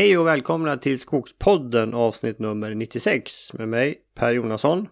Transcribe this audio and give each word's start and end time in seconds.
Hej 0.00 0.18
och 0.18 0.26
välkomna 0.26 0.76
till 0.76 1.00
Skogspodden 1.00 1.94
avsnitt 1.94 2.38
nummer 2.38 2.74
96 2.74 3.52
med 3.52 3.68
mig 3.68 3.98
Per 4.14 4.32
Jonasson. 4.32 4.88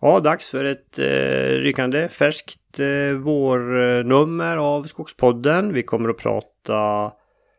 Ja, 0.00 0.20
dags 0.20 0.50
för 0.50 0.64
ett 0.64 0.98
eh, 0.98 1.48
rykande 1.48 2.08
färskt 2.08 2.78
eh, 2.78 3.18
vårnummer 3.18 4.56
av 4.56 4.84
Skogspodden. 4.84 5.72
Vi 5.72 5.82
kommer 5.82 6.08
att 6.08 6.16
prata 6.16 7.12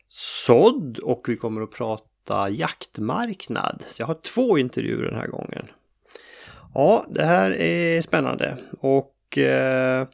sådd 0.10 0.98
och 0.98 1.22
vi 1.28 1.36
kommer 1.36 1.62
att 1.62 1.72
prata 1.72 2.50
jaktmarknad. 2.50 3.84
Så 3.88 4.02
jag 4.02 4.08
har 4.08 4.22
två 4.22 4.58
intervjuer 4.58 5.06
den 5.06 5.20
här 5.20 5.28
gången. 5.28 5.68
Ja, 6.74 7.06
det 7.10 7.26
här 7.26 7.52
är 7.52 8.02
spännande 8.02 8.58
och 8.80 9.38
eh, 9.38 10.08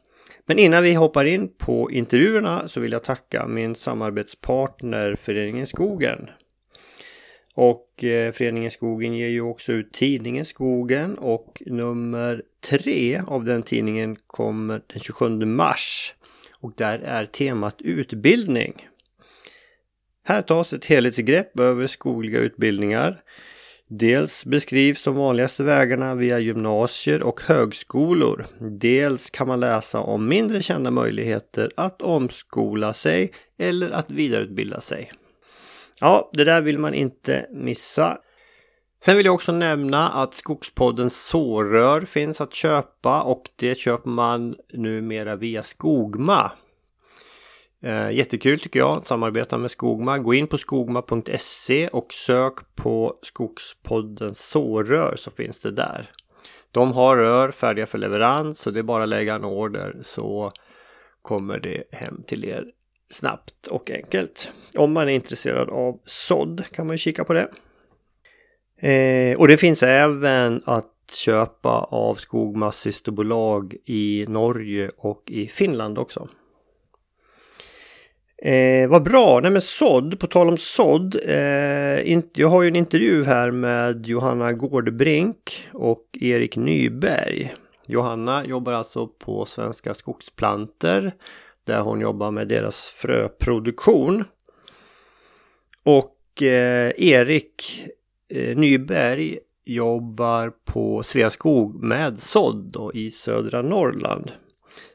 men 0.46 0.58
innan 0.58 0.82
vi 0.82 0.94
hoppar 0.94 1.24
in 1.24 1.48
på 1.48 1.90
intervjuerna 1.90 2.68
så 2.68 2.80
vill 2.80 2.92
jag 2.92 3.04
tacka 3.04 3.46
min 3.46 3.74
samarbetspartner 3.74 5.14
Föreningen 5.14 5.66
Skogen. 5.66 6.30
Och 7.54 8.04
eh, 8.04 8.32
Föreningen 8.32 8.70
Skogen 8.70 9.16
ger 9.16 9.28
ju 9.28 9.40
också 9.40 9.72
ut 9.72 9.92
tidningen 9.92 10.44
Skogen 10.44 11.18
och 11.18 11.62
nummer 11.66 12.42
tre 12.70 13.20
av 13.26 13.44
den 13.44 13.62
tidningen 13.62 14.16
kommer 14.26 14.82
den 14.86 15.00
27 15.00 15.28
mars. 15.28 16.14
Och 16.60 16.72
där 16.76 16.98
är 16.98 17.26
temat 17.26 17.82
utbildning. 17.82 18.88
Här 20.26 20.42
tas 20.42 20.72
ett 20.72 20.84
helhetsgrepp 20.84 21.60
över 21.60 21.86
skogliga 21.86 22.38
utbildningar. 22.38 23.22
Dels 23.88 24.44
beskrivs 24.44 25.02
de 25.02 25.14
vanligaste 25.14 25.62
vägarna 25.62 26.14
via 26.14 26.38
gymnasier 26.38 27.22
och 27.22 27.40
högskolor. 27.42 28.46
Dels 28.60 29.30
kan 29.30 29.48
man 29.48 29.60
läsa 29.60 30.00
om 30.00 30.28
mindre 30.28 30.62
kända 30.62 30.90
möjligheter 30.90 31.70
att 31.76 32.02
omskola 32.02 32.92
sig 32.92 33.32
eller 33.58 33.90
att 33.90 34.10
vidareutbilda 34.10 34.80
sig. 34.80 35.12
Ja, 36.00 36.30
det 36.32 36.44
där 36.44 36.62
vill 36.62 36.78
man 36.78 36.94
inte 36.94 37.46
missa. 37.52 38.18
Sen 39.04 39.16
vill 39.16 39.26
jag 39.26 39.34
också 39.34 39.52
nämna 39.52 40.08
att 40.08 40.34
Skogspoddens 40.34 41.26
sårrör 41.26 42.04
finns 42.04 42.40
att 42.40 42.54
köpa 42.54 43.22
och 43.22 43.42
det 43.56 43.78
köper 43.78 44.10
man 44.10 44.56
numera 44.72 45.36
via 45.36 45.62
Skogma. 45.62 46.52
Eh, 47.84 48.10
jättekul 48.10 48.60
tycker 48.60 48.80
jag 48.80 48.96
att 48.96 49.06
samarbeta 49.06 49.58
med 49.58 49.70
Skogma. 49.70 50.18
Gå 50.18 50.34
in 50.34 50.46
på 50.46 50.58
skogma.se 50.58 51.88
och 51.88 52.12
sök 52.12 52.54
på 52.74 53.18
Skogspodden 53.22 54.34
sårrör 54.34 55.14
så 55.16 55.30
finns 55.30 55.60
det 55.60 55.70
där. 55.70 56.10
De 56.70 56.92
har 56.92 57.16
rör 57.16 57.50
färdiga 57.50 57.86
för 57.86 57.98
leverans 57.98 58.58
så 58.58 58.70
det 58.70 58.78
är 58.78 58.82
bara 58.82 59.02
att 59.02 59.08
lägga 59.08 59.34
en 59.34 59.44
order 59.44 59.96
så 60.02 60.52
kommer 61.22 61.58
det 61.58 61.84
hem 61.92 62.22
till 62.26 62.44
er 62.44 62.64
snabbt 63.10 63.66
och 63.66 63.90
enkelt. 63.90 64.50
Om 64.76 64.92
man 64.92 65.08
är 65.08 65.12
intresserad 65.12 65.70
av 65.70 66.00
sådd 66.04 66.64
kan 66.72 66.86
man 66.86 66.98
kika 66.98 67.24
på 67.24 67.32
det. 67.32 67.48
Eh, 68.88 69.38
och 69.38 69.48
det 69.48 69.56
finns 69.56 69.82
även 69.82 70.62
att 70.64 70.90
köpa 71.12 71.88
av 71.90 72.14
Skogmas 72.14 72.76
systerbolag 72.76 73.74
i 73.84 74.24
Norge 74.28 74.90
och 74.96 75.22
i 75.26 75.46
Finland 75.46 75.98
också. 75.98 76.28
Eh, 78.44 78.88
vad 78.88 79.02
bra! 79.02 79.40
Nej 79.42 79.50
men 79.50 79.60
sådd, 79.60 80.20
på 80.20 80.26
tal 80.26 80.48
om 80.48 80.56
sådd. 80.56 81.16
Eh, 81.24 82.20
jag 82.34 82.48
har 82.48 82.62
ju 82.62 82.68
en 82.68 82.76
intervju 82.76 83.24
här 83.24 83.50
med 83.50 84.06
Johanna 84.06 84.52
Gårdbrink 84.52 85.68
och 85.72 86.04
Erik 86.12 86.56
Nyberg. 86.56 87.54
Johanna 87.86 88.44
jobbar 88.46 88.72
alltså 88.72 89.06
på 89.06 89.44
Svenska 89.44 89.94
Skogsplanter 89.94 91.12
där 91.64 91.80
hon 91.80 92.00
jobbar 92.00 92.30
med 92.30 92.48
deras 92.48 92.84
fröproduktion. 92.84 94.24
Och 95.84 96.42
eh, 96.42 96.92
Erik 96.96 97.84
eh, 98.28 98.56
Nyberg 98.56 99.38
jobbar 99.64 100.52
på 100.64 101.02
Sveaskog 101.02 101.82
med 101.82 102.18
sådd 102.18 102.90
i 102.94 103.10
södra 103.10 103.62
Norrland. 103.62 104.32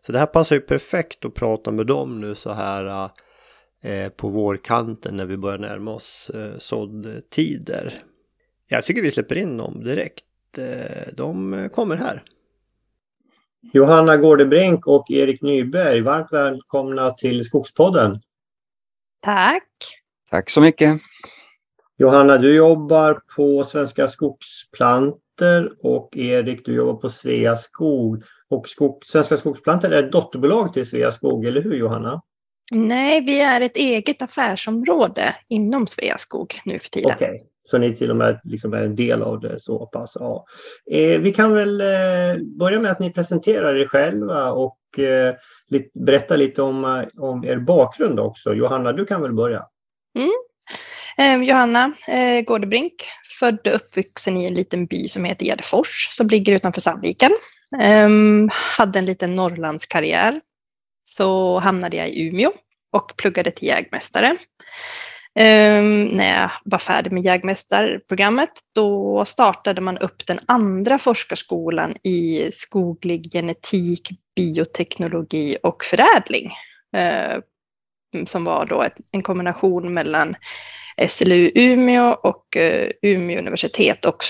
Så 0.01 0.11
det 0.11 0.19
här 0.19 0.25
passar 0.25 0.55
ju 0.55 0.61
perfekt 0.61 1.25
att 1.25 1.33
prata 1.33 1.71
med 1.71 1.87
dem 1.87 2.21
nu 2.21 2.35
så 2.35 2.51
här 2.51 2.85
eh, 2.85 3.09
på 4.15 4.29
vårkanten 4.29 5.17
när 5.17 5.25
vi 5.25 5.37
börjar 5.37 5.57
närma 5.57 5.91
oss 5.91 6.29
eh, 6.29 6.57
såddtider. 6.57 8.03
Jag 8.67 8.85
tycker 8.85 9.01
vi 9.01 9.11
släpper 9.11 9.35
in 9.35 9.57
dem 9.57 9.83
direkt. 9.83 10.25
Eh, 10.57 11.13
de 11.13 11.69
kommer 11.73 11.95
här. 11.95 12.23
Johanna 13.73 14.17
Gårdebrink 14.17 14.87
och 14.87 15.11
Erik 15.11 15.41
Nyberg, 15.41 16.01
varmt 16.01 16.27
välkomna 16.31 17.11
till 17.11 17.43
Skogspodden. 17.43 18.21
Tack. 19.21 19.67
Tack 20.29 20.49
så 20.49 20.61
mycket. 20.61 21.01
Johanna, 21.97 22.37
du 22.37 22.55
jobbar 22.55 23.21
på 23.35 23.63
Svenska 23.63 24.07
Skogsplanter 24.07 25.71
och 25.81 26.17
Erik, 26.17 26.65
du 26.65 26.75
jobbar 26.75 27.01
på 27.01 27.09
Sveaskog. 27.09 28.23
Och 28.49 28.69
skog, 28.69 29.05
Svenska 29.05 29.37
Skogsplanter 29.37 29.91
är 29.91 30.03
ett 30.03 30.11
dotterbolag 30.11 30.73
till 30.73 30.89
Sveaskog, 30.89 31.45
eller 31.45 31.61
hur 31.61 31.73
Johanna? 31.73 32.21
Nej, 32.71 33.21
vi 33.21 33.41
är 33.41 33.61
ett 33.61 33.77
eget 33.77 34.21
affärsområde 34.21 35.35
inom 35.47 35.87
Sveaskog 35.87 36.59
nu 36.65 36.79
för 36.79 36.89
tiden. 36.89 37.15
Okay. 37.15 37.39
Så 37.65 37.77
ni 37.77 37.95
till 37.95 38.09
och 38.09 38.15
med 38.15 38.39
liksom 38.43 38.73
är 38.73 38.81
en 38.81 38.95
del 38.95 39.21
av 39.21 39.39
det 39.39 39.59
så 39.59 39.85
pass. 39.85 40.17
Ja. 40.19 40.45
Eh, 40.91 41.19
vi 41.19 41.33
kan 41.33 41.53
väl 41.53 41.81
eh, 41.81 42.43
börja 42.59 42.79
med 42.79 42.91
att 42.91 42.99
ni 42.99 43.13
presenterar 43.13 43.75
er 43.75 43.85
själva 43.85 44.51
och 44.51 44.99
eh, 44.99 45.35
lite, 45.67 45.99
berätta 45.99 46.35
lite 46.35 46.61
om, 46.61 46.85
eh, 46.85 47.23
om 47.23 47.45
er 47.45 47.57
bakgrund 47.57 48.19
också. 48.19 48.53
Johanna, 48.53 48.93
du 48.93 49.05
kan 49.05 49.21
väl 49.21 49.33
börja? 49.33 49.65
Mm. 50.17 50.31
Eh, 51.17 51.47
Johanna 51.49 51.93
eh, 52.07 52.41
Gårdebrink, 52.41 52.93
född 53.39 53.67
och 53.67 53.75
uppvuxen 53.75 54.37
i 54.37 54.45
en 54.45 54.53
liten 54.53 54.85
by 54.85 55.07
som 55.07 55.23
heter 55.23 55.45
Gärdefors 55.45 56.07
som 56.11 56.27
ligger 56.27 56.53
utanför 56.53 56.81
Sandviken. 56.81 57.31
Eh, 57.81 58.09
hade 58.77 58.99
en 58.99 59.05
liten 59.05 59.35
Norrlandskarriär. 59.35 60.35
Så 61.09 61.59
hamnade 61.59 61.97
jag 61.97 62.09
i 62.09 62.27
Umeå 62.27 62.51
och 62.91 63.13
pluggade 63.17 63.51
till 63.51 63.67
jägmästare. 63.67 64.35
Um, 65.39 66.05
när 66.05 66.41
jag 66.41 66.51
var 66.65 66.77
färdig 66.77 67.11
med 67.11 67.23
jägmästarprogrammet, 67.23 68.49
då 68.75 69.25
startade 69.25 69.81
man 69.81 69.97
upp 69.97 70.25
den 70.25 70.39
andra 70.45 70.97
forskarskolan 70.97 71.95
i 72.03 72.49
skoglig 72.51 73.31
genetik, 73.31 74.09
bioteknologi 74.35 75.57
och 75.63 75.83
förädling. 75.83 76.51
Uh, 76.97 77.39
som 78.25 78.43
var 78.43 78.65
då 78.65 78.81
ett, 78.81 78.97
en 79.11 79.21
kombination 79.21 79.93
mellan 79.93 80.35
SLU 81.07 81.51
Umeå 81.55 82.11
och 82.11 82.57
uh, 82.57 82.89
Umeå 83.01 83.39
universitet 83.39 84.05
och 84.05 84.23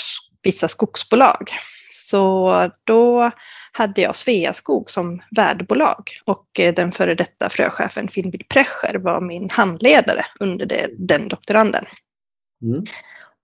vissa 0.43 0.67
skogsbolag. 0.67 1.51
Så 1.91 2.71
då 2.83 3.31
hade 3.71 4.01
jag 4.01 4.15
Sveaskog 4.15 4.91
som 4.91 5.21
värdbolag 5.35 6.11
och 6.25 6.59
eh, 6.59 6.73
den 6.73 6.91
före 6.91 7.15
detta 7.15 7.49
fröchefen 7.49 8.07
Finnvid 8.07 8.49
Prescher 8.49 8.99
var 8.99 9.21
min 9.21 9.49
handledare 9.49 10.25
under 10.39 10.65
det, 10.65 10.89
den 10.97 11.27
doktoranden. 11.27 11.85
Mm. 12.61 12.85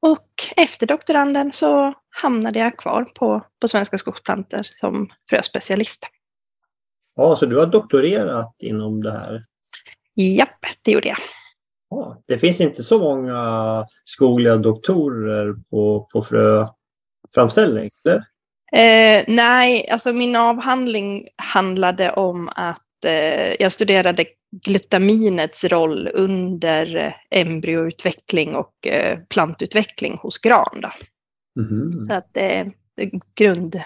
Och 0.01 0.29
efter 0.57 0.87
doktoranden 0.87 1.53
så 1.53 1.93
hamnade 2.09 2.59
jag 2.59 2.77
kvar 2.77 3.03
på, 3.03 3.45
på 3.61 3.67
Svenska 3.67 3.97
Skogsplantor 3.97 4.63
som 4.63 5.09
fröspecialist. 5.29 6.07
Ja, 7.15 7.35
så 7.35 7.45
du 7.45 7.57
har 7.57 7.65
doktorerat 7.65 8.55
inom 8.59 9.03
det 9.03 9.11
här? 9.11 9.45
Japp, 10.15 10.65
det 10.81 10.91
gjorde 10.91 11.07
jag. 11.07 11.17
Ja, 11.89 12.23
det 12.25 12.37
finns 12.37 12.61
inte 12.61 12.83
så 12.83 12.99
många 12.99 13.85
skogliga 14.03 14.57
doktorer 14.57 15.55
på, 15.69 16.09
på 16.13 16.21
fröframställning? 16.21 17.89
Eller? 18.05 18.23
Eh, 18.71 19.23
nej, 19.27 19.89
alltså 19.89 20.13
min 20.13 20.35
avhandling 20.35 21.27
handlade 21.35 22.11
om 22.11 22.49
att 22.55 23.05
eh, 23.05 23.53
jag 23.59 23.71
studerade 23.71 24.25
glutaminets 24.65 25.63
roll 25.63 26.09
under 26.13 26.95
eh, 26.95 27.13
embryoutveckling 27.29 28.55
och 28.55 28.87
eh, 28.87 29.19
plantutveckling 29.29 30.17
hos 30.17 30.37
gran. 30.37 30.83
Mm. 31.59 31.91
Så 31.91 32.13
att 32.13 32.33
det 32.33 32.55
eh, 32.55 32.67
är 32.95 33.11
grund, 33.35 33.81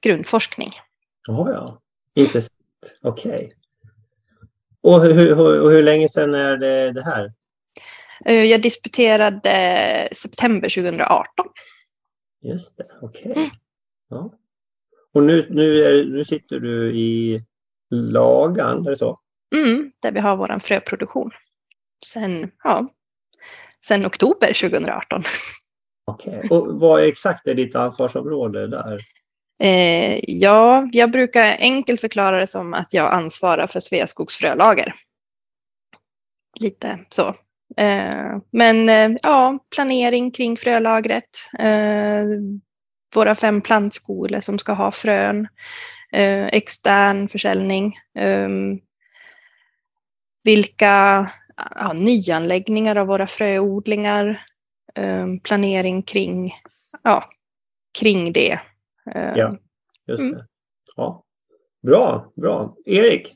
grundforskning. 0.00 0.70
Oh, 1.28 1.50
ja, 1.50 1.80
intressant. 2.14 2.52
Okej. 3.02 3.30
Okay. 3.32 3.50
Och 4.82 5.02
hur, 5.02 5.36
hur, 5.36 5.70
hur 5.70 5.82
länge 5.82 6.08
sedan 6.08 6.34
är 6.34 6.56
det, 6.56 6.92
det 6.92 7.04
här? 7.04 7.32
Eh, 8.24 8.44
jag 8.44 8.62
disputerade 8.62 10.08
september 10.12 10.68
2018. 10.68 11.26
Just 12.42 12.78
det, 12.78 12.86
okej. 13.02 13.30
Okay. 13.30 13.42
Mm. 13.42 13.56
Ja. 14.12 14.32
Och 15.14 15.22
nu, 15.22 15.46
nu, 15.50 15.84
är, 15.84 16.04
nu 16.04 16.24
sitter 16.24 16.60
du 16.60 16.96
i 16.96 17.42
Lagan, 17.90 18.86
är 18.86 18.90
det 18.90 18.96
så? 18.96 19.20
Mm, 19.54 19.92
där 20.02 20.12
vi 20.12 20.20
har 20.20 20.36
vår 20.36 20.58
fröproduktion. 20.58 21.30
Sen, 22.06 22.50
ja, 22.64 22.88
sen 23.86 24.06
oktober 24.06 24.46
2018. 24.46 25.22
Okej, 26.04 26.36
okay. 26.36 26.48
och 26.48 26.80
vad 26.80 27.04
exakt 27.04 27.46
är 27.46 27.54
ditt 27.54 27.76
ansvarsområde 27.76 28.66
där? 28.66 28.98
Eh, 29.62 30.20
ja, 30.22 30.88
jag 30.92 31.10
brukar 31.10 31.56
enkelt 31.58 32.00
förklara 32.00 32.38
det 32.38 32.46
som 32.46 32.74
att 32.74 32.92
jag 32.92 33.12
ansvarar 33.12 33.66
för 33.66 33.80
Sveaskogs 33.80 34.36
frölager. 34.36 34.94
Lite 36.60 36.98
så. 37.08 37.28
Eh, 37.76 38.38
men 38.50 38.88
eh, 38.88 39.18
ja, 39.22 39.58
planering 39.74 40.30
kring 40.30 40.56
frölagret. 40.56 41.48
Eh, 43.12 43.18
våra 43.18 43.34
fem 43.34 43.60
plantskolor 43.60 44.40
som 44.40 44.58
ska 44.58 44.72
ha 44.72 44.92
frön. 44.92 45.48
Eh, 46.12 46.46
extern 46.46 47.28
försäljning. 47.28 47.94
Ehm, 48.14 48.78
vilka 50.44 51.28
ja, 51.56 51.92
nyanläggningar 51.92 52.96
av 52.96 53.06
våra 53.06 53.26
fröodlingar. 53.26 54.40
Ehm, 54.94 55.40
planering 55.40 56.02
kring, 56.02 56.52
ja, 57.02 57.24
kring 57.98 58.32
det. 58.32 58.60
Ehm, 59.14 59.36
ja, 59.36 59.56
just 60.06 60.20
mm. 60.20 60.32
det. 60.32 60.38
Mm. 60.38 60.46
Ja. 60.96 61.24
Bra, 61.82 62.32
bra. 62.36 62.76
Erik? 62.86 63.34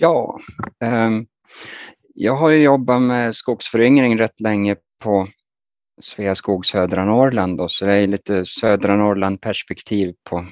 Ja, 0.00 0.40
um, 0.84 1.26
jag 2.14 2.36
har 2.36 2.50
ju 2.50 2.62
jobbat 2.62 3.02
med 3.02 3.34
skogsföryngring 3.34 4.18
rätt 4.18 4.40
länge 4.40 4.76
på 5.02 5.28
Sveaskog 6.00 6.66
södra 6.66 7.04
Norrland 7.04 7.58
då, 7.58 7.68
så 7.68 7.84
det 7.84 7.94
är 7.94 8.06
lite 8.06 8.46
södra 8.46 8.96
Norrland 8.96 9.40
perspektiv 9.40 10.14
på, 10.30 10.46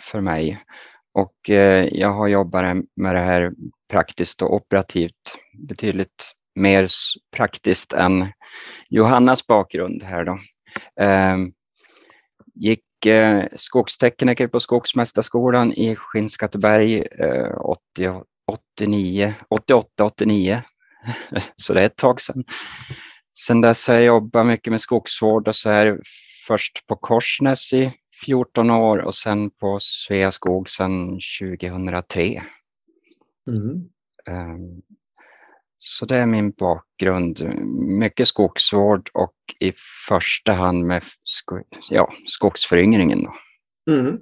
för 0.00 0.20
mig. 0.20 0.64
Och 1.14 1.50
eh, 1.50 1.88
jag 1.92 2.12
har 2.12 2.28
jobbat 2.28 2.76
med 2.96 3.14
det 3.14 3.20
här 3.20 3.52
praktiskt 3.90 4.42
och 4.42 4.54
operativt 4.54 5.38
betydligt 5.68 6.32
mer 6.54 6.88
praktiskt 7.36 7.92
än 7.92 8.26
Johannas 8.88 9.46
bakgrund 9.46 10.02
här 10.02 10.24
då. 10.24 10.38
Eh, 11.04 11.36
gick 12.54 13.06
eh, 13.06 13.44
skogstekniker 13.56 14.48
på 14.48 14.60
Skogsmästarskolan 14.60 15.72
i 15.72 15.96
Skinnskatteberg 15.96 17.02
eh, 17.02 17.58
80, 17.60 18.22
89, 18.78 19.34
88, 19.48 20.04
89. 20.04 20.62
så 21.56 21.74
det 21.74 21.80
är 21.80 21.86
ett 21.86 21.96
tag 21.96 22.20
sedan. 22.20 22.44
Sen 23.36 23.60
dess 23.60 23.88
har 23.88 23.94
jag 23.94 24.04
jobbat 24.04 24.46
mycket 24.46 24.70
med 24.70 24.80
skogsvård 24.80 25.48
och 25.48 25.54
så 25.54 25.70
här 25.70 26.00
först 26.46 26.86
på 26.86 26.96
Korsnäs 26.96 27.72
i 27.72 27.92
14 28.24 28.70
år 28.70 28.98
och 28.98 29.14
sen 29.14 29.50
på 29.50 29.78
Sveaskog 29.80 30.70
sedan 30.70 31.18
2003. 31.40 32.42
Mm. 33.50 33.70
Um, 34.30 34.82
så 35.78 36.06
det 36.06 36.16
är 36.16 36.26
min 36.26 36.50
bakgrund. 36.50 37.40
Mycket 37.98 38.28
skogsvård 38.28 39.10
och 39.14 39.34
i 39.60 39.72
första 40.08 40.52
hand 40.52 40.86
med 40.86 41.02
sko 41.24 41.60
ja, 41.90 42.12
skogsföryngringen. 42.26 43.24
Då. 43.24 43.32
Mm. 43.92 44.18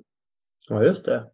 Ja, 0.68 0.84
just 0.84 1.04
det. 1.04 1.24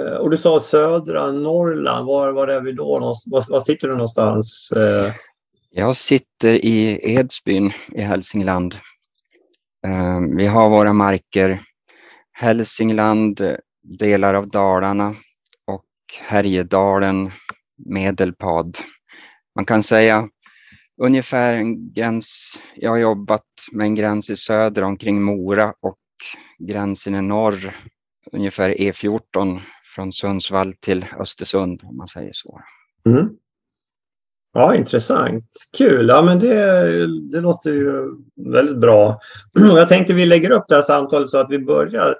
Eh, 0.00 0.14
och 0.14 0.30
du 0.30 0.38
sa 0.38 0.60
södra 0.60 1.32
Norrland, 1.32 2.06
var, 2.06 2.32
var 2.32 2.48
är 2.48 2.60
vi 2.60 2.72
då? 2.72 2.98
Var, 3.26 3.52
var 3.52 3.60
sitter 3.60 3.88
du 3.88 3.94
någonstans? 3.94 4.72
Jag 5.74 5.96
sitter 5.96 6.54
i 6.64 7.00
Edsbyn 7.02 7.72
i 7.92 8.00
Hälsingland. 8.00 8.74
Ehm, 9.86 10.36
vi 10.36 10.46
har 10.46 10.70
våra 10.70 10.92
marker 10.92 11.62
Hälsingland, 12.32 13.40
delar 13.98 14.34
av 14.34 14.48
Dalarna 14.48 15.16
och 15.66 15.84
Härjedalen, 16.20 17.30
Medelpad. 17.76 18.78
Man 19.54 19.64
kan 19.64 19.82
säga 19.82 20.28
ungefär 21.02 21.54
en 21.54 21.92
gräns. 21.92 22.60
Jag 22.76 22.90
har 22.90 22.98
jobbat 22.98 23.46
med 23.72 23.84
en 23.84 23.94
gräns 23.94 24.30
i 24.30 24.36
söder 24.36 24.82
omkring 24.82 25.22
Mora 25.22 25.74
och 25.80 25.98
gränsen 26.58 27.14
i 27.14 27.22
norr, 27.22 27.76
ungefär 28.32 28.70
E14 28.70 29.60
från 29.94 30.12
Sundsvall 30.12 30.74
till 30.80 31.06
Östersund 31.18 31.80
om 31.84 31.96
man 31.96 32.08
säger 32.08 32.32
så. 32.32 32.60
Mm. 33.06 33.36
Ja, 34.54 34.74
intressant. 34.74 35.44
Kul. 35.78 36.08
Ja, 36.08 36.22
men 36.22 36.38
det, 36.38 37.06
det 37.32 37.40
låter 37.40 37.70
ju 37.70 38.08
väldigt 38.36 38.78
bra. 38.78 39.20
Jag 39.58 39.88
tänkte 39.88 40.12
vi 40.12 40.26
lägger 40.26 40.50
upp 40.50 40.64
det 40.68 40.74
här 40.74 40.82
samtalet 40.82 41.30
så 41.30 41.38
att 41.38 41.50
vi 41.50 41.58
börjar 41.58 42.16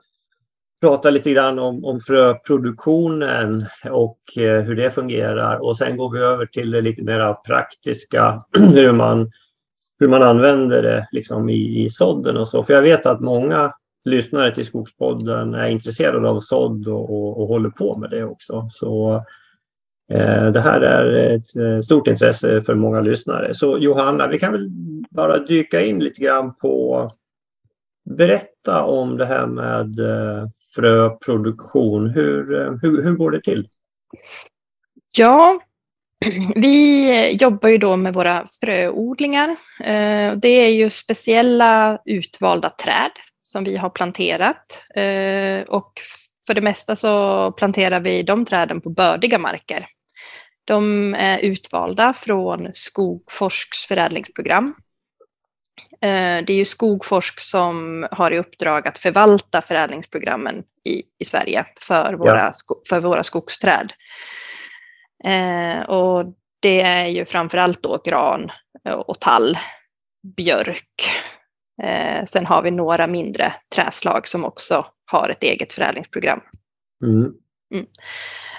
prata 0.80 1.10
lite 1.10 1.30
grann 1.30 1.58
om, 1.58 1.84
om 1.84 2.00
fröproduktionen 2.00 3.66
och 3.90 4.18
eh, 4.36 4.62
hur 4.62 4.76
det 4.76 4.90
fungerar 4.90 5.62
och 5.62 5.76
sen 5.76 5.96
går 5.96 6.10
vi 6.10 6.18
över 6.20 6.46
till 6.46 6.70
det 6.70 6.80
lite 6.80 7.02
mer 7.02 7.34
praktiska, 7.34 8.42
hur 8.58 8.92
man, 8.92 9.30
hur 9.98 10.08
man 10.08 10.22
använder 10.22 10.82
det 10.82 11.08
liksom 11.12 11.48
i, 11.48 11.84
i 11.84 11.90
sådden 11.90 12.36
och 12.36 12.48
så. 12.48 12.62
För 12.62 12.74
jag 12.74 12.82
vet 12.82 13.06
att 13.06 13.20
många 13.20 13.72
lyssnare 14.04 14.54
till 14.54 14.66
Skogspodden 14.66 15.54
är 15.54 15.68
intresserade 15.68 16.28
av 16.28 16.38
sådd 16.38 16.88
och, 16.88 17.10
och, 17.10 17.40
och 17.40 17.48
håller 17.48 17.70
på 17.70 17.96
med 17.96 18.10
det 18.10 18.24
också. 18.24 18.68
Så 18.72 19.24
Eh, 20.10 20.46
det 20.46 20.60
här 20.60 20.80
är 20.80 21.34
ett 21.36 21.56
eh, 21.56 21.80
stort 21.80 22.08
intresse 22.08 22.62
för 22.62 22.74
många 22.74 23.00
lyssnare. 23.00 23.54
Så 23.54 23.78
Johanna, 23.78 24.28
vi 24.28 24.38
kan 24.38 24.52
väl 24.52 24.68
bara 25.10 25.38
dyka 25.38 25.80
in 25.80 25.98
lite 25.98 26.20
grann 26.20 26.54
på 26.54 27.10
Berätta 28.04 28.84
om 28.84 29.16
det 29.16 29.26
här 29.26 29.46
med 29.46 30.00
eh, 30.00 30.48
fröproduktion. 30.74 32.10
Hur, 32.10 32.44
hur, 32.82 33.02
hur 33.02 33.12
går 33.12 33.30
det 33.30 33.40
till? 33.40 33.68
Ja, 35.16 35.60
vi 36.54 37.36
jobbar 37.36 37.68
ju 37.68 37.78
då 37.78 37.96
med 37.96 38.14
våra 38.14 38.44
fröodlingar. 38.60 39.56
Det 40.36 40.48
är 40.48 40.68
ju 40.68 40.90
speciella 40.90 41.98
utvalda 42.04 42.70
träd 42.70 43.10
som 43.42 43.64
vi 43.64 43.76
har 43.76 43.90
planterat. 43.90 44.84
Och 45.68 45.92
för 46.46 46.54
det 46.54 46.60
mesta 46.60 46.96
så 46.96 47.52
planterar 47.52 48.00
vi 48.00 48.22
de 48.22 48.44
träden 48.44 48.80
på 48.80 48.90
bördiga 48.90 49.38
marker. 49.38 49.86
De 50.64 51.14
är 51.14 51.38
utvalda 51.38 52.12
från 52.12 52.70
Skogforsks 52.74 53.84
förädlingsprogram 53.84 54.74
Eh, 56.02 56.44
det 56.44 56.52
är 56.52 56.56
ju 56.56 56.64
Skogforsk 56.64 57.40
som 57.40 58.06
har 58.10 58.30
i 58.30 58.38
uppdrag 58.38 58.88
att 58.88 58.98
förvalta 58.98 59.60
förädlingsprogrammen 59.60 60.62
i, 60.84 61.02
i 61.18 61.24
Sverige 61.24 61.66
för 61.80 62.14
våra, 62.14 62.52
ja. 62.68 62.74
för 62.88 63.00
våra 63.00 63.22
skogsträd. 63.22 63.92
Eh, 65.24 65.82
och 65.82 66.26
det 66.60 66.80
är 66.80 67.06
ju 67.06 67.24
framförallt 67.24 67.82
då 67.82 68.02
gran 68.04 68.50
och 69.06 69.20
tall, 69.20 69.58
björk. 70.36 71.10
Eh, 71.82 72.24
sen 72.24 72.46
har 72.46 72.62
vi 72.62 72.70
några 72.70 73.06
mindre 73.06 73.52
träslag 73.74 74.28
som 74.28 74.44
också 74.44 74.86
har 75.04 75.28
ett 75.28 75.42
eget 75.42 75.72
förädlingsprogram. 75.72 76.40
Mm. 77.04 77.32
Mm. 77.74 77.86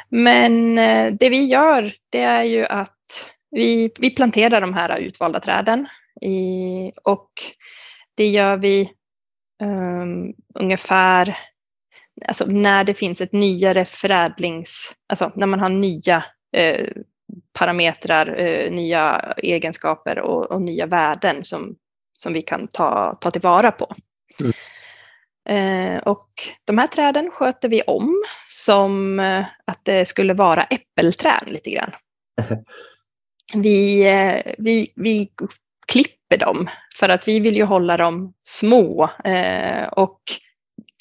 Men 0.09 0.75
det 1.17 1.29
vi 1.29 1.45
gör, 1.45 1.93
det 2.09 2.21
är 2.21 2.43
ju 2.43 2.65
att 2.65 3.31
vi, 3.51 3.91
vi 3.99 4.09
planterar 4.09 4.61
de 4.61 4.73
här 4.73 4.97
utvalda 4.97 5.39
träden 5.39 5.87
i, 6.21 6.91
och 7.03 7.29
det 8.15 8.27
gör 8.27 8.57
vi 8.57 8.91
um, 9.63 10.33
ungefär 10.59 11.37
alltså 12.27 12.45
när 12.45 12.83
det 12.83 12.93
finns 12.93 13.21
ett 13.21 13.31
nyare 13.31 13.85
förädlings, 13.85 14.95
alltså 15.09 15.31
när 15.35 15.47
man 15.47 15.59
har 15.59 15.69
nya 15.69 16.23
eh, 16.55 16.87
parametrar, 17.59 18.39
eh, 18.39 18.71
nya 18.71 19.33
egenskaper 19.37 20.19
och, 20.19 20.51
och, 20.51 20.61
nya 20.61 20.85
värden 20.85 21.43
som, 21.43 21.75
som 22.13 22.33
vi 22.33 22.41
kan 22.41 22.67
ta, 22.67 23.15
ta 23.21 23.31
tillvara 23.31 23.71
på. 23.71 23.95
Mm. 24.39 24.53
Eh, 25.49 25.97
och 25.97 26.29
de 26.65 26.77
här 26.77 26.87
träden 26.87 27.31
sköter 27.31 27.69
vi 27.69 27.81
om 27.81 28.23
som 28.49 29.19
eh, 29.19 29.45
att 29.65 29.79
det 29.83 30.05
skulle 30.05 30.33
vara 30.33 30.63
äppelträd 30.63 31.43
lite 31.47 31.69
grann. 31.69 31.91
Vi, 33.53 34.07
eh, 34.07 34.53
vi, 34.57 34.93
vi 34.95 35.29
klipper 35.87 36.37
dem 36.37 36.69
för 36.95 37.09
att 37.09 37.27
vi 37.27 37.39
vill 37.39 37.55
ju 37.55 37.63
hålla 37.63 37.97
dem 37.97 38.33
små 38.41 39.09
eh, 39.23 39.83
och 39.87 40.21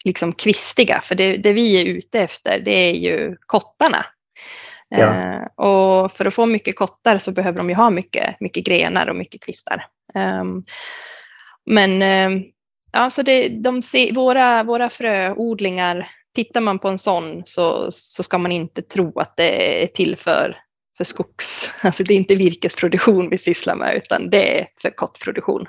liksom 0.05 0.33
kvistiga. 0.33 1.01
För 1.05 1.15
det, 1.15 1.37
det, 1.37 1.53
vi 1.53 1.81
är 1.81 1.85
ute 1.85 2.21
efter 2.21 2.61
det 2.61 2.91
är 2.91 2.95
ju 2.95 3.37
kottarna. 3.47 4.07
Ja. 4.99 5.15
Eh, 5.15 5.67
och 5.67 6.13
för 6.13 6.25
att 6.25 6.35
få 6.35 6.47
mycket 6.47 6.77
kottar 6.77 7.19
så 7.19 7.33
behöver 7.33 7.59
de 7.59 7.69
ju 7.69 7.75
ha 7.75 7.91
mycket, 7.91 8.41
mycket 8.41 8.65
grenar 8.67 9.07
och 9.07 9.17
mycket 9.17 9.41
kvistar. 9.45 9.87
Eh, 10.15 10.45
men 11.67 12.03
eh, 12.03 12.43
ja, 12.93 13.11
så 13.11 13.23
det, 13.23 13.49
de 13.49 13.83
se, 13.83 14.13
våra, 14.13 14.63
våra 14.63 14.91
fröodlingar, 14.91 16.07
tittar 16.35 16.61
man 16.61 16.79
på 16.79 16.89
en 16.89 16.99
sån 16.99 17.43
så, 17.45 17.87
så 17.91 18.23
ska 18.23 18.39
man 18.39 18.53
inte 18.53 18.83
tro 18.83 19.19
att 19.19 19.37
det 19.37 19.83
är 19.83 19.87
till 19.87 20.17
för 20.17 20.57
för 20.97 21.05
skogs... 21.05 21.73
Alltså 21.83 22.05
det 22.05 22.15
är 22.15 22.17
inte 22.17 22.35
virkesproduktion 22.35 23.31
vi 23.31 23.39
sysslar 23.39 23.77
med 23.77 23.97
utan 24.05 24.31
det 24.31 24.61
är 24.61 24.67
för 24.83 24.91
kottproduktion. 24.91 25.67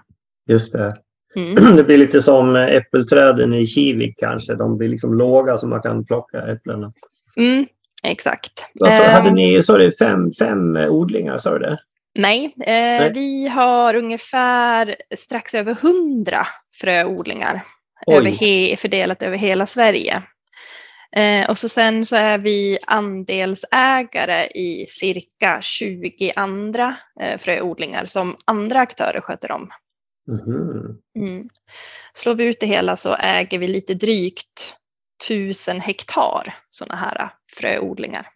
Just 0.50 0.74
det. 0.74 0.96
Mm. 1.36 1.76
Det 1.76 1.84
blir 1.84 1.98
lite 1.98 2.22
som 2.22 2.56
äppelträden 2.56 3.54
i 3.54 3.66
Kivik 3.68 4.16
kanske. 4.18 4.56
De 4.56 4.78
blir 4.78 4.90
liksom 4.90 5.14
låga 5.14 5.58
så 5.58 5.68
man 5.68 5.82
kan 5.82 6.06
plocka 6.06 6.42
äpplena. 6.42 6.94
Mm, 7.36 7.66
exakt. 8.04 8.68
Alltså, 8.84 9.04
hade 9.04 9.32
ni 9.32 9.64
sa 9.64 9.78
du, 9.78 9.92
fem, 9.92 10.32
fem 10.32 10.76
odlingar? 10.76 11.38
Sa 11.38 11.52
du 11.52 11.60
det? 11.60 11.78
Nej, 12.20 12.46
eh, 12.46 12.74
Nej, 12.74 13.12
vi 13.14 13.48
har 13.48 13.96
ungefär 13.96 14.96
strax 15.16 15.56
över 15.56 15.74
hundra 15.74 16.48
fröodlingar 16.82 17.66
över 18.08 18.30
he, 18.30 18.78
fördelat 18.78 19.22
över 19.22 19.38
hela 19.38 19.66
Sverige. 19.66 20.24
Eh, 21.16 21.50
och 21.50 21.58
så 21.58 21.70
sen 21.70 22.06
så 22.06 22.16
är 22.16 22.38
vi 22.38 22.78
andelsägare 22.88 24.46
i 24.46 24.86
cirka 24.90 25.62
20 25.62 26.32
andra 26.36 26.96
eh, 27.22 27.38
fröodlingar 27.38 28.06
som 28.06 28.38
andra 28.46 28.80
aktörer 28.80 29.22
sköter 29.22 29.52
om. 29.52 29.70
Mhm. 30.28 30.98
Mm. 31.20 31.50
Slår 32.14 32.36
vi 32.36 32.46
ut 32.46 32.60
det 32.60 32.66
hela 32.66 32.96
så 32.96 33.16
äger 33.16 33.60
vi 33.60 33.68
lite 33.68 33.94
drygt 33.94 34.76
1000 35.30 35.80
hektar 35.82 36.58
sådana 36.70 36.96
här 36.96 37.30
fröodlingar. 37.58 38.28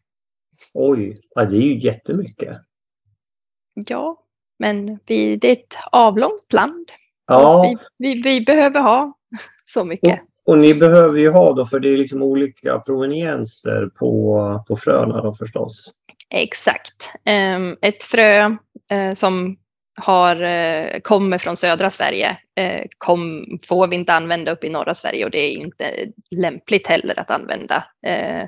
Oj, 0.73 1.21
ja, 1.35 1.45
det 1.45 1.57
är 1.57 1.61
ju 1.61 1.77
jättemycket. 1.79 2.57
Ja, 3.73 4.23
men 4.59 4.99
vi, 5.05 5.35
det 5.35 5.47
är 5.47 5.53
ett 5.53 5.75
avlångt 5.91 6.53
land. 6.53 6.89
Ja, 7.27 7.75
Vi, 7.97 8.15
vi, 8.15 8.21
vi 8.21 8.41
behöver 8.45 8.79
ha 8.81 9.13
så 9.65 9.85
mycket. 9.85 10.21
och 10.45 10.57
ni 10.57 10.73
behöver 10.73 11.19
ju 11.19 11.29
ha 11.29 11.53
då, 11.53 11.65
för 11.65 11.79
det 11.79 11.89
är 11.89 11.97
liksom 11.97 12.23
olika 12.23 12.79
provenienser 12.79 13.85
på, 13.95 14.63
på 14.67 14.75
fröna 14.75 15.21
då 15.21 15.33
förstås. 15.33 15.91
Exakt. 16.29 17.11
Ehm, 17.25 17.77
Ett 17.81 18.03
frö 18.03 18.55
eh, 18.91 19.13
som 19.13 19.57
har, 19.97 20.41
eh, 20.41 20.99
kommer 21.01 21.37
från 21.37 21.55
södra 21.55 21.89
Sverige 21.89 22.37
eh, 22.55 22.85
kom, 22.97 23.45
får 23.67 23.87
vi 23.87 23.95
inte 23.95 24.13
använda 24.13 24.51
upp 24.51 24.63
i 24.63 24.69
norra 24.69 24.95
Sverige 24.95 25.25
och 25.25 25.31
det 25.31 25.39
är 25.39 25.51
inte 25.51 25.91
lämpligt 26.31 26.87
heller 26.87 27.19
att 27.19 27.31
använda 27.31 27.83
eh, 28.07 28.43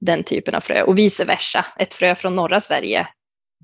den 0.00 0.22
typen 0.22 0.54
av 0.54 0.60
frö 0.60 0.82
och 0.82 0.98
vice 0.98 1.24
versa. 1.24 1.66
Ett 1.78 1.94
frö 1.94 2.14
från 2.14 2.34
norra 2.34 2.60
Sverige 2.60 3.08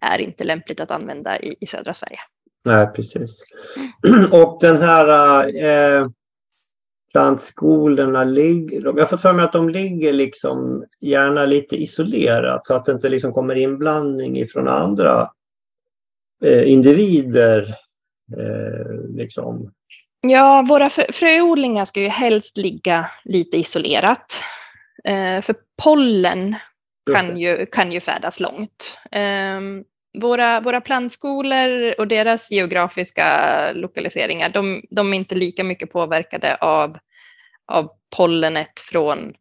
är 0.01 0.19
inte 0.21 0.45
lämpligt 0.45 0.81
att 0.81 0.91
använda 0.91 1.41
i, 1.41 1.57
i 1.61 1.67
södra 1.67 1.95
Sverige. 1.95 2.19
Nej, 2.65 2.87
precis. 2.87 3.43
Och 4.33 4.59
den 4.61 4.81
här 4.81 5.47
eh, 5.65 6.07
plantskolorna 7.13 8.25
ligger, 8.25 8.83
jag 8.83 8.99
har 8.99 9.07
fått 9.07 9.23
för 9.23 9.33
mig 9.33 9.45
att 9.45 9.53
de 9.53 9.69
ligger 9.69 10.13
liksom 10.13 10.85
gärna 11.01 11.47
lite 11.47 11.77
isolerat 11.77 12.67
så 12.67 12.75
att 12.75 12.85
det 12.85 12.93
inte 12.93 13.09
liksom 13.09 13.33
kommer 13.33 13.55
inblandning 13.55 14.39
ifrån 14.39 14.69
andra 14.69 15.29
eh, 16.45 16.71
individer. 16.73 17.75
Eh, 18.39 19.17
liksom. 19.17 19.73
Ja, 20.21 20.65
våra 20.69 20.89
frö- 20.89 21.13
fröodlingar 21.13 21.85
ska 21.85 22.01
ju 22.01 22.09
helst 22.09 22.57
ligga 22.57 23.11
lite 23.25 23.57
isolerat. 23.57 24.43
Eh, 25.05 25.41
för 25.41 25.57
pollen 25.83 26.57
kan 27.15 27.39
ju, 27.39 27.67
kan 27.67 27.93
ju 27.93 28.01
färdas 28.01 28.41
långt. 28.41 28.99
Ehm, 29.11 29.85
våra, 30.21 30.61
våra 30.61 30.81
plantskolor 30.81 31.95
och 31.99 32.09
deras 32.09 32.51
geografiska 32.51 33.73
lokaliseringar, 33.73 34.49
de, 34.49 34.83
de 34.91 35.13
är 35.13 35.17
inte 35.17 35.35
lika 35.35 35.65
mycket 35.65 35.91
påverkade 35.91 36.57
av, 36.57 36.99
av 37.73 37.91
pollenet 38.17 38.81
från 38.81 39.35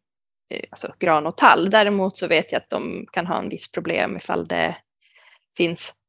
eh, 0.50 0.64
alltså 0.70 0.92
gran 0.98 1.26
och 1.26 1.36
tall. 1.36 1.70
Däremot 1.70 2.16
så 2.16 2.26
vet 2.26 2.52
jag 2.52 2.62
att 2.62 2.70
de 2.70 3.06
kan 3.12 3.26
ha 3.26 3.38
en 3.38 3.48
viss 3.48 3.72
problem 3.72 4.16
ifall 4.16 4.46
det 4.46 4.76
finns 5.56 5.90
eh, 5.90 6.05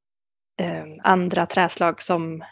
andra 1.04 1.46
träslag 1.46 2.02
som 2.02 2.44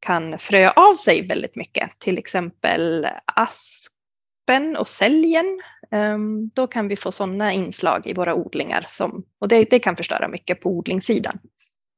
kan 0.00 0.38
frö 0.38 0.70
av 0.70 0.94
sig 0.94 1.26
väldigt 1.26 1.56
mycket, 1.56 1.90
till 2.00 2.18
exempel 2.18 3.06
aspen 3.34 4.76
och 4.76 4.88
säljen. 4.88 5.60
Ehm, 5.90 6.48
Då 6.54 6.66
kan 6.66 6.88
vi 6.88 6.96
få 6.96 7.12
sådana 7.12 7.52
inslag 7.52 8.06
i 8.06 8.14
våra 8.14 8.34
odlingar 8.34 8.84
som, 8.88 9.24
och 9.40 9.48
det, 9.48 9.70
det 9.70 9.78
kan 9.78 9.96
förstöra 9.96 10.28
mycket 10.28 10.60
på 10.60 10.70
odlingssidan. 10.70 11.38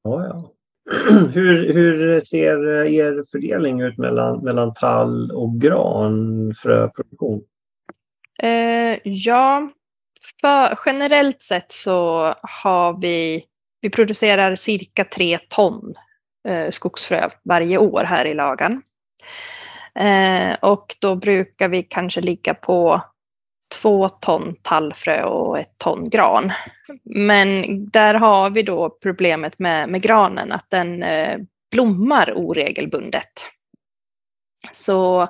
Ja, 0.02 0.26
ja. 0.26 0.52
Hur, 1.34 1.72
hur 1.72 2.20
ser 2.20 2.84
er 2.86 3.24
fördelning 3.30 3.80
ut 3.80 3.98
mellan, 3.98 4.44
mellan 4.44 4.74
tall 4.74 5.30
och 5.30 5.60
gran 5.60 6.54
fröproduktion? 6.54 7.42
Eh, 8.42 8.98
ja, 9.04 9.70
för, 10.40 10.78
generellt 10.86 11.42
sett 11.42 11.72
så 11.72 12.34
har 12.42 13.00
vi, 13.00 13.44
vi 13.80 13.90
producerar 13.90 14.54
cirka 14.54 15.04
tre 15.04 15.38
ton 15.48 15.94
eh, 16.48 16.70
skogsfrö 16.70 17.28
varje 17.44 17.78
år 17.78 18.04
här 18.04 18.24
i 18.24 18.34
lagan. 18.34 18.82
Eh, 19.94 20.56
och 20.60 20.96
då 21.00 21.16
brukar 21.16 21.68
vi 21.68 21.82
kanske 21.82 22.20
ligga 22.20 22.54
på 22.54 23.02
två 23.80 24.08
ton 24.08 24.56
tallfrö 24.62 25.24
och 25.24 25.58
ett 25.58 25.78
ton 25.78 26.10
gran. 26.10 26.52
Men 27.04 27.64
där 27.90 28.14
har 28.14 28.50
vi 28.50 28.62
då 28.62 28.90
problemet 29.02 29.58
med, 29.58 29.88
med 29.88 30.02
granen, 30.02 30.52
att 30.52 30.70
den 30.70 31.02
eh, 31.02 31.38
blommar 31.70 32.32
oregelbundet. 32.36 33.32
Så 34.72 35.28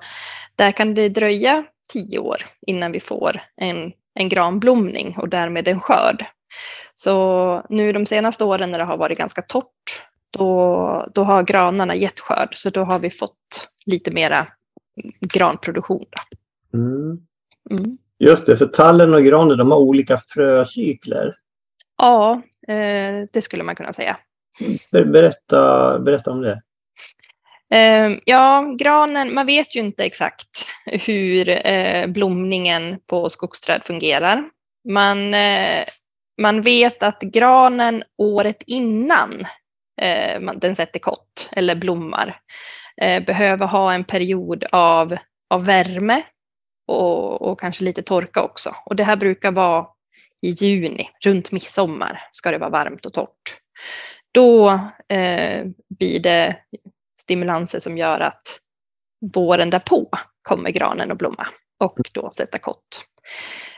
där 0.57 0.73
kan 0.73 0.95
det 0.95 1.09
dröja 1.09 1.65
tio 1.93 2.19
år 2.19 2.43
innan 2.67 2.93
vi 2.93 3.01
får 3.01 3.41
en, 3.57 3.93
en 4.15 4.29
granblomning 4.29 5.15
och 5.19 5.29
därmed 5.29 5.69
en 5.69 5.81
skörd. 5.81 6.25
Så 7.03 7.67
nu 7.69 7.93
de 7.93 8.07
senaste 8.07 8.45
åren 8.45 8.71
när 8.71 8.79
det 8.79 8.85
har 8.85 8.97
varit 8.97 9.19
ganska 9.19 9.43
torrt, 9.43 10.03
då, 10.31 11.09
då 11.15 11.23
har 11.23 11.43
granarna 11.43 11.95
gett 11.95 12.21
skörd. 12.21 12.49
Så 12.53 12.71
då 12.71 12.85
har 12.85 12.99
vi 12.99 13.11
fått 13.11 13.69
lite 13.87 14.11
mera 14.11 14.47
granproduktion. 15.21 16.07
Mm. 16.75 17.19
Mm. 17.71 17.99
Just 18.19 18.47
det, 18.47 18.57
för 18.57 18.67
tallen 18.67 19.15
och 19.15 19.25
granen 19.25 19.59
de 19.59 19.71
har 19.71 19.79
olika 19.79 20.19
fröcykler. 20.19 21.35
Ja, 22.03 22.43
eh, 22.69 23.25
det 23.33 23.43
skulle 23.43 23.63
man 23.63 23.77
kunna 23.77 23.93
säga. 23.93 24.17
Ber- 24.93 25.05
Berätta, 25.05 25.99
berätta 25.99 26.31
om 26.31 26.41
det. 26.41 26.63
Eh, 27.75 28.19
ja, 28.25 28.75
granen, 28.79 29.35
man 29.35 29.47
vet 29.47 29.77
ju 29.77 29.81
inte 29.81 30.05
exakt 30.05 30.71
hur 30.87 31.49
eh, 31.67 32.07
blomningen 32.07 32.99
på 33.07 33.29
skogsträd 33.29 33.85
fungerar. 33.85 34.45
Man, 34.89 35.35
eh, 35.35 35.85
man 36.41 36.63
vet 36.63 37.03
att 37.03 37.21
granen 37.21 38.03
året 38.19 38.63
innan 38.67 39.41
eh, 40.03 40.41
den 40.57 40.77
sätter 40.77 40.99
kott 41.01 41.51
eller 41.53 41.75
blommar 41.75 42.41
eh, 43.03 43.25
behöver 43.25 43.67
ha 43.67 43.93
en 43.93 44.05
period 44.05 44.65
av, 44.73 45.17
av 45.51 45.65
värme 45.65 46.23
och, 46.89 47.43
och 47.43 47.61
kanske 47.61 47.85
lite 47.85 48.03
torka 48.03 48.43
också. 48.43 48.75
Och 48.87 48.97
det 48.97 49.05
här 49.05 49.17
brukar 49.17 49.53
vara 49.53 49.87
i 50.43 50.51
juni, 50.51 51.11
runt 51.25 51.53
midsommar 51.53 52.29
ska 52.33 52.51
det 52.51 52.59
vara 52.59 52.71
varmt 52.71 53.07
och 53.07 53.13
torrt. 53.13 53.59
Då 54.33 54.71
eh, 55.09 55.67
blir 55.99 56.21
det 56.21 56.57
stimulanser 57.21 57.81
som 57.81 57.99
gör 57.99 58.21
att 58.21 58.61
våren 59.35 59.71
därpå 59.71 60.09
kommer 60.43 60.71
granen 60.71 61.13
att 61.13 61.19
blomma 61.19 61.47
och 61.81 61.99
då 62.13 62.31
sätta 62.31 62.59
kott. 62.59 63.10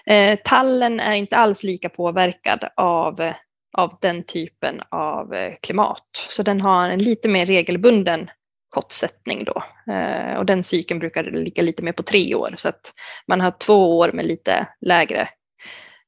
Eh, 0.07 0.39
tallen 0.45 1.01
är 1.01 1.15
inte 1.15 1.37
alls 1.37 1.63
lika 1.63 1.89
påverkad 1.89 2.69
av, 2.77 3.33
av 3.77 3.99
den 4.01 4.25
typen 4.25 4.81
av 4.91 5.35
eh, 5.35 5.55
klimat. 5.63 6.27
Så 6.29 6.43
den 6.43 6.61
har 6.61 6.89
en 6.89 7.03
lite 7.03 7.29
mer 7.29 7.47
regelbunden 7.47 8.31
kottsättning 8.69 9.45
då. 9.45 9.63
Eh, 9.93 10.39
och 10.39 10.47
den 10.47 10.63
cykeln 10.63 11.01
brukar 11.01 11.25
ligga 11.25 11.63
lite 11.63 11.83
mer 11.83 11.93
på 11.93 12.03
tre 12.03 12.35
år. 12.35 12.55
Så 12.57 12.69
att 12.69 12.93
man 13.27 13.41
har 13.41 13.51
två 13.51 13.99
år 13.99 14.13
med 14.13 14.27
lite 14.27 14.69
lägre 14.81 15.29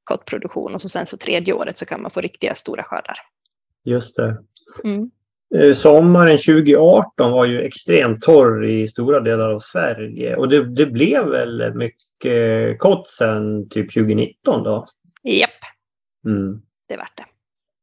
kottproduktion 0.04 0.74
och 0.74 0.82
så 0.82 0.88
sen 0.88 1.06
så 1.06 1.16
tredje 1.16 1.54
året 1.54 1.78
så 1.78 1.86
kan 1.86 2.02
man 2.02 2.10
få 2.10 2.20
riktiga 2.20 2.54
stora 2.54 2.82
skördar. 2.82 3.18
Just 3.84 4.16
det. 4.16 4.36
Mm. 4.84 5.10
Eh, 5.54 5.72
Sommaren 5.74 6.38
2018 6.38 7.32
var 7.32 7.44
ju 7.44 7.60
extremt 7.60 8.22
torr 8.22 8.64
i 8.64 8.86
stora 8.88 9.20
delar 9.20 9.48
av 9.50 9.58
Sverige 9.58 10.36
och 10.36 10.48
det, 10.48 10.74
det 10.74 10.86
blev 10.86 11.26
väl 11.26 11.74
mycket 11.74 12.78
kott 12.78 13.08
sen 13.08 13.68
typ 13.68 13.94
2019 13.94 14.62
då? 14.62 14.86
Japp, 15.22 15.50
Mm, 16.26 16.60
det 16.88 16.96
vart 16.96 17.16
det. 17.16 17.24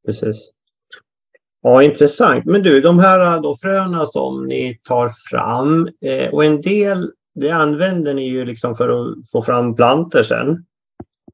precis. 0.06 0.50
Ja, 1.64 1.84
intressant. 1.84 2.46
Men 2.46 2.64
du, 2.64 2.82
de 2.82 3.00
här 3.00 3.42
då 3.42 3.56
fröna 3.62 4.06
som 4.06 4.46
ni 4.48 4.80
tar 4.84 5.12
fram 5.30 5.90
eh, 6.06 6.30
och 6.34 6.46
en 6.46 6.62
del 6.62 7.12
det 7.36 7.50
använder 7.50 8.14
ni 8.14 8.30
ju 8.30 8.46
liksom 8.46 8.76
för 8.76 8.90
att 8.90 9.30
få 9.32 9.42
fram 9.42 9.76
planter 9.76 10.24
sen. 10.24 10.66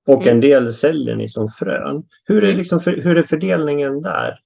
Och 0.07 0.22
Mm. 0.22 0.27
en 0.36 0.41
del 0.41 0.74
säljer 0.74 1.15
ni 1.15 1.27
som 1.29 1.48
frön. 1.48 2.03
Hur 2.25 2.43
är, 2.43 2.48
Mm. 2.48 2.57
liksom 2.57 2.79
för, 2.79 2.91
hur 2.91 3.17
är 3.17 3.24
fördelningen 3.24 4.01
där? 4.01 4.39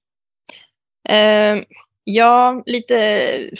Eh, 1.08 1.56
ja, 2.04 2.62
lite 2.66 3.50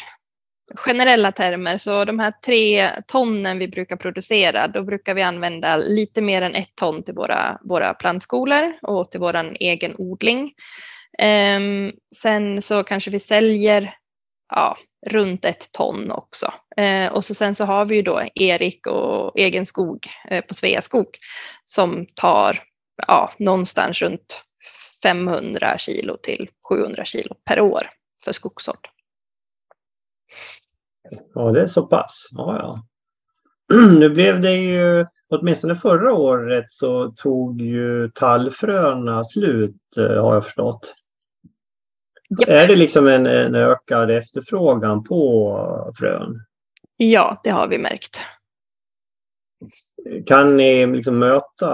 generella 0.75 1.33
termer. 1.33 1.77
Så 1.77 2.05
de 2.05 2.19
här 2.19 2.33
tre 2.47 2.91
tonnen 3.07 3.59
vi 3.59 3.69
brukar 3.69 3.97
producera, 3.97 4.69
då 4.69 4.83
brukar 4.83 5.15
vi 5.15 5.23
använda 5.23 5.77
lite 5.77 6.23
mer 6.23 6.43
än 6.43 6.55
ett 6.55 6.75
ton 6.75 7.03
till 7.03 7.15
våra, 7.15 7.59
våra 7.63 7.95
plantskolor 7.95 8.73
och 8.83 9.11
till 9.11 9.21
vår 9.21 9.57
egen 9.61 9.95
odling. 9.99 10.53
Eh, 11.19 11.61
sen 12.17 12.63
så 12.63 12.85
kanske 12.85 13.11
vi 13.11 13.21
säljer 13.21 13.95
ja, 14.55 14.77
runt 15.07 15.45
ett 15.45 15.73
ton 15.73 16.13
också. 16.13 16.53
Eh, 16.77 17.13
och 17.13 17.25
så 17.25 17.35
sen 17.35 17.55
så 17.55 17.65
har 17.65 17.85
vi 17.85 17.97
ju 17.97 18.03
då 18.03 18.23
Erik 18.35 18.87
och 18.87 19.39
Egen 19.39 19.67
skog 19.67 20.07
eh, 20.31 20.45
på 20.45 20.55
Sveaskog 20.55 21.07
som 21.65 22.07
tar 22.15 22.59
ja, 23.07 23.33
någonstans 23.39 24.03
runt 24.03 24.45
500 25.03 25.79
kilo 25.79 26.17
till 26.17 26.49
700 26.69 27.05
kilo 27.05 27.35
per 27.45 27.61
år 27.61 27.83
för 28.25 28.33
skogssådd. 28.33 28.87
Ja, 31.35 31.51
det 31.51 31.63
är 31.63 31.67
så 31.67 31.87
pass. 31.87 32.29
Ja, 32.31 32.57
ja. 32.57 32.87
nu 33.99 34.11
blev 34.11 34.41
det 34.41 34.53
ju, 34.53 35.07
åtminstone 35.29 35.75
förra 35.75 36.13
året 36.13 36.65
så 36.69 37.09
tog 37.09 37.61
ju 37.61 38.11
tallfröna 38.11 39.25
slut 39.25 39.77
har 39.97 40.35
jag 40.35 40.45
förstått. 40.45 40.95
Yep. 42.41 42.49
Är 42.49 42.69
det 42.69 42.77
liksom 42.77 43.07
en, 43.07 43.27
en 43.27 43.55
ökad 43.55 44.11
efterfrågan 44.11 45.05
på 45.05 45.93
frön? 45.99 46.45
Ja, 46.97 47.41
det 47.45 47.51
har 47.51 47.69
vi 47.69 47.79
märkt. 47.79 48.21
Kan 50.27 50.57
ni 50.57 50.87
liksom 50.87 51.19
möta 51.19 51.71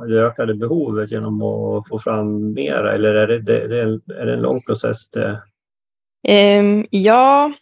det 0.00 0.20
ökade 0.20 0.54
behovet 0.54 1.10
genom 1.10 1.42
att 1.42 1.88
få 1.88 1.98
fram 1.98 2.52
mera 2.52 2.94
eller 2.94 3.14
är 3.14 3.26
det, 3.26 3.38
det, 3.38 3.68
det 3.68 3.80
är 4.20 4.26
det 4.26 4.32
en 4.32 4.42
lång 4.42 4.62
process? 4.62 5.10
Det... 5.10 5.42
Um, 6.58 6.86
ja, 6.90 7.52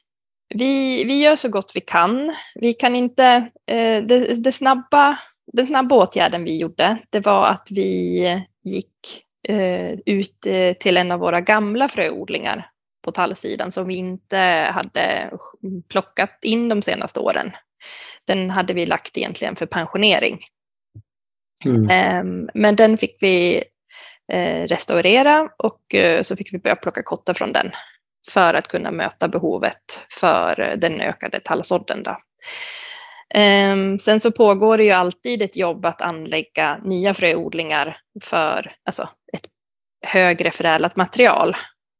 vi, 0.54 1.04
vi 1.04 1.22
gör 1.22 1.36
så 1.36 1.48
gott 1.48 1.72
vi 1.74 1.80
kan. 1.80 2.34
Vi 2.54 2.72
kan 2.72 2.96
inte, 2.96 3.36
uh, 3.70 4.06
det, 4.06 4.44
det, 4.44 4.52
snabba, 4.52 5.18
den 5.52 5.66
snabba 5.66 5.96
åtgärden 5.96 6.44
vi 6.44 6.56
gjorde, 6.56 6.98
det 7.10 7.26
var 7.26 7.46
att 7.46 7.68
vi 7.70 8.44
gick 8.64 9.24
uh, 9.50 9.92
ut 10.06 10.46
uh, 10.46 10.72
till 10.72 10.96
en 10.96 11.12
av 11.12 11.20
våra 11.20 11.40
gamla 11.40 11.88
fröodlingar 11.88 12.70
på 13.04 13.12
tallsidan 13.12 13.72
som 13.72 13.86
vi 13.86 13.94
inte 13.94 14.36
hade 14.74 15.30
plockat 15.88 16.38
in 16.44 16.68
de 16.68 16.82
senaste 16.82 17.20
åren 17.20 17.50
den 18.30 18.50
hade 18.50 18.72
vi 18.72 18.86
lagt 18.86 19.18
egentligen 19.18 19.56
för 19.56 19.66
pensionering. 19.66 20.40
Mm. 21.64 21.88
Ehm, 21.90 22.48
men 22.54 22.76
den 22.76 22.98
fick 22.98 23.16
vi 23.20 23.64
eh, 24.32 24.66
restaurera 24.66 25.48
och 25.58 25.94
eh, 25.94 26.22
så 26.22 26.36
fick 26.36 26.52
vi 26.52 26.58
börja 26.58 26.76
plocka 26.76 27.02
kottar 27.02 27.34
från 27.34 27.52
den 27.52 27.70
för 28.30 28.54
att 28.54 28.68
kunna 28.68 28.90
möta 28.90 29.28
behovet 29.28 30.06
för 30.20 30.76
den 30.76 31.00
ökade 31.00 31.40
tallsådden. 31.40 32.04
Ehm, 33.34 33.98
sen 33.98 34.20
så 34.20 34.32
pågår 34.32 34.78
det 34.78 34.84
ju 34.84 34.90
alltid 34.90 35.42
ett 35.42 35.56
jobb 35.56 35.86
att 35.86 36.02
anlägga 36.02 36.78
nya 36.84 37.14
fröodlingar 37.14 37.96
för 38.22 38.72
alltså, 38.84 39.08
ett 39.32 39.44
högre 40.06 40.50
förädlat 40.50 40.96
material. 40.96 41.56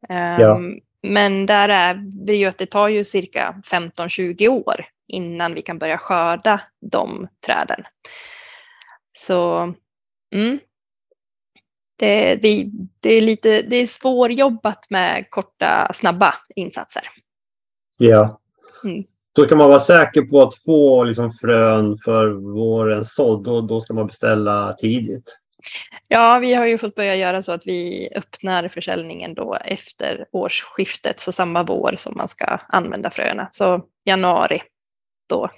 Ja. 0.08 0.56
Ehm, 0.56 0.80
men 1.02 1.46
där 1.46 1.68
är 1.68 1.94
det 2.26 2.36
ju 2.36 2.46
att 2.46 2.58
det 2.58 2.66
tar 2.66 2.88
ju 2.88 3.04
cirka 3.04 3.54
15-20 3.70 4.48
år 4.48 4.86
innan 5.10 5.54
vi 5.54 5.62
kan 5.62 5.78
börja 5.78 5.98
skörda 5.98 6.60
de 6.90 7.28
träden. 7.46 7.84
Så 9.18 9.60
mm, 10.34 10.58
det, 11.98 12.38
vi, 12.42 12.70
det, 13.00 13.10
är 13.14 13.20
lite 13.20 13.62
det 13.62 13.76
är 13.76 13.86
svårjobbat 13.86 14.86
med 14.90 15.30
korta, 15.30 15.90
snabba 15.94 16.34
insatser. 16.56 17.02
Ja. 17.98 18.40
Mm. 18.84 19.04
Då 19.34 19.44
ska 19.44 19.56
man 19.56 19.68
vara 19.68 19.80
säker 19.80 20.22
på 20.22 20.42
att 20.42 20.54
få 20.54 21.04
liksom 21.04 21.30
frön 21.30 21.96
för 22.04 22.28
vårens 22.30 23.14
sådd 23.14 23.48
och 23.48 23.64
då 23.64 23.80
ska 23.80 23.94
man 23.94 24.06
beställa 24.06 24.72
tidigt. 24.72 25.36
Ja, 26.08 26.38
vi 26.38 26.54
har 26.54 26.66
ju 26.66 26.78
fått 26.78 26.94
börja 26.94 27.16
göra 27.16 27.42
så 27.42 27.52
att 27.52 27.66
vi 27.66 28.08
öppnar 28.14 28.68
försäljningen 28.68 29.34
då 29.34 29.54
efter 29.54 30.26
årsskiftet, 30.32 31.20
så 31.20 31.32
samma 31.32 31.62
vår 31.62 31.94
som 31.96 32.16
man 32.16 32.28
ska 32.28 32.46
använda 32.68 33.10
fröna. 33.10 33.48
Så 33.52 33.84
januari 34.04 34.62
då 35.30 35.50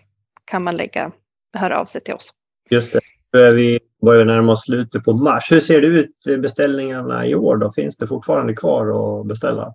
kan 0.45 0.65
man 0.65 0.77
lägga, 0.77 1.13
höra 1.53 1.81
av 1.81 1.85
sig 1.85 2.01
till 2.01 2.15
oss. 2.15 2.33
Just 2.71 2.93
det. 2.93 3.01
Nu 3.33 3.41
är 3.41 3.53
vi 3.53 3.81
börjar 4.03 4.25
närma 4.25 4.53
oss 4.53 4.65
slutet 4.65 5.05
på 5.05 5.13
mars. 5.13 5.53
Hur 5.53 5.61
ser 5.61 5.81
det 5.81 5.87
ut 5.87 6.41
beställningarna 6.41 7.27
i 7.27 7.35
år 7.35 7.57
då? 7.57 7.73
Finns 7.73 7.97
det 7.97 8.07
fortfarande 8.07 8.55
kvar 8.55 9.21
att 9.21 9.27
beställa? 9.27 9.75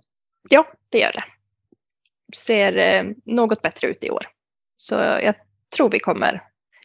Ja, 0.50 0.64
det 0.88 0.98
gör 0.98 1.12
det. 1.12 1.24
Ser 2.36 2.76
eh, 2.76 3.04
något 3.24 3.62
bättre 3.62 3.88
ut 3.88 4.04
i 4.04 4.10
år. 4.10 4.26
Så 4.76 4.94
jag 4.94 5.34
tror 5.76 5.90
vi 5.90 5.98
kommer 5.98 6.42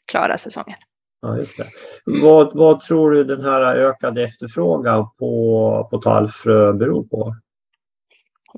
klara 0.07 0.37
säsongen. 0.37 0.77
Ja, 1.21 1.37
just 1.37 1.57
det. 1.57 1.65
Vad, 2.05 2.51
vad 2.55 2.79
tror 2.79 3.11
du 3.11 3.23
den 3.23 3.41
här 3.43 3.75
ökade 3.75 4.23
efterfrågan 4.23 5.09
på, 5.19 5.87
på 5.91 5.97
tallfrö 5.97 6.73
beror 6.73 7.03
på? 7.03 7.35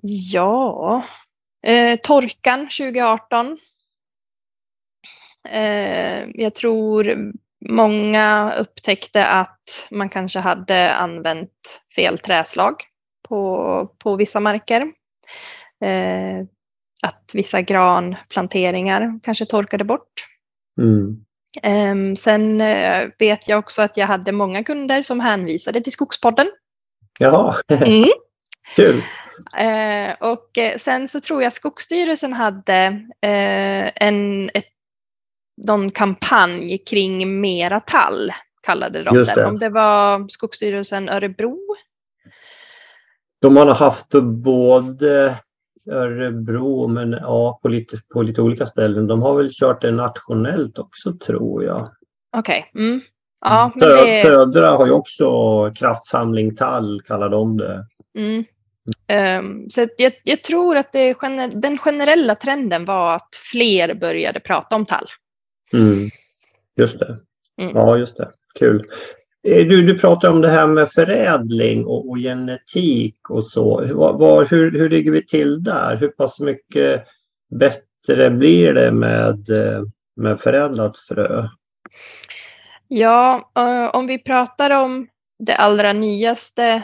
Ja, 0.02 1.04
eh, 1.64 2.00
torkan 2.04 2.60
2018 2.60 3.48
Eh, 3.48 3.58
jag 6.34 6.56
tror 6.56 7.32
många 7.70 8.56
upptäckte 8.60 9.26
att 9.26 9.88
man 9.92 10.10
kanske 10.10 10.40
hade 10.40 10.94
använt 10.94 11.82
fel 11.96 12.20
träslag 12.20 12.76
på, 13.30 13.92
på 14.04 14.16
vissa 14.16 14.40
marker. 14.40 14.82
Eh, 15.86 16.46
att 17.04 17.32
vissa 17.34 17.62
granplanteringar 17.62 19.20
kanske 19.24 19.46
torkade 19.46 19.84
bort. 19.84 20.14
Mm. 20.82 21.22
Um, 21.64 22.16
sen 22.16 22.62
uh, 22.62 23.10
vet 23.20 23.48
jag 23.48 23.60
också 23.60 23.82
att 23.82 23.98
jag 23.98 24.08
hade 24.08 24.32
många 24.32 24.64
kunder 24.64 25.04
som 25.04 25.20
hänvisade 25.20 25.82
till 25.82 25.92
Skogspodden. 25.92 26.48
Ja, 27.20 27.56
mm. 27.70 28.10
kul. 28.76 29.02
Och 30.20 30.50
sen 30.78 31.08
så 31.08 31.20
tror 31.20 31.44
jag 31.44 31.54
Skogsstyrelsen 31.54 32.34
hade 32.34 33.02
en, 33.96 34.50
ett 34.54 34.75
någon 35.68 35.92
kampanj 35.92 36.78
kring 36.78 37.42
mera 37.42 37.80
tall, 37.80 38.32
kallade 38.64 39.04
de 39.04 39.16
det. 39.16 39.36
det. 39.36 39.46
Om 39.46 39.60
det 39.60 39.70
var 39.70 40.28
Skogsstyrelsen 40.28 41.10
Örebro? 41.10 41.60
De 43.42 43.58
har 43.58 43.76
haft 43.76 44.10
både 44.24 45.38
Örebro 45.92 46.88
men 46.88 47.12
ja, 47.12 47.60
på 47.62 47.70
lite, 47.70 47.98
på 48.14 48.22
lite 48.22 48.42
olika 48.42 48.66
ställen. 48.66 49.08
De 49.08 49.22
har 49.22 49.36
väl 49.36 49.50
kört 49.54 49.82
det 49.82 49.92
nationellt 49.92 50.80
också 50.80 51.14
tror 51.14 51.64
jag. 51.64 51.90
Okej. 52.38 52.70
Okay. 52.72 52.86
Mm. 52.86 53.02
Ja, 53.42 53.72
det... 53.76 54.22
Södra 54.22 54.70
har 54.70 54.86
ju 54.86 54.92
också 54.92 55.30
kraftsamling 55.76 56.56
tall 56.56 57.02
kallar 57.02 57.30
de 57.30 57.58
det. 57.58 57.86
Mm. 58.18 58.46
Um, 59.40 59.70
så 59.70 59.88
jag, 59.98 60.12
jag, 60.24 60.44
tror 60.44 60.78
att 60.78 60.92
det, 60.92 61.16
den 61.54 61.78
generella 61.78 62.36
trenden 62.36 62.86
var 62.86 63.16
att 63.16 63.30
fler 63.52 63.94
började 63.94 64.40
prata 64.40 64.76
om 64.76 64.86
tall. 64.86 65.06
Mm. 65.74 66.10
Just 66.78 67.00
det. 67.00 67.18
Mm. 67.62 67.76
Ja, 67.76 67.98
just 67.98 68.18
det. 68.18 68.32
Kul. 68.60 68.86
Eh, 69.48 69.68
du, 69.68 69.82
du 69.82 70.00
pratar 70.00 70.30
om 70.30 70.42
det 70.42 70.50
här 70.50 70.68
med 70.68 70.90
förädling 70.90 71.86
och, 71.86 72.10
och 72.10 72.18
genetik 72.18 73.30
och 73.30 73.46
så. 73.46 73.94
Var, 73.94 74.18
var, 74.18 74.46
hur, 74.46 74.72
hur 74.72 74.90
ligger 74.90 75.12
vi 75.12 75.26
till 75.26 75.64
där? 75.64 75.96
Hur 75.96 76.08
pass 76.08 76.40
mycket 76.40 77.06
bättre 77.60 78.30
blir 78.30 78.74
det 78.74 78.92
med, 78.92 79.50
eh, 79.50 79.84
med 80.16 80.40
förädlat 80.40 80.98
frö? 80.98 81.48
Ja, 82.88 83.52
eh, 83.58 83.96
om 83.96 84.08
vi 84.08 84.18
pratar 84.18 84.70
om 84.70 85.08
det 85.40 85.56
allra 85.56 85.94
nyaste 85.94 86.84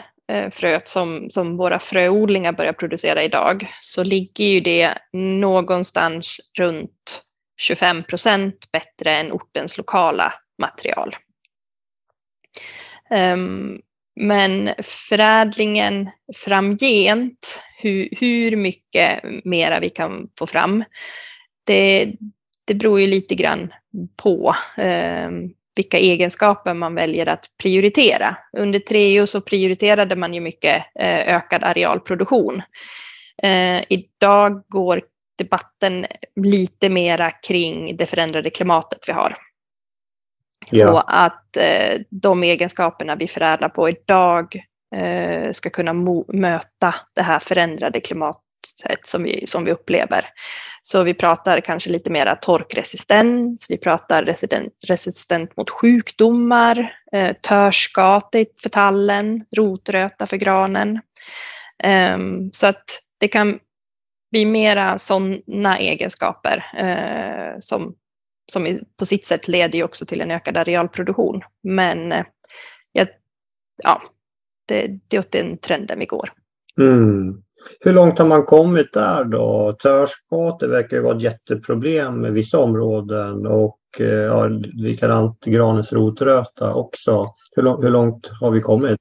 fröet 0.50 0.88
som, 0.88 1.30
som 1.30 1.56
våra 1.56 1.78
fröodlingar 1.78 2.52
börjar 2.52 2.72
producera 2.72 3.22
idag 3.22 3.66
så 3.80 4.02
ligger 4.04 4.44
ju 4.44 4.60
det 4.60 4.94
någonstans 5.12 6.40
runt 6.58 7.22
25 7.56 8.04
procent 8.04 8.72
bättre 8.72 9.16
än 9.16 9.32
ortens 9.32 9.78
lokala 9.78 10.32
material. 10.58 11.16
Ehm, 13.10 13.80
men 14.20 14.74
förädlingen 14.82 16.10
framgent, 16.44 17.62
hur, 17.78 18.08
hur 18.20 18.56
mycket 18.56 19.20
mera 19.44 19.80
vi 19.80 19.88
kan 19.88 20.28
få 20.38 20.46
fram, 20.46 20.84
det, 21.64 22.12
det 22.64 22.74
beror 22.74 23.00
ju 23.00 23.06
lite 23.06 23.34
grann 23.34 23.72
på 24.16 24.54
ehm, 24.76 25.50
vilka 25.76 25.98
egenskaper 25.98 26.74
man 26.74 26.94
väljer 26.94 27.26
att 27.26 27.44
prioritera. 27.62 28.36
Under 28.56 28.78
Treo 28.78 29.26
så 29.26 29.40
prioriterade 29.40 30.16
man 30.16 30.34
ju 30.34 30.40
mycket 30.40 30.84
eh, 31.00 31.36
ökad 31.36 31.64
arealproduktion. 31.64 32.62
Eh, 33.42 33.82
idag 33.88 34.62
går 34.68 35.02
debatten 35.42 36.06
lite 36.36 36.88
mera 36.88 37.30
kring 37.30 37.96
det 37.96 38.06
förändrade 38.06 38.50
klimatet 38.50 38.98
vi 39.06 39.12
har. 39.12 39.36
Ja. 40.70 40.90
Och 40.90 41.24
att 41.24 41.56
eh, 41.56 42.00
de 42.10 42.42
egenskaperna 42.42 43.16
vi 43.16 43.28
förädlar 43.28 43.68
på 43.68 43.88
idag 43.88 44.56
eh, 44.96 45.52
ska 45.52 45.70
kunna 45.70 45.92
möta 46.32 46.94
det 47.14 47.22
här 47.22 47.38
förändrade 47.38 48.00
klimatet 48.00 48.42
som 49.02 49.22
vi, 49.22 49.46
som 49.46 49.64
vi 49.64 49.72
upplever. 49.72 50.28
Så 50.82 51.02
vi 51.02 51.14
pratar 51.14 51.60
kanske 51.60 51.90
lite 51.90 52.10
mera 52.10 52.36
torkresistens, 52.36 53.66
vi 53.68 53.78
pratar 53.78 54.22
resistent, 54.22 54.72
resistent 54.86 55.56
mot 55.56 55.70
sjukdomar, 55.70 56.92
eh, 57.12 57.36
törskate 57.42 58.44
för 58.62 58.68
tallen, 58.68 59.44
rotröta 59.56 60.26
för 60.26 60.36
granen. 60.36 61.00
Um, 62.14 62.50
så 62.52 62.66
att 62.66 62.84
det 63.20 63.28
kan 63.28 63.58
blir 64.32 64.46
mera 64.46 64.98
sådana 64.98 65.78
egenskaper 65.78 66.64
eh, 66.76 67.58
som, 67.60 67.94
som 68.52 68.78
på 68.98 69.06
sitt 69.06 69.26
sätt 69.26 69.48
leder 69.48 69.78
ju 69.78 69.84
också 69.84 70.06
till 70.06 70.20
en 70.20 70.30
ökad 70.30 70.56
arealproduktion. 70.56 71.40
Men 71.62 72.12
eh, 72.12 72.24
ja, 73.82 74.02
det, 74.68 75.00
det 75.08 75.16
är 75.16 75.20
åt 75.20 75.32
den 75.32 75.58
trenden 75.58 75.98
vi 75.98 76.06
går. 76.06 76.28
Mm. 76.80 77.42
Hur 77.80 77.92
långt 77.92 78.18
har 78.18 78.26
man 78.26 78.44
kommit 78.44 78.92
där 78.92 79.24
då? 79.24 79.76
Törskate 79.82 80.66
verkar 80.66 80.96
ju 80.96 81.02
vara 81.02 81.16
ett 81.16 81.22
jätteproblem 81.22 82.24
i 82.26 82.30
vissa 82.30 82.58
områden 82.58 83.46
och 83.46 83.78
eh, 84.00 84.06
ja, 84.06 84.46
likadant 84.72 85.44
granens 85.44 85.92
rotröta 85.92 86.74
också. 86.74 87.28
Hur, 87.56 87.82
hur 87.82 87.90
långt 87.90 88.30
har 88.40 88.50
vi 88.50 88.60
kommit? 88.60 88.98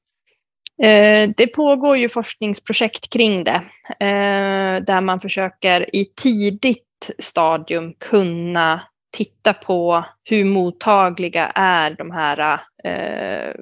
Eh, 0.83 1.29
det 1.37 1.47
pågår 1.47 1.97
ju 1.97 2.09
forskningsprojekt 2.09 3.13
kring 3.13 3.43
det 3.43 3.61
eh, 3.99 4.83
där 4.83 5.01
man 5.01 5.19
försöker 5.19 5.95
i 5.95 6.05
tidigt 6.05 7.11
stadium 7.19 7.93
kunna 7.93 8.81
titta 9.17 9.53
på 9.53 10.05
hur 10.23 10.45
mottagliga 10.45 11.51
är 11.55 11.89
de 11.89 12.11
här 12.11 12.59
eh, 12.83 13.53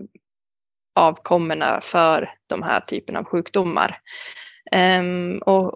avkommorna 0.96 1.82
för 1.82 2.30
de 2.48 2.64
här 2.64 2.80
typen 2.80 3.16
av 3.16 3.24
sjukdomar. 3.24 4.00
Ehm, 4.72 5.38
och 5.38 5.76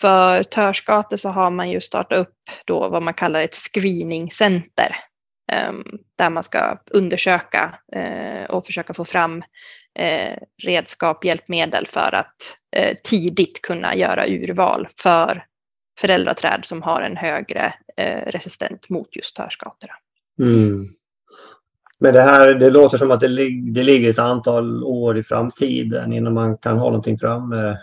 för 0.00 0.42
törskate 0.42 1.18
så 1.18 1.28
har 1.28 1.50
man 1.50 1.70
ju 1.70 1.80
startat 1.80 2.18
upp 2.18 2.34
då 2.64 2.88
vad 2.88 3.02
man 3.02 3.14
kallar 3.14 3.40
ett 3.40 3.54
screeningcenter 3.54 4.96
ehm, 5.52 5.84
där 6.18 6.30
man 6.30 6.42
ska 6.42 6.78
undersöka 6.90 7.78
eh, 7.92 8.44
och 8.50 8.66
försöka 8.66 8.94
få 8.94 9.04
fram 9.04 9.42
redskap, 10.62 11.24
hjälpmedel 11.24 11.86
för 11.86 12.14
att 12.14 12.58
uh, 12.78 12.96
tidigt 13.04 13.62
kunna 13.62 13.96
göra 13.96 14.26
urval 14.26 14.88
för 14.96 15.44
föräldraträd 16.00 16.64
som 16.64 16.82
har 16.82 17.02
en 17.02 17.16
högre 17.16 17.74
resistent 18.26 18.88
mot 18.88 19.16
just 19.16 19.36
törskator. 19.36 19.90
Mm. 20.40 20.84
Men 21.98 22.14
det 22.14 22.22
här, 22.22 22.54
det 22.54 22.70
låter 22.70 22.98
som 22.98 23.10
att 23.10 23.20
det, 23.20 23.28
lig 23.28 23.74
det 23.74 23.82
ligger 23.82 24.10
ett 24.10 24.18
antal 24.18 24.84
år 24.84 25.18
i 25.18 25.22
framtiden 25.22 26.12
innan 26.12 26.34
man 26.34 26.58
kan 26.58 26.78
ha 26.78 26.86
någonting 26.86 27.18
framme. 27.18 27.78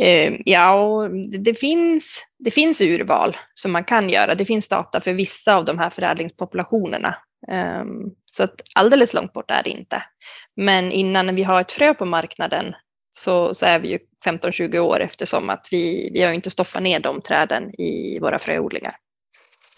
Eh, 0.00 0.34
ja, 0.44 1.08
det 1.38 1.54
finns, 1.54 2.26
det 2.38 2.50
finns 2.50 2.80
urval 2.80 3.36
som 3.54 3.72
man 3.72 3.84
kan 3.84 4.10
göra. 4.10 4.34
Det 4.34 4.44
finns 4.44 4.68
data 4.68 5.00
för 5.00 5.12
vissa 5.12 5.56
av 5.56 5.64
de 5.64 5.78
här 5.78 5.90
förädlingspopulationerna. 5.90 7.14
Um, 7.52 8.14
så 8.24 8.44
att 8.44 8.62
alldeles 8.74 9.14
långt 9.14 9.32
bort 9.32 9.50
är 9.50 9.62
det 9.62 9.70
inte. 9.70 10.02
Men 10.56 10.92
innan 10.92 11.34
vi 11.34 11.42
har 11.42 11.60
ett 11.60 11.72
frö 11.72 11.94
på 11.94 12.04
marknaden 12.04 12.74
så, 13.10 13.54
så 13.54 13.66
är 13.66 13.78
vi 13.78 13.88
ju 13.88 13.98
15-20 14.24 14.78
år 14.78 15.00
eftersom 15.00 15.50
att 15.50 15.68
vi, 15.70 16.10
vi 16.12 16.22
har 16.22 16.32
inte 16.32 16.50
stoppat 16.50 16.82
ner 16.82 17.00
de 17.00 17.20
träden 17.20 17.80
i 17.80 18.18
våra 18.18 18.38
fröodlingar. 18.38 18.96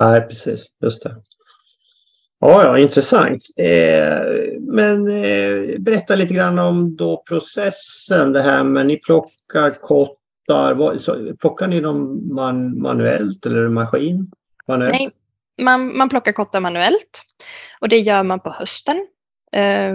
Nej, 0.00 0.20
precis. 0.20 0.66
Just 0.82 1.02
det. 1.02 1.16
Ja, 2.40 2.64
ja 2.64 2.78
intressant. 2.78 3.42
Eh, 3.56 4.20
men 4.60 5.08
eh, 5.08 5.78
berätta 5.78 6.14
lite 6.14 6.34
grann 6.34 6.58
om 6.58 6.96
då 6.96 7.22
processen, 7.28 8.32
det 8.32 8.42
här 8.42 8.64
med 8.64 8.86
ni 8.86 8.96
plockar 8.96 9.70
kottar. 9.70 10.74
Vad, 10.74 11.00
så, 11.00 11.32
plockar 11.40 11.68
ni 11.68 11.80
dem 11.80 12.28
man, 12.34 12.82
manuellt 12.82 13.46
eller 13.46 13.68
maskin? 13.68 14.30
Manuellt? 14.68 14.92
Nej, 14.92 15.10
man, 15.58 15.98
man 15.98 16.08
plockar 16.08 16.32
kottar 16.32 16.60
manuellt 16.60 17.22
och 17.80 17.88
det 17.88 17.98
gör 17.98 18.22
man 18.22 18.40
på 18.40 18.50
hösten. 18.50 19.06
Eh, 19.52 19.94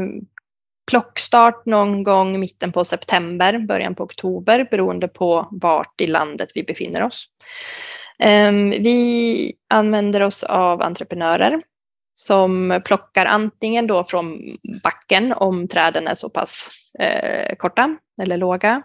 plockstart 0.92 1.66
någon 1.66 2.04
gång 2.04 2.36
i 2.36 2.38
mitten 2.38 2.72
på 2.72 2.84
september, 2.84 3.60
början 3.60 3.96
på 3.96 4.04
oktober 4.04 4.68
beroende 4.72 5.08
på 5.08 5.48
vart 5.52 6.02
i 6.02 6.08
landet 6.08 6.50
vi 6.56 6.64
befinner 6.64 7.04
oss. 7.04 7.26
Eh, 8.20 8.52
vi 8.80 9.54
använder 9.70 10.22
oss 10.24 10.44
av 10.44 10.82
entreprenörer 10.82 11.62
som 12.14 12.82
plockar 12.86 13.26
antingen 13.26 13.88
då 13.88 14.04
från 14.04 14.58
backen 14.84 15.34
om 15.34 15.68
träden 15.68 16.08
är 16.08 16.16
så 16.16 16.30
pass 16.30 16.70
eh, 17.00 17.56
korta 17.56 17.98
eller 18.22 18.38
låga. 18.38 18.82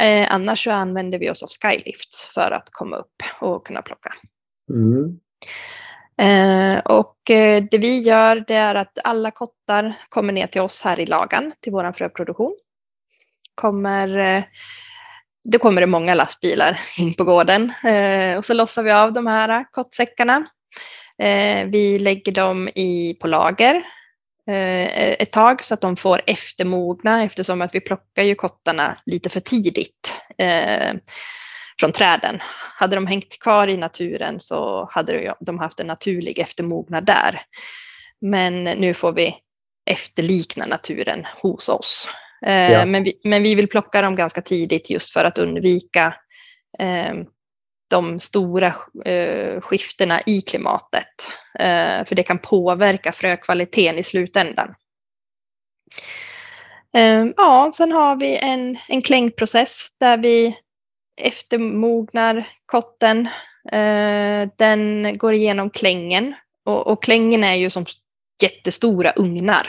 Eh, 0.00 0.34
annars 0.34 0.64
så 0.64 0.70
använder 0.70 1.18
vi 1.18 1.30
oss 1.30 1.42
av 1.42 1.48
skylifts 1.48 2.26
för 2.34 2.50
att 2.50 2.68
komma 2.70 2.96
upp 2.96 3.22
och 3.40 3.66
kunna 3.66 3.82
plocka. 3.82 4.12
Mm. 4.70 5.18
Eh, 6.18 6.78
och 6.78 7.30
eh, 7.30 7.64
det 7.70 7.78
vi 7.78 7.98
gör 7.98 8.44
det 8.46 8.54
är 8.54 8.74
att 8.74 8.98
alla 9.04 9.30
kottar 9.30 9.94
kommer 10.08 10.32
ner 10.32 10.46
till 10.46 10.60
oss 10.60 10.82
här 10.82 11.00
i 11.00 11.06
lagan 11.06 11.52
till 11.60 11.72
vår 11.72 11.92
fröproduktion. 11.92 12.56
Kommer, 13.54 14.18
eh, 14.18 14.44
då 15.52 15.58
kommer 15.58 15.80
det 15.80 15.86
många 15.86 16.14
lastbilar 16.14 16.80
in 16.98 17.14
på 17.14 17.24
gården. 17.24 17.72
Eh, 17.84 18.36
och 18.36 18.44
så 18.44 18.54
lossar 18.54 18.82
vi 18.82 18.90
av 18.90 19.12
de 19.12 19.26
här 19.26 19.64
kottsäckarna. 19.72 20.46
Eh, 21.18 21.66
vi 21.66 21.98
lägger 21.98 22.32
dem 22.32 22.68
i, 22.68 23.16
på 23.20 23.26
lager 23.26 23.74
eh, 24.48 25.12
ett 25.12 25.32
tag 25.32 25.64
så 25.64 25.74
att 25.74 25.80
de 25.80 25.96
får 25.96 26.20
eftermogna 26.26 27.24
eftersom 27.24 27.62
att 27.62 27.74
vi 27.74 27.80
plockar 27.80 28.22
ju 28.22 28.34
kottarna 28.34 28.96
lite 29.06 29.28
för 29.28 29.40
tidigt. 29.40 30.20
Eh, 30.38 30.92
från 31.80 31.92
träden. 31.92 32.38
Hade 32.74 32.96
de 32.96 33.06
hängt 33.06 33.38
kvar 33.42 33.68
i 33.68 33.76
naturen 33.76 34.40
så 34.40 34.88
hade 34.92 35.34
de 35.40 35.58
haft 35.58 35.80
en 35.80 35.86
naturlig 35.86 36.38
eftermognad 36.38 37.06
där. 37.06 37.40
Men 38.20 38.64
nu 38.64 38.94
får 38.94 39.12
vi 39.12 39.36
efterlikna 39.90 40.66
naturen 40.66 41.26
hos 41.42 41.68
oss. 41.68 42.08
Ja. 42.40 42.84
Men, 42.84 43.04
vi, 43.04 43.20
men 43.24 43.42
vi 43.42 43.54
vill 43.54 43.68
plocka 43.68 44.02
dem 44.02 44.16
ganska 44.16 44.42
tidigt 44.42 44.90
just 44.90 45.12
för 45.12 45.24
att 45.24 45.38
undvika 45.38 46.14
de 47.90 48.20
stora 48.20 48.74
eh, 49.04 49.60
skiftena 49.60 50.20
i 50.26 50.40
klimatet. 50.40 51.32
Eh, 51.58 52.04
för 52.04 52.14
det 52.14 52.22
kan 52.22 52.38
påverka 52.38 53.12
frökvaliteten 53.12 53.98
i 53.98 54.02
slutändan. 54.02 54.74
Eh, 56.96 57.24
ja, 57.36 57.70
sen 57.74 57.92
har 57.92 58.16
vi 58.16 58.38
en, 58.38 58.76
en 58.88 59.02
klängprocess 59.02 59.88
där 60.00 60.16
vi 60.16 60.56
eftermognar 61.16 62.48
kotten. 62.66 63.28
Eh, 63.72 64.48
den 64.58 65.12
går 65.18 65.34
igenom 65.34 65.70
klängen 65.70 66.34
och, 66.64 66.86
och 66.86 67.02
klängen 67.02 67.44
är 67.44 67.54
ju 67.54 67.70
som 67.70 67.86
jättestora 68.42 69.12
ugnar. 69.16 69.66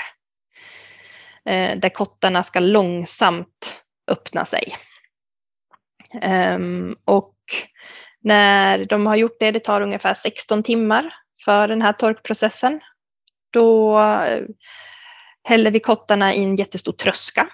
Eh, 1.45 1.79
där 1.79 1.89
kottarna 1.89 2.43
ska 2.43 2.60
långsamt 2.60 3.84
öppna 4.12 4.45
sig. 4.45 4.75
Ehm, 6.21 6.95
och 7.05 7.36
när 8.21 8.86
de 8.86 9.08
har 9.08 9.15
gjort 9.15 9.39
det, 9.39 9.51
det 9.51 9.60
tar 9.60 9.81
ungefär 9.81 10.13
16 10.13 10.63
timmar 10.63 11.13
för 11.45 11.67
den 11.67 11.81
här 11.81 11.93
torkprocessen. 11.93 12.79
Då 13.51 13.99
eh, 13.99 14.43
häller 15.43 15.71
vi 15.71 15.79
kottarna 15.79 16.34
i 16.34 16.43
en 16.43 16.55
jättestor 16.55 16.91
tröska. 16.91 17.49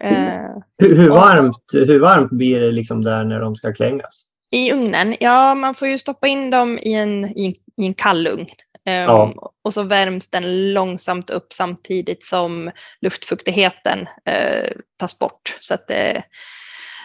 Eh, 0.00 0.62
hur, 0.78 0.96
hur, 0.96 1.10
varmt, 1.10 1.64
hur 1.72 2.00
varmt 2.00 2.30
blir 2.30 2.60
det 2.60 2.70
liksom 2.70 3.02
där 3.02 3.24
när 3.24 3.40
de 3.40 3.56
ska 3.56 3.72
klängas? 3.72 4.26
I 4.50 4.72
ugnen? 4.72 5.16
Ja, 5.20 5.54
man 5.54 5.74
får 5.74 5.88
ju 5.88 5.98
stoppa 5.98 6.26
in 6.26 6.50
dem 6.50 6.78
i 6.78 6.92
en, 6.92 7.24
i, 7.24 7.56
i 7.76 7.86
en 7.86 7.94
kall 7.94 8.26
ugn. 8.26 8.46
Um, 8.86 8.94
ja. 8.94 9.52
Och 9.62 9.74
så 9.74 9.82
värms 9.82 10.30
den 10.30 10.72
långsamt 10.72 11.30
upp 11.30 11.52
samtidigt 11.52 12.24
som 12.24 12.70
luftfuktigheten 13.00 14.00
uh, 14.00 14.72
tas 14.96 15.18
bort. 15.18 15.56
Så 15.60 15.74
att 15.74 15.88
det, 15.88 16.22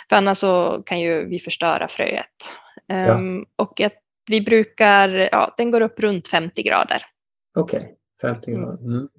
för 0.09 0.15
annars 0.15 0.37
så 0.37 0.83
kan 0.85 0.99
ju 0.99 1.25
vi 1.25 1.39
förstöra 1.39 1.87
fröet. 1.87 2.57
Ja. 2.87 3.15
Um, 3.15 3.45
och 3.55 3.81
att 3.81 3.93
vi 4.29 4.41
brukar, 4.41 5.29
ja, 5.31 5.53
den 5.57 5.71
går 5.71 5.81
upp 5.81 5.99
runt 5.99 6.27
50 6.27 6.63
grader. 6.63 7.01
Okej, 7.55 7.79
okay. 7.79 8.33
50 8.33 8.51
grader. 8.51 8.83
Mm. 8.83 9.09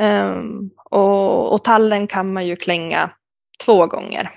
Um, 0.00 0.70
och, 0.90 1.52
och, 1.52 1.64
tallen 1.64 2.06
kan 2.06 2.32
man 2.32 2.46
ju 2.46 2.56
klänga 2.56 3.10
två 3.64 3.86
gånger. 3.86 4.30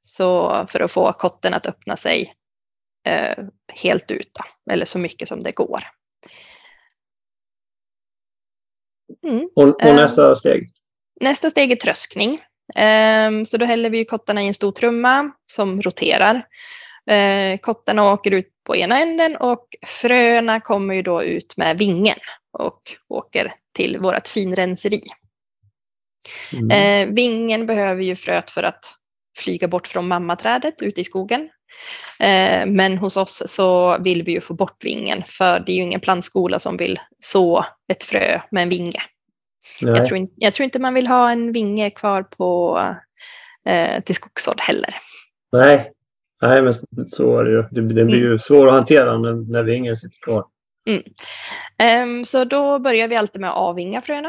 Så 0.00 0.66
för 0.68 0.80
att 0.80 0.90
få 0.90 1.12
kotten 1.12 1.54
att 1.54 1.66
öppna 1.66 1.96
sig 1.96 2.34
uh, 3.08 3.44
helt 3.82 4.10
ut, 4.10 4.30
då, 4.34 4.72
eller 4.72 4.84
så 4.84 4.98
mycket 4.98 5.28
som 5.28 5.42
det 5.42 5.52
går. 5.52 5.82
Mm. 9.26 9.48
Och, 9.54 9.68
och, 9.68 9.94
nästa 9.94 10.28
um, 10.28 10.36
steg? 10.36 10.70
Nästa 11.20 11.50
steg 11.50 11.72
är 11.72 11.76
tröskning. 11.76 12.38
Ehm, 12.76 13.46
så 13.46 13.56
då 13.56 13.64
häller 13.66 13.90
vi 13.90 14.04
kottarna 14.04 14.42
i 14.42 14.46
en 14.46 14.54
stor 14.54 14.72
trumma 14.72 15.30
som 15.52 15.82
roterar. 15.82 16.46
Ehm, 17.10 17.58
kottarna 17.58 18.12
åker 18.12 18.30
ut 18.30 18.48
på 18.66 18.76
ena 18.76 18.98
änden 19.00 19.36
och 19.36 19.66
fröna 19.86 20.60
kommer 20.60 20.94
ju 20.94 21.02
då 21.02 21.22
ut 21.22 21.56
med 21.56 21.78
vingen 21.78 22.18
och 22.58 22.82
åker 23.08 23.54
till 23.76 23.98
vårt 23.98 24.28
finrenseri. 24.28 25.00
Mm. 26.52 26.70
Ehm, 26.70 27.14
vingen 27.14 27.66
behöver 27.66 28.02
ju 28.02 28.16
fröet 28.16 28.50
för 28.50 28.62
att 28.62 28.94
flyga 29.38 29.68
bort 29.68 29.86
från 29.86 30.08
mammaträdet 30.08 30.82
ute 30.82 31.00
i 31.00 31.04
skogen. 31.04 31.48
Men 32.66 32.98
hos 32.98 33.16
oss 33.16 33.42
så 33.46 33.98
vill 33.98 34.22
vi 34.22 34.32
ju 34.32 34.40
få 34.40 34.54
bort 34.54 34.84
vingen 34.84 35.22
för 35.26 35.60
det 35.60 35.72
är 35.72 35.76
ju 35.76 35.82
ingen 35.82 36.00
plantskola 36.00 36.58
som 36.58 36.76
vill 36.76 37.00
så 37.18 37.66
ett 37.92 38.04
frö 38.04 38.40
med 38.50 38.62
en 38.62 38.68
vinge. 38.68 39.02
Jag 39.80 40.06
tror, 40.06 40.18
inte, 40.18 40.34
jag 40.36 40.52
tror, 40.52 40.64
inte 40.64 40.78
man 40.78 40.94
vill 40.94 41.06
ha 41.06 41.30
en 41.30 41.52
vinge 41.52 41.90
kvar 41.90 42.22
på, 42.22 42.78
eh, 43.66 44.02
till 44.02 44.14
skogsådd 44.14 44.60
heller. 44.60 44.94
Nej. 45.52 45.92
Nej, 46.42 46.62
men 46.62 46.74
så 47.08 47.38
är 47.38 47.44
det 47.44 47.50
ju. 47.50 47.64
Den 47.70 47.88
blir 47.88 48.18
ju 48.18 48.26
mm. 48.26 48.38
svår 48.38 48.68
att 48.68 48.74
hantera 48.74 49.18
när, 49.18 49.52
när 49.52 49.62
vingen 49.62 49.96
sitter 49.96 50.18
kvar. 50.18 50.44
Mm. 50.88 52.18
Um, 52.18 52.24
så 52.24 52.44
då 52.44 52.78
börjar 52.78 53.08
vi 53.08 53.16
alltid 53.16 53.40
med 53.40 53.50
att 53.50 53.56
avvinga 53.56 54.00
fröna. 54.00 54.28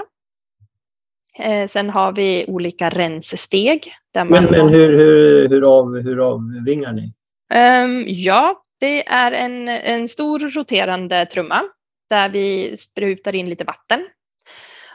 Uh, 1.39 1.67
sen 1.67 1.89
har 1.89 2.12
vi 2.12 2.45
olika 2.47 2.89
renssteg. 2.89 3.93
Där 4.13 4.26
man 4.26 4.43
men 4.43 4.52
men 4.52 4.69
hur, 4.69 4.97
hur, 4.97 5.49
hur, 5.49 5.78
av, 5.80 6.02
hur 6.02 6.32
avvingar 6.32 6.93
ni? 6.93 7.13
Um, 7.84 8.06
ja, 8.08 8.62
Det 8.80 9.08
är 9.08 9.32
en, 9.32 9.67
en 9.67 10.08
stor 10.08 10.39
roterande 10.39 11.26
trumma 11.26 11.62
där 12.10 12.30
vi 12.30 12.78
sprutar 12.78 13.36
in 13.36 13.49
lite 13.49 13.63
vatten. 13.63 14.08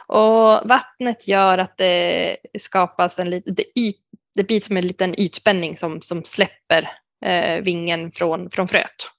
Och 0.07 0.69
vattnet 0.69 1.27
gör 1.27 1.57
att 1.57 1.77
det 1.77 2.37
skapas 2.59 3.19
en 3.19 3.29
liten, 3.29 3.55
det, 3.55 3.63
det 4.35 4.43
blir 4.43 4.61
som 4.61 4.77
en 4.77 4.87
liten 4.87 5.19
ytspänning 5.19 5.77
som, 5.77 6.01
som 6.01 6.23
släpper 6.23 6.89
vingen 7.61 8.11
från, 8.11 8.49
från 8.49 8.67
fröet. 8.67 9.09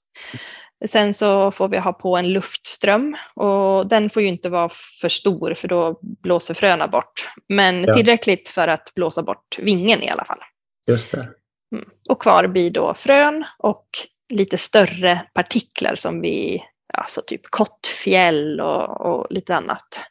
Sen 0.85 1.13
så 1.13 1.51
får 1.51 1.67
vi 1.67 1.77
ha 1.77 1.93
på 1.93 2.17
en 2.17 2.33
luftström 2.33 3.15
och 3.35 3.87
den 3.87 4.09
får 4.09 4.21
ju 4.21 4.27
inte 4.27 4.49
vara 4.49 4.69
för 5.01 5.09
stor 5.09 5.53
för 5.53 5.67
då 5.67 5.99
blåser 6.01 6.53
fröna 6.53 6.87
bort. 6.87 7.29
Men 7.49 7.83
ja. 7.83 7.93
tillräckligt 7.93 8.49
för 8.49 8.67
att 8.67 8.93
blåsa 8.95 9.23
bort 9.23 9.59
vingen 9.59 10.03
i 10.03 10.09
alla 10.09 10.25
fall. 10.25 10.39
Just 10.87 11.11
det. 11.11 11.29
Mm. 11.75 11.89
Och 12.09 12.21
kvar 12.21 12.47
blir 12.47 12.71
då 12.71 12.93
frön 12.93 13.45
och 13.57 13.85
lite 14.33 14.57
större 14.57 15.21
partiklar 15.33 15.95
som 15.95 16.21
vi, 16.21 16.63
alltså 16.93 17.21
typ 17.27 17.41
kottfjäll 17.49 18.61
och, 18.61 19.01
och 19.01 19.27
lite 19.29 19.55
annat. 19.55 20.05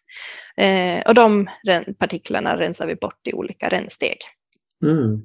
Eh, 0.56 1.00
och 1.06 1.14
de 1.14 1.50
partiklarna 1.98 2.58
rensar 2.58 2.86
vi 2.86 2.94
bort 2.94 3.26
i 3.26 3.32
olika 3.32 3.68
rännsteg. 3.68 4.18
Mm. 4.84 5.22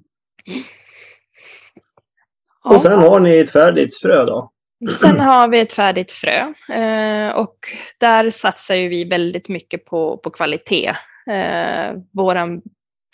Och 2.65 2.81
sen 2.81 2.99
har 2.99 3.19
ni 3.19 3.37
ett 3.37 3.51
färdigt 3.51 3.99
frö 4.01 4.25
då? 4.25 4.51
Sen 4.91 5.19
har 5.19 5.47
vi 5.47 5.59
ett 5.59 5.73
färdigt 5.73 6.11
frö 6.11 6.39
eh, 6.73 7.29
och 7.29 7.55
där 7.99 8.29
satsar 8.29 8.75
ju 8.75 8.89
vi 8.89 9.03
väldigt 9.03 9.49
mycket 9.49 9.85
på, 9.85 10.17
på 10.17 10.29
kvalitet. 10.29 10.93
Eh, 11.31 11.93
våran 12.13 12.61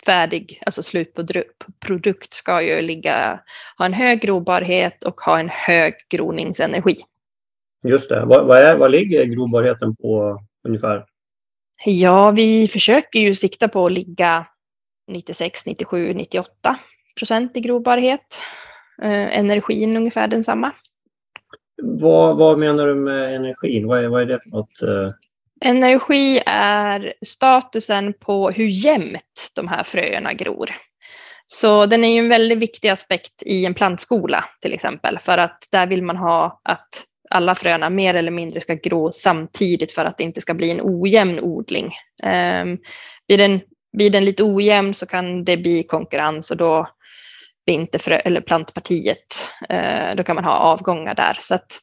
färdig, 0.06 0.60
alltså 0.66 0.82
slutprodukt 0.82 2.32
ska 2.32 2.62
ju 2.62 2.80
ligga, 2.80 3.40
ha 3.78 3.86
en 3.86 3.92
hög 3.92 4.20
grobarhet 4.20 5.04
och 5.04 5.20
ha 5.20 5.40
en 5.40 5.48
hög 5.48 5.94
groningsenergi. 6.10 6.96
Just 7.84 8.08
det. 8.08 8.24
Vad, 8.24 8.46
vad, 8.46 8.58
är, 8.58 8.76
vad 8.76 8.90
ligger 8.90 9.24
grobarheten 9.24 9.96
på 9.96 10.40
ungefär? 10.68 11.04
Ja, 11.84 12.30
vi 12.30 12.68
försöker 12.68 13.20
ju 13.20 13.34
sikta 13.34 13.68
på 13.68 13.86
att 13.86 13.92
ligga 13.92 14.46
96, 15.08 15.66
97, 15.66 16.14
98 16.14 16.76
procent 17.18 17.56
i 17.56 17.60
grobarhet. 17.60 18.40
Eh, 19.02 19.38
energin 19.38 19.96
ungefär 19.96 20.28
densamma. 20.28 20.72
Vad, 21.82 22.36
vad 22.36 22.58
menar 22.58 22.86
du 22.86 22.94
med 22.94 23.34
energin? 23.34 23.86
Vad 23.86 24.04
är, 24.04 24.08
vad 24.08 24.22
är 24.22 24.26
det 24.26 24.40
för 24.40 24.50
något? 24.50 24.82
Eh? 24.82 25.10
Energi 25.64 26.42
är 26.46 27.14
statusen 27.26 28.12
på 28.12 28.50
hur 28.50 28.66
jämnt 28.66 29.52
de 29.54 29.68
här 29.68 29.82
fröerna 29.82 30.32
gror. 30.32 30.70
Så 31.46 31.86
den 31.86 32.04
är 32.04 32.12
ju 32.12 32.18
en 32.18 32.28
väldigt 32.28 32.58
viktig 32.58 32.88
aspekt 32.88 33.42
i 33.42 33.66
en 33.66 33.74
plantskola 33.74 34.44
till 34.60 34.72
exempel, 34.72 35.18
för 35.18 35.38
att 35.38 35.68
där 35.72 35.86
vill 35.86 36.02
man 36.02 36.16
ha 36.16 36.60
att 36.64 36.88
alla 37.30 37.54
fröna 37.54 37.90
mer 37.90 38.14
eller 38.14 38.30
mindre 38.30 38.60
ska 38.60 38.74
gro 38.74 39.12
samtidigt 39.12 39.92
för 39.92 40.04
att 40.04 40.18
det 40.18 40.24
inte 40.24 40.40
ska 40.40 40.54
bli 40.54 40.70
en 40.70 40.80
ojämn 40.82 41.40
odling. 41.40 41.84
Um, 42.22 42.78
blir, 43.28 43.38
den, 43.38 43.60
blir 43.96 44.10
den 44.10 44.24
lite 44.24 44.44
ojämn 44.44 44.94
så 44.94 45.06
kan 45.06 45.44
det 45.44 45.56
bli 45.56 45.82
konkurrens 45.82 46.50
och 46.50 46.56
då 46.56 46.88
vinterfrö 47.66 48.14
eller 48.14 48.40
plantpartiet. 48.40 49.48
Uh, 49.72 50.16
då 50.16 50.24
kan 50.24 50.34
man 50.34 50.44
ha 50.44 50.52
avgångar 50.52 51.14
där. 51.14 51.36
Så 51.40 51.54
att 51.54 51.80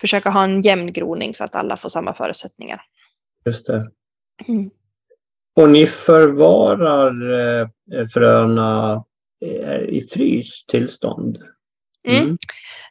försöka 0.00 0.30
ha 0.30 0.44
en 0.44 0.60
jämn 0.60 0.92
groning 0.92 1.34
så 1.34 1.44
att 1.44 1.54
alla 1.54 1.76
får 1.76 1.88
samma 1.88 2.14
förutsättningar. 2.14 2.80
Just 3.46 3.66
det. 3.66 3.90
Mm. 4.48 4.70
Och 5.56 5.68
ni 5.68 5.86
förvarar 5.86 7.30
eh, 7.60 8.06
fröna 8.14 9.04
eh, 9.44 9.80
i 9.80 10.08
fryst 10.12 10.68
tillstånd? 10.68 11.38
Mm. 12.08 12.22
Mm. 12.22 12.36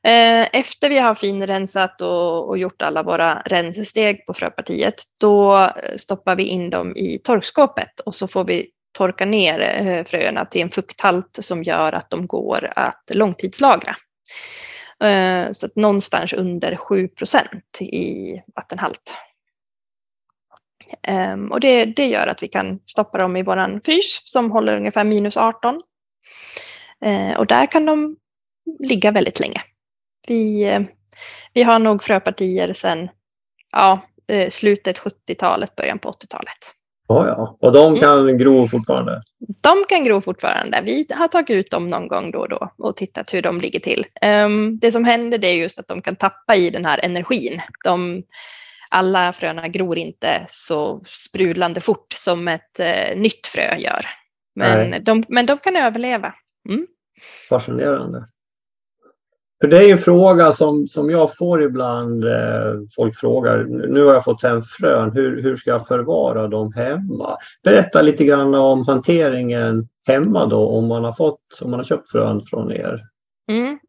Eh, 0.03 0.59
efter 0.59 0.89
vi 0.89 0.97
har 0.97 1.15
finrensat 1.15 2.01
och, 2.01 2.49
och 2.49 2.57
gjort 2.57 2.81
alla 2.81 3.03
våra 3.03 3.41
rensesteg 3.45 4.25
på 4.25 4.33
fröpartiet, 4.33 4.95
då 5.19 5.69
stoppar 5.97 6.35
vi 6.35 6.43
in 6.43 6.69
dem 6.69 6.95
i 6.95 7.19
torkskåpet 7.23 7.99
och 7.99 8.15
så 8.15 8.27
får 8.27 8.45
vi 8.45 8.69
torka 8.91 9.25
ner 9.25 9.59
eh, 9.59 10.03
fröerna 10.03 10.45
till 10.45 10.61
en 10.61 10.69
fukthalt 10.69 11.37
som 11.41 11.63
gör 11.63 11.93
att 11.93 12.09
de 12.09 12.27
går 12.27 12.73
att 12.75 13.03
långtidslagra. 13.13 13.95
Eh, 15.03 15.51
så 15.51 15.65
att 15.65 15.75
någonstans 15.75 16.33
under 16.33 16.75
7 16.75 17.07
procent 17.07 17.81
i 17.81 18.35
vattenhalt. 18.55 19.17
Ehm, 21.03 21.51
och 21.51 21.59
det, 21.59 21.85
det 21.85 22.07
gör 22.07 22.27
att 22.27 22.43
vi 22.43 22.47
kan 22.47 22.79
stoppa 22.85 23.17
dem 23.17 23.35
i 23.35 23.43
våran 23.43 23.81
frys 23.81 24.21
som 24.25 24.51
håller 24.51 24.77
ungefär 24.77 25.03
minus 25.03 25.37
18. 25.37 25.81
Eh, 27.05 27.37
och 27.37 27.47
där 27.47 27.71
kan 27.71 27.85
de 27.85 28.17
ligga 28.79 29.11
väldigt 29.11 29.39
länge. 29.39 29.61
Vi, 30.27 30.79
vi 31.53 31.63
har 31.63 31.79
nog 31.79 32.03
fröpartier 32.03 32.73
sedan 32.73 33.09
ja, 33.71 34.01
slutet 34.49 34.99
70-talet, 34.99 35.75
början 35.75 35.99
på 35.99 36.11
80-talet. 36.11 36.75
Ja, 37.15 37.57
och 37.61 37.71
de 37.71 37.95
kan 37.95 38.19
mm. 38.19 38.37
gro 38.37 38.67
fortfarande? 38.67 39.21
De 39.61 39.75
kan 39.89 40.03
gro 40.03 40.21
fortfarande. 40.21 40.81
Vi 40.85 41.07
har 41.09 41.27
tagit 41.27 41.49
ut 41.49 41.71
dem 41.71 41.89
någon 41.89 42.07
gång 42.07 42.31
då 42.31 42.39
och 42.39 42.49
då 42.49 42.73
och 42.77 42.95
tittat 42.95 43.33
hur 43.33 43.41
de 43.41 43.61
ligger 43.61 43.79
till. 43.79 44.05
Um, 44.45 44.79
det 44.79 44.91
som 44.91 45.05
händer 45.05 45.37
det 45.37 45.47
är 45.47 45.55
just 45.55 45.79
att 45.79 45.87
de 45.87 46.01
kan 46.01 46.15
tappa 46.15 46.55
i 46.55 46.69
den 46.69 46.85
här 46.85 47.05
energin. 47.05 47.61
De, 47.83 48.23
alla 48.89 49.33
fröna 49.33 49.67
gror 49.67 49.97
inte 49.97 50.45
så 50.47 51.01
sprudlande 51.05 51.81
fort 51.81 52.13
som 52.15 52.47
ett 52.47 52.79
eh, 52.79 53.17
nytt 53.17 53.47
frö 53.47 53.77
gör. 53.77 54.05
Men 54.55 55.03
de, 55.03 55.23
men 55.27 55.45
de 55.45 55.57
kan 55.57 55.75
överleva. 55.75 56.33
Mm. 56.69 56.87
Fascinerande. 57.49 58.25
För 59.61 59.67
det 59.67 59.77
är 59.77 59.91
en 59.91 59.97
fråga 59.97 60.51
som, 60.51 60.87
som 60.87 61.09
jag 61.09 61.37
får 61.37 61.63
ibland. 61.63 62.25
Eh, 62.25 62.73
folk 62.95 63.15
frågar, 63.15 63.63
nu 63.63 64.03
har 64.03 64.13
jag 64.13 64.23
fått 64.23 64.43
hem 64.43 64.61
frön, 64.61 65.11
hur, 65.11 65.41
hur 65.41 65.57
ska 65.57 65.69
jag 65.69 65.87
förvara 65.87 66.47
dem 66.47 66.73
hemma? 66.73 67.37
Berätta 67.63 68.01
lite 68.01 68.25
grann 68.25 68.55
om 68.55 68.87
hanteringen 68.87 69.87
hemma 70.07 70.45
då, 70.45 70.69
om 70.69 70.87
man 70.87 71.03
har, 71.03 71.13
fått, 71.13 71.59
om 71.61 71.71
man 71.71 71.79
har 71.79 71.85
köpt 71.85 72.11
frön 72.11 72.41
från 72.49 72.71
er. 72.71 73.01
Mm. 73.49 73.79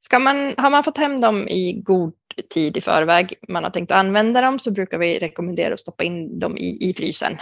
Ska 0.00 0.18
man, 0.18 0.54
har 0.56 0.70
man 0.70 0.84
fått 0.84 0.98
hem 0.98 1.20
dem 1.20 1.48
i 1.48 1.82
god 1.84 2.14
tid 2.54 2.76
i 2.76 2.80
förväg, 2.80 3.34
man 3.48 3.64
har 3.64 3.70
tänkt 3.70 3.90
att 3.90 3.98
använda 3.98 4.40
dem, 4.40 4.58
så 4.58 4.70
brukar 4.70 4.98
vi 4.98 5.18
rekommendera 5.18 5.74
att 5.74 5.80
stoppa 5.80 6.04
in 6.04 6.38
dem 6.38 6.58
i, 6.58 6.90
i 6.90 6.94
frysen. 6.94 7.32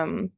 Um, 0.00 0.30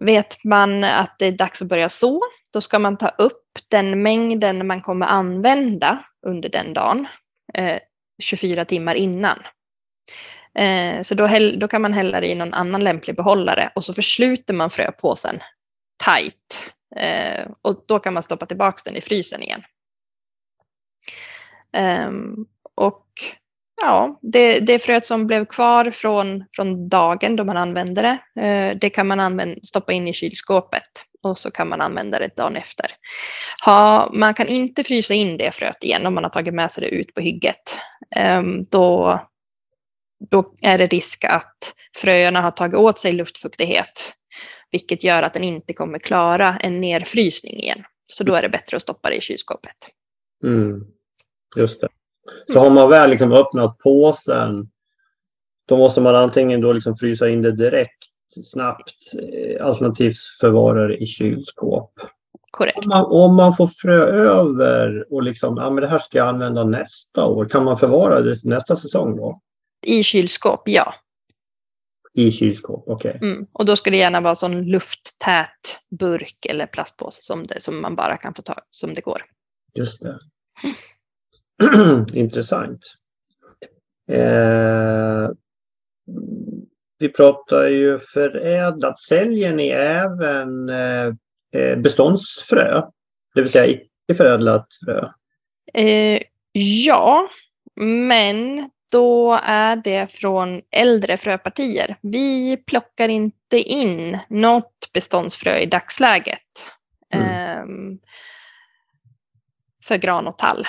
vet 0.00 0.44
man 0.44 0.84
att 0.84 1.16
det 1.18 1.26
är 1.26 1.32
dags 1.32 1.62
att 1.62 1.68
börja 1.68 1.88
så, 1.88 2.20
då 2.52 2.60
ska 2.60 2.78
man 2.78 2.96
ta 2.96 3.08
upp 3.08 3.41
den 3.68 4.02
mängden 4.02 4.66
man 4.66 4.82
kommer 4.82 5.06
använda 5.06 6.04
under 6.26 6.48
den 6.48 6.74
dagen, 6.74 7.06
eh, 7.54 7.78
24 8.22 8.64
timmar 8.64 8.94
innan. 8.94 9.38
Eh, 10.54 11.02
så 11.02 11.14
då, 11.14 11.28
då, 11.58 11.68
kan 11.68 11.82
man 11.82 11.92
hälla 11.92 12.20
det 12.20 12.30
i 12.30 12.34
någon 12.34 12.54
annan 12.54 12.84
lämplig 12.84 13.16
behållare 13.16 13.72
och 13.74 13.84
så 13.84 13.94
försluter 13.94 14.54
man 14.54 14.70
fröpåsen 14.70 15.40
tight. 16.04 16.72
Eh, 16.96 17.50
och 17.62 17.84
då 17.88 17.98
kan 17.98 18.14
man 18.14 18.22
stoppa 18.22 18.46
tillbaka 18.46 18.82
den 18.84 18.96
i 18.96 19.00
frysen 19.00 19.42
igen. 19.42 19.62
Ehm, 21.72 22.34
och 22.74 23.06
ja, 23.82 24.18
det, 24.22 24.60
det 24.60 24.78
fröet 24.78 25.06
som 25.06 25.26
blev 25.26 25.44
kvar 25.44 25.90
från, 25.90 26.44
från 26.56 26.88
dagen 26.88 27.36
då 27.36 27.44
man 27.44 27.56
använde 27.56 28.02
det, 28.02 28.42
eh, 28.42 28.76
det 28.76 28.90
kan 28.90 29.06
man 29.06 29.20
använda, 29.20 29.60
stoppa 29.62 29.92
in 29.92 30.08
i 30.08 30.12
kylskåpet 30.12 31.06
och 31.22 31.38
så 31.38 31.50
kan 31.50 31.68
man 31.68 31.80
använda 31.80 32.18
det 32.18 32.36
dagen 32.36 32.56
efter. 32.56 32.86
Ha, 33.64 34.10
man 34.12 34.34
kan 34.34 34.46
inte 34.46 34.84
frysa 34.84 35.14
in 35.14 35.36
det 35.36 35.54
fröet 35.54 35.84
igen 35.84 36.06
om 36.06 36.14
man 36.14 36.24
har 36.24 36.30
tagit 36.30 36.54
med 36.54 36.70
sig 36.70 36.80
det 36.80 36.88
ut 36.88 37.14
på 37.14 37.20
hygget. 37.20 37.78
Um, 38.38 38.62
då, 38.62 39.20
då 40.30 40.52
är 40.62 40.78
det 40.78 40.86
risk 40.86 41.24
att 41.24 41.74
fröerna 41.96 42.40
har 42.40 42.50
tagit 42.50 42.74
åt 42.74 42.98
sig 42.98 43.12
luftfuktighet, 43.12 44.12
vilket 44.70 45.04
gör 45.04 45.22
att 45.22 45.34
den 45.34 45.44
inte 45.44 45.72
kommer 45.72 45.98
klara 45.98 46.56
en 46.60 46.80
nedfrysning 46.80 47.60
igen. 47.60 47.84
Så 48.06 48.24
då 48.24 48.34
är 48.34 48.42
det 48.42 48.48
bättre 48.48 48.76
att 48.76 48.82
stoppa 48.82 49.08
det 49.08 49.16
i 49.16 49.20
kylskåpet. 49.20 49.76
Mm. 50.44 50.86
Just 51.56 51.80
det. 51.80 51.88
Så 52.52 52.58
har 52.58 52.70
man 52.70 52.90
väl 52.90 53.10
liksom 53.10 53.32
öppnat 53.32 53.78
påsen 53.78 54.68
då 55.66 55.76
måste 55.76 56.00
man 56.00 56.14
antingen 56.14 56.60
då 56.60 56.72
liksom 56.72 56.94
frysa 56.94 57.28
in 57.28 57.42
det 57.42 57.52
direkt 57.52 58.11
snabbt 58.34 59.12
eh, 59.32 59.66
alternativt 59.66 60.18
förvara 60.40 60.86
det 60.86 60.96
i 60.96 61.06
kylskåp. 61.06 61.92
Korrekt. 62.50 62.78
Om 62.78 62.88
man, 62.88 63.04
om 63.04 63.36
man, 63.36 63.54
får 63.54 63.66
frö 63.66 64.04
över 64.06 65.12
och 65.12 65.22
liksom, 65.22 65.56
ja 65.56 65.70
men 65.70 65.82
det 65.82 65.88
här 65.88 65.98
ska 65.98 66.18
jag 66.18 66.28
använda 66.28 66.64
nästa 66.64 67.26
år, 67.26 67.44
kan 67.44 67.64
man 67.64 67.78
förvara 67.78 68.20
det 68.20 68.44
nästa 68.44 68.76
säsong 68.76 69.16
då? 69.16 69.40
I 69.86 70.02
kylskåp, 70.02 70.62
ja. 70.64 70.94
I 72.14 72.32
kylskåp, 72.32 72.84
okej. 72.86 73.16
Okay. 73.16 73.28
Mm. 73.28 73.46
Och 73.52 73.64
då 73.64 73.76
ska 73.76 73.90
det 73.90 73.96
gärna 73.96 74.20
vara 74.20 74.34
sån 74.34 74.62
lufttät 74.64 75.78
burk 75.90 76.46
eller 76.48 76.66
plastpåse 76.66 77.22
som, 77.22 77.46
det, 77.46 77.60
som 77.60 77.80
man 77.80 77.96
bara 77.96 78.16
kan 78.16 78.34
få 78.34 78.42
ta 78.42 78.54
som 78.70 78.94
det 78.94 79.00
går. 79.00 79.22
Just 79.74 80.02
det. 80.02 80.18
Intressant. 82.14 82.80
Eh, 84.08 85.30
vi 87.02 87.08
pratar 87.08 87.64
ju 87.64 87.98
förädlat. 87.98 88.98
Säljer 88.98 89.52
ni 89.52 89.68
även 89.68 90.68
eh, 90.68 91.76
beståndsfrö? 91.76 92.82
Det 93.34 93.42
vill 93.42 93.52
säga 93.52 93.66
icke 93.66 94.14
förädlat 94.14 94.66
frö? 94.84 95.08
Eh, 95.74 96.22
Ja, 96.52 97.28
men 97.76 98.70
då 98.90 99.40
är 99.44 99.76
det 99.76 100.12
från 100.12 100.62
äldre 100.70 101.16
fröpartier. 101.16 101.96
Vi 102.02 102.56
plockar 102.56 103.08
inte 103.08 103.58
in 103.58 104.18
något 104.28 104.90
beståndsfrö 104.94 105.56
i 105.56 105.66
dagsläget 105.66 106.38
mm. 107.14 107.62
um, 107.62 107.98
för 109.84 109.96
gran 109.96 110.26
och 110.26 110.38
tall. 110.38 110.66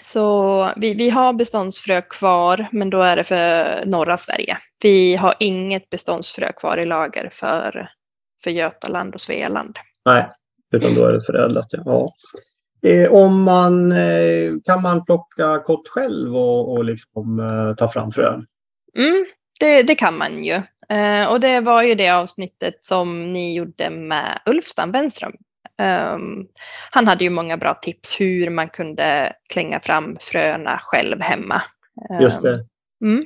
Så 0.00 0.70
vi, 0.76 0.94
vi 0.94 1.10
har 1.10 1.32
beståndsfrö 1.32 2.02
kvar, 2.02 2.68
men 2.72 2.90
då 2.90 3.02
är 3.02 3.16
det 3.16 3.24
för 3.24 3.82
norra 3.86 4.16
Sverige. 4.16 4.58
Vi 4.82 5.16
har 5.16 5.34
inget 5.40 5.90
beståndsfrö 5.90 6.52
kvar 6.52 6.78
i 6.78 6.86
lager 6.86 7.28
för, 7.32 7.88
för 8.44 8.50
Götaland 8.50 9.14
och 9.14 9.20
Svealand. 9.20 9.76
Nej, 10.04 10.28
utan 10.72 10.94
då 10.94 11.04
är 11.04 11.12
det 11.12 11.20
förädlat. 11.20 11.68
Ja. 11.70 12.12
Eh, 12.86 13.12
om 13.12 13.42
man, 13.42 13.92
eh, 13.92 14.52
kan 14.64 14.82
man 14.82 15.04
plocka 15.04 15.58
kott 15.58 15.88
själv 15.88 16.36
och, 16.36 16.72
och 16.72 16.84
liksom, 16.84 17.40
eh, 17.40 17.74
ta 17.74 17.88
fram 17.88 18.10
frön? 18.10 18.46
Mm, 18.98 19.26
det, 19.60 19.82
det, 19.82 19.94
kan 19.94 20.18
man 20.18 20.44
ju. 20.44 20.62
Eh, 20.88 21.26
och 21.26 21.40
det 21.40 21.60
var 21.60 21.82
ju 21.82 21.94
det 21.94 22.10
avsnittet 22.10 22.74
som 22.80 23.26
ni 23.26 23.54
gjorde 23.54 23.90
med 23.90 24.40
Ulfstam 24.46 24.92
Wenström. 24.92 25.32
Um, 25.82 26.46
han 26.90 27.06
hade 27.06 27.24
ju 27.24 27.30
många 27.30 27.56
bra 27.56 27.74
tips 27.74 28.20
hur 28.20 28.50
man 28.50 28.68
kunde 28.68 29.32
klänga 29.52 29.80
fram 29.80 30.16
fröna 30.20 30.78
själv 30.82 31.20
hemma. 31.20 31.62
Um, 32.10 32.20
Just 32.20 32.42
det. 32.42 32.64
Mm. 33.04 33.24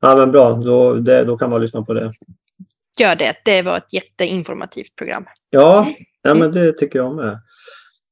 Ja 0.00 0.16
men 0.16 0.30
bra, 0.30 0.52
då, 0.52 0.94
det, 0.94 1.24
då 1.24 1.38
kan 1.38 1.50
man 1.50 1.60
lyssna 1.60 1.82
på 1.82 1.92
det. 1.92 2.12
Gör 2.98 3.16
det, 3.16 3.36
det 3.44 3.62
var 3.62 3.76
ett 3.76 3.92
jätteinformativt 3.92 4.96
program. 4.96 5.24
Ja, 5.50 5.86
ja 6.22 6.34
men 6.34 6.52
det 6.52 6.72
tycker 6.72 6.98
jag 6.98 7.14
med. 7.14 7.40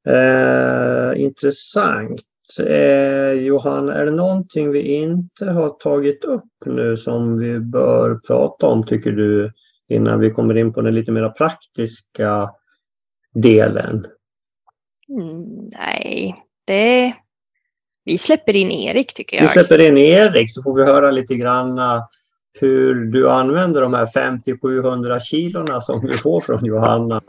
Eh, 0.08 1.20
intressant. 1.20 2.20
Eh, 2.66 3.32
Johan, 3.32 3.88
är 3.88 4.04
det 4.04 4.10
någonting 4.10 4.70
vi 4.70 4.80
inte 4.80 5.44
har 5.44 5.68
tagit 5.68 6.24
upp 6.24 6.44
nu 6.66 6.96
som 6.96 7.38
vi 7.38 7.60
bör 7.60 8.20
prata 8.26 8.66
om 8.66 8.86
tycker 8.86 9.12
du 9.12 9.52
innan 9.88 10.20
vi 10.20 10.30
kommer 10.30 10.56
in 10.56 10.72
på 10.72 10.80
den 10.80 10.94
lite 10.94 11.12
mer 11.12 11.28
praktiska 11.28 12.50
delen? 13.34 14.06
Mm, 15.08 15.70
nej, 15.78 16.44
det... 16.66 17.14
Vi 18.04 18.18
släpper 18.18 18.56
in 18.56 18.70
Erik 18.70 19.14
tycker 19.14 19.36
jag. 19.36 19.42
Vi 19.42 19.48
släpper 19.48 19.78
in 19.78 19.98
Erik 19.98 20.54
så 20.54 20.62
får 20.62 20.74
vi 20.74 20.84
höra 20.84 21.10
lite 21.10 21.34
grann 21.34 21.80
hur 22.60 22.94
du 22.94 23.30
använder 23.30 23.82
de 23.82 23.94
här 23.94 24.06
50-700 24.06 25.20
kilorna 25.20 25.80
som 25.80 26.06
du 26.06 26.18
får 26.18 26.40
från 26.40 26.64
Johanna. 26.64 27.22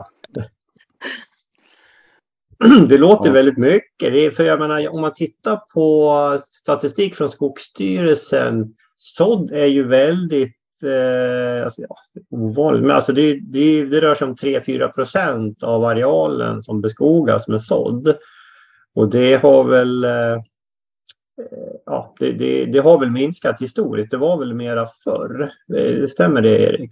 Det 2.88 2.98
låter 2.98 3.28
ja. 3.28 3.32
väldigt 3.32 3.58
mycket. 3.58 4.12
Det 4.12 4.26
är, 4.26 4.30
för 4.30 4.44
jag 4.44 4.58
menar, 4.58 4.88
om 4.88 5.00
man 5.00 5.14
tittar 5.14 5.56
på 5.56 6.38
statistik 6.50 7.14
från 7.14 7.28
Skogsstyrelsen, 7.28 8.74
sådd 8.96 9.50
är 9.50 9.66
ju 9.66 9.88
väldigt 9.88 10.59
eh, 10.82 11.64
alltså, 11.64 11.82
ja, 11.82 11.96
ovanligt. 12.30 12.82
Men 12.82 12.96
alltså 12.96 13.12
det, 13.12 13.40
det, 13.40 13.84
det 13.84 14.00
rör 14.00 14.14
sig 14.14 14.28
om 14.28 14.34
3-4 14.34 14.88
procent 14.88 15.62
av 15.62 15.84
arealen 15.84 16.62
som 16.62 16.80
beskogas 16.80 17.48
med 17.48 17.62
sådd. 17.62 18.16
Och 18.94 19.10
det 19.10 19.42
har 19.42 19.64
väl 19.64 20.04
eh, 20.04 20.32
eh, 20.32 20.40
ja, 21.86 22.14
det, 22.18 22.32
det, 22.32 22.64
det, 22.64 22.78
har 22.78 22.98
väl 22.98 23.10
minskat 23.10 23.60
historiskt. 23.60 24.10
Det 24.10 24.16
var 24.16 24.38
väl 24.38 24.54
mera 24.54 24.86
förr. 25.04 25.52
Eh, 25.76 26.06
stämmer 26.06 26.42
det 26.42 26.62
Erik? 26.62 26.90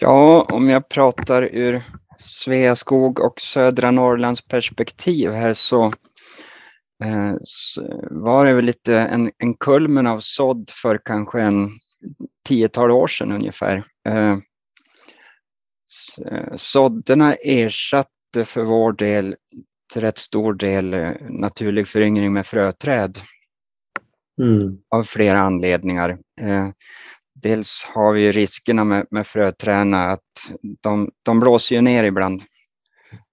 Ja, 0.00 0.46
om 0.52 0.70
jag 0.70 0.88
pratar 0.88 1.42
ur 1.42 1.82
Sveaskog 2.18 3.20
och 3.20 3.40
södra 3.40 3.90
Norrlands 3.90 4.48
perspektiv 4.48 5.30
här 5.30 5.54
så, 5.54 5.84
eh, 7.04 7.34
så 7.44 7.82
var 8.10 8.44
det 8.44 8.54
väl 8.54 8.64
lite 8.64 8.96
en, 8.96 9.30
en 9.38 9.54
kulmen 9.54 10.06
av 10.06 10.20
sådd 10.20 10.70
för 10.82 11.00
kanske 11.04 11.40
en 11.40 11.68
tiotal 12.48 12.90
år 12.90 13.06
sedan 13.06 13.32
ungefär. 13.32 13.84
Eh, 14.08 14.32
eh 16.26 16.54
sådderna 16.56 17.34
ersatte 17.34 18.44
för 18.44 18.64
vår 18.64 18.92
del 18.92 19.36
till 19.92 20.02
rätt 20.02 20.18
stor 20.18 20.54
del 20.54 20.94
eh, 20.94 21.12
naturlig 21.20 21.88
föryngring 21.88 22.32
med 22.32 22.46
fröträd. 22.46 23.18
Mm. 24.42 24.78
Av 24.90 25.02
flera 25.02 25.38
anledningar. 25.38 26.18
Dels 27.34 27.84
har 27.94 28.12
vi 28.12 28.32
riskerna 28.32 28.84
med, 28.84 29.06
med 29.10 29.26
fröträna 29.26 30.04
att 30.04 30.20
de, 30.80 31.10
de 31.22 31.40
blåser 31.40 31.74
ju 31.74 31.80
ner 31.80 32.04
ibland. 32.04 32.42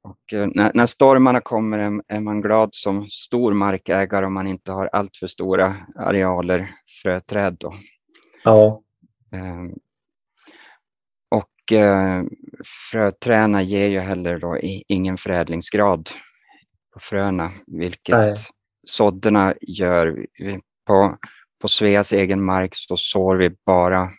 Och 0.04 0.34
när, 0.56 0.72
när 0.74 0.86
stormarna 0.86 1.42
kommer 1.42 1.78
är, 1.78 2.02
är, 2.08 2.20
man 2.20 2.42
glad 2.42 2.70
som 2.72 3.10
stor 3.10 3.54
markägare 3.54 4.26
om 4.26 4.34
man 4.34 4.48
inte 4.48 4.72
har 4.72 4.90
allt 4.94 5.16
för 5.16 5.28
stora 5.28 5.76
arealer 5.96 6.76
fröträd. 7.02 7.58
Då. 7.60 7.74
Ja. 8.44 8.82
Eh, 9.34 9.76
och 11.32 11.78
eh, 11.78 12.24
fröträna 12.92 13.62
ger 13.62 13.88
ju 13.88 14.00
heller 14.00 14.40
då 14.40 14.58
ingen 14.88 15.18
förädlingsgrad 15.18 16.10
på 16.94 17.00
fröna, 17.00 17.52
vilket 17.68 18.16
Nej. 18.16 18.36
sådderna 18.88 19.54
gör. 19.62 20.26
På, 20.88 21.18
på 21.62 21.68
Sveas 21.68 22.14
egen 22.14 22.44
mark 22.44 22.72
så 22.74 22.98
sår 22.98 23.36
vi 23.36 23.50
bara, 23.66 24.10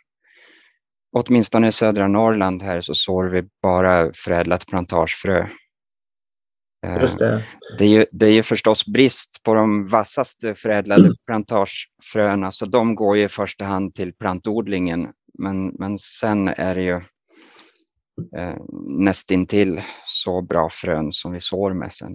åtminstone 1.11 1.67
i 1.67 1.71
södra 1.71 2.07
Norrland 2.07 2.61
här, 2.61 2.81
så 2.81 2.95
sår 2.95 3.23
vi 3.23 3.43
bara 3.61 4.13
förädlat 4.13 4.65
plantagefrö. 4.67 5.47
Eh, 6.83 7.01
Just 7.01 7.19
det. 7.19 7.45
Det 7.77 7.85
är, 7.85 7.89
ju, 7.89 8.05
det 8.11 8.25
är 8.25 8.31
ju 8.31 8.43
förstås 8.43 8.85
brist 8.85 9.43
på 9.43 9.53
de 9.53 9.87
vassaste 9.87 10.55
förädlade 10.55 11.01
mm. 11.01 11.15
plantagefröna, 11.25 12.51
så 12.51 12.65
de 12.65 12.95
går 12.95 13.17
ju 13.17 13.23
i 13.23 13.27
första 13.27 13.65
hand 13.65 13.95
till 13.95 14.13
plantodlingen. 14.13 15.07
Men, 15.39 15.67
men 15.67 15.97
sen 15.97 16.47
är 16.47 16.75
det 16.75 16.81
ju 16.81 17.01
eh, 18.37 18.55
nästintill 18.87 19.81
så 20.05 20.41
bra 20.41 20.69
frön 20.69 21.11
som 21.11 21.31
vi 21.31 21.39
sår 21.39 21.73
med 21.73 21.93
sen. 21.93 22.13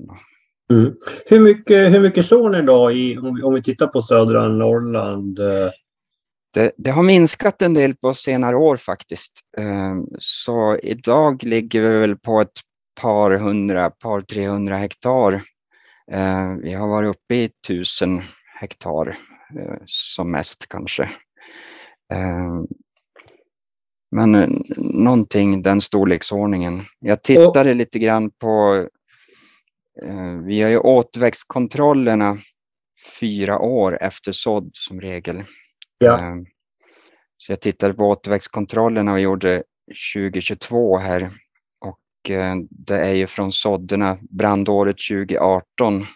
Mm. 0.72 0.94
Hur, 1.26 1.40
mycket, 1.40 1.94
hur 1.94 2.00
mycket 2.00 2.26
sår 2.26 2.50
ni 2.50 2.62
då 2.62 2.92
i, 2.92 3.18
om 3.18 3.36
vi, 3.36 3.42
om 3.42 3.54
vi 3.54 3.62
tittar 3.62 3.86
på 3.86 4.02
södra 4.02 4.48
Norrland? 4.48 5.38
Eh? 5.38 5.70
Det, 6.54 6.72
det, 6.76 6.90
har 6.90 7.02
minskat 7.02 7.62
en 7.62 7.74
del 7.74 7.94
på 7.94 8.14
senare 8.14 8.56
år 8.56 8.76
faktiskt. 8.76 9.32
Ehm, 9.58 10.06
så 10.18 10.78
idag 10.82 11.44
ligger 11.44 11.82
vi 11.82 11.98
väl 11.98 12.16
på 12.16 12.40
ett 12.40 12.60
par 13.00 13.30
hundra, 13.30 13.90
par 13.90 14.20
trehundra 14.20 14.78
hektar. 14.78 15.42
Ehm, 16.12 16.60
vi 16.60 16.74
har 16.74 16.88
varit 16.88 17.16
uppe 17.16 17.34
i 17.34 17.50
tusen 17.66 18.22
hektar 18.60 19.08
eh, 19.58 19.78
som 19.84 20.30
mest 20.30 20.68
kanske. 20.68 21.10
Ehm, 22.12 22.66
men 24.10 24.34
eh, 24.34 24.48
någonting 24.78 25.62
den 25.62 25.80
storleksordningen. 25.80 26.84
Jag 26.98 27.22
tittade 27.22 27.74
lite 27.74 27.98
grann 27.98 28.30
på 28.30 28.86
Eh, 30.02 30.42
vi 30.46 30.62
har 30.62 30.70
ju 30.70 30.78
återväxtkontrollerna 30.78 32.38
fyra 33.20 33.58
år 33.58 33.98
efter 34.00 34.32
sådd 34.32 34.70
som 34.72 35.00
regel. 35.00 35.44
Ja. 35.98 36.18
Eh, 36.18 36.36
så 37.36 37.52
jag 37.52 37.60
tittade 37.60 37.94
på 37.94 38.02
återväxtkontrollerna 38.02 39.12
och 39.12 39.20
gjorde 39.20 39.62
2022 40.14 40.98
här 40.98 41.20
eh, 41.20 41.30
det 42.70 42.96
är 42.96 43.14
ju 43.14 43.26
från 43.26 43.52
sådderna 43.52 44.18
brandåret 44.30 44.96
2018 45.10 46.06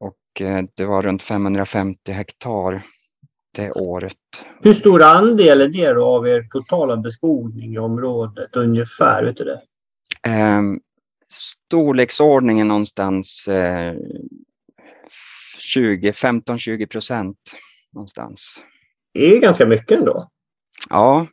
och 0.00 0.42
det 0.76 0.84
var 0.84 1.02
runt 1.02 1.22
550 1.22 2.12
hektar 2.12 2.82
det 3.54 3.72
året. 3.72 4.16
Hur 4.60 4.74
stor 4.74 5.02
andel 5.02 5.60
är 5.60 5.68
det 5.68 5.92
då 5.92 6.04
av 6.04 6.28
er 6.28 6.42
totala 6.42 6.96
beskogning 6.96 7.74
i 7.74 7.78
området 7.78 8.56
ungefär? 8.56 9.24
Vet 9.24 9.36
du 9.36 9.44
det? 9.44 9.60
storleksordningen 11.32 12.68
någonstans 12.68 13.48
eh, 13.48 13.94
20, 15.58 16.10
15-20 16.10 16.86
procent 16.86 17.36
någonstans. 17.92 18.62
Det 19.14 19.36
är 19.36 19.40
ganska 19.40 19.66
mycket 19.66 19.98
ändå. 19.98 20.30
Ja, 20.90 21.26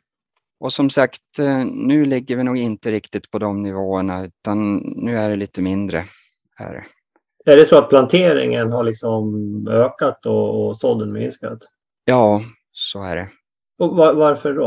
och 0.60 0.72
som 0.72 0.90
sagt, 0.90 1.38
eh, 1.38 1.64
nu 1.64 2.04
ligger 2.04 2.36
vi 2.36 2.44
nog 2.44 2.58
inte 2.58 2.90
riktigt 2.90 3.30
på 3.30 3.38
de 3.38 3.62
nivåerna 3.62 4.24
utan 4.24 4.76
nu 4.76 5.18
är 5.18 5.30
det 5.30 5.36
lite 5.36 5.62
mindre. 5.62 6.04
Här. 6.56 6.86
Är 7.44 7.56
det 7.56 7.66
så 7.66 7.78
att 7.78 7.88
planteringen 7.88 8.72
har 8.72 8.84
liksom 8.84 9.34
ökat 9.70 10.26
och, 10.26 10.66
och 10.66 10.76
sådden 10.76 11.12
minskat? 11.12 11.58
Ja, 12.04 12.42
så 12.72 13.02
är 13.02 13.16
det. 13.16 13.28
Och 13.78 13.96
var, 13.96 14.14
varför 14.14 14.54
då? 14.54 14.66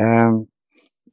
Eh, 0.00 0.44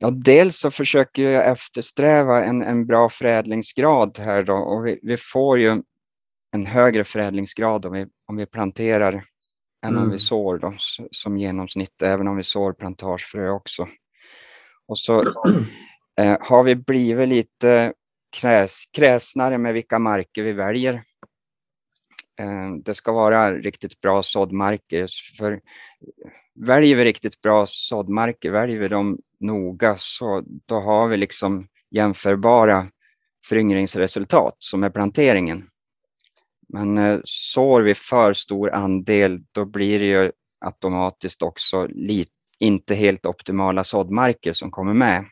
Ja, 0.04 0.12
dels 0.12 0.60
så 0.60 0.72
försöker 0.72 1.24
jag 1.24 1.50
eftersträva 1.52 2.44
en, 2.44 2.62
en 2.62 2.86
bra 2.86 3.10
förädlingsgrad 3.10 4.20
här 4.20 4.44
då 4.44 4.54
och 4.54 4.86
vi, 4.86 5.00
vi 5.04 5.18
får 5.18 5.60
ju 5.60 5.82
en 6.54 6.66
högre 6.66 7.04
förädlingsgrad 7.04 7.86
om 7.86 7.94
vi, 7.94 8.06
om 8.28 8.36
vi 8.36 8.46
planterar 8.46 9.24
än 9.86 9.94
mm. 9.94 10.04
om 10.04 10.10
vi 10.10 10.20
sår 10.20 10.58
då, 10.58 10.74
som 11.12 11.38
genomsnitt, 11.38 12.02
även 12.02 12.28
om 12.28 12.38
vi 12.38 12.44
sår 12.44 12.74
plantagefrö 12.74 13.50
också. 13.50 13.88
Och 14.88 14.98
så 14.98 15.22
eh, 16.20 16.38
har 16.42 16.64
vi 16.64 16.76
blivit 16.76 17.30
lite 17.30 17.94
kräs, 18.38 18.84
kräsnare 18.94 19.58
med 19.58 19.74
vilka 19.74 20.00
marker 20.00 20.44
vi 20.44 20.54
väljer. 20.54 20.94
Eh, 22.40 22.72
det 22.84 22.96
ska 22.96 23.12
vara 23.12 23.54
riktigt 23.54 24.02
bra 24.02 24.24
såddmarker. 24.24 25.08
För 25.38 25.62
väljer 26.56 26.96
vi 26.96 27.06
riktigt 27.06 27.42
bra 27.42 27.66
såddmarker, 27.68 28.52
väljer 28.52 28.80
vi 28.80 28.88
dem 28.88 29.18
noga, 29.40 29.96
så 29.98 30.44
då 30.66 30.80
har 30.80 31.08
vi 31.08 31.18
liksom 31.18 31.68
jämförbara 31.92 32.88
föryngringsresultat 33.46 34.56
som 34.58 34.84
är 34.84 34.90
planteringen. 34.90 35.71
Men 36.74 36.98
eh, 36.98 37.20
sår 37.24 37.82
vi 37.82 37.96
för 37.96 38.34
stor 38.34 38.74
andel, 38.74 39.40
då 39.52 39.66
blir 39.66 40.00
det 40.00 40.06
ju 40.06 40.32
automatiskt 40.66 41.42
också 41.42 41.88
lite, 41.88 42.32
inte 42.60 42.96
helt 42.96 43.26
optimala 43.26 43.84
såddmarker 43.84 44.54
som 44.54 44.72
kommer 44.72 44.94
med. 44.94 45.26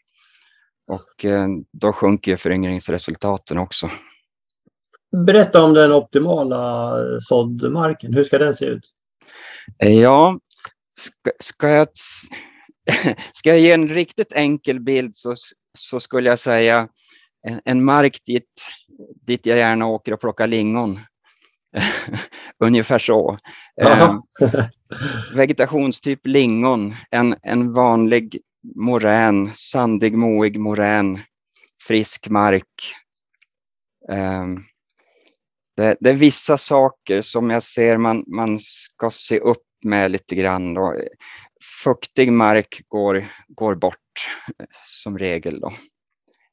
Och 0.88 1.26
eh, 1.26 1.48
då 1.72 1.94
sjunker 1.94 2.38
föryngringsresultaten 2.38 3.58
också. 3.58 3.90
Berätta 5.26 5.64
om 5.64 5.74
den 5.74 5.92
optimala 5.92 6.94
såddmarken. 7.22 8.14
Hur 8.14 8.24
ska 8.24 8.38
den 8.38 8.56
se 8.56 8.66
ut? 8.66 8.90
Ja, 9.78 10.40
ska, 10.98 11.32
ska, 11.40 11.70
jag, 11.70 11.88
ska 13.34 13.50
jag 13.50 13.60
ge 13.60 13.72
en 13.72 13.88
riktigt 13.88 14.32
enkel 14.32 14.80
bild 14.80 15.16
så, 15.16 15.36
så 15.78 16.00
skulle 16.00 16.30
jag 16.30 16.40
säga 16.40 16.88
en, 17.48 17.62
en 17.66 17.84
mark 17.84 18.18
dit, 18.26 18.70
dit 19.28 19.46
jag 19.46 19.58
gärna 19.58 19.88
åker 19.88 20.14
och 20.14 20.22
plockar 20.22 20.48
lingon. 20.48 21.00
Ungefär 22.60 23.00
så. 23.00 23.38
Eh, 23.82 24.18
vegetationstyp 25.36 26.20
lingon, 26.24 26.96
en, 27.12 27.36
en 27.42 27.74
vanlig 27.74 28.40
morän, 28.76 29.54
sandig, 29.54 30.18
moig 30.18 30.60
morän, 30.60 31.20
frisk 31.88 32.30
mark. 32.30 32.96
Eh, 34.12 34.46
det, 35.78 35.98
det, 36.00 36.10
är 36.10 36.14
vissa 36.14 36.58
saker 36.58 37.22
som 37.22 37.50
jag 37.50 37.64
ser 37.64 37.98
man, 37.98 38.24
man 38.28 38.60
ska 38.60 39.10
se 39.10 39.40
upp 39.40 39.64
med 39.86 40.12
lite 40.12 40.36
grann. 40.36 40.74
Då. 40.74 40.96
Fuktig 41.84 42.32
mark 42.32 42.82
går, 42.88 43.28
går 43.48 43.76
bort 43.76 44.28
som 44.86 45.18
regel. 45.18 45.60
Då. 45.60 45.74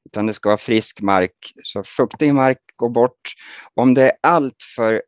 Utan 0.06 0.26
det 0.26 0.34
ska 0.34 0.48
vara 0.48 0.58
frisk 0.58 1.00
mark. 1.00 1.52
Så 1.62 1.82
fuktig 1.82 2.34
mark 2.34 2.58
går 2.76 2.90
bort. 2.90 3.32
Om 3.74 3.94
det 3.94 4.02
är 4.02 4.12
allt 4.22 4.62
för 4.76 5.02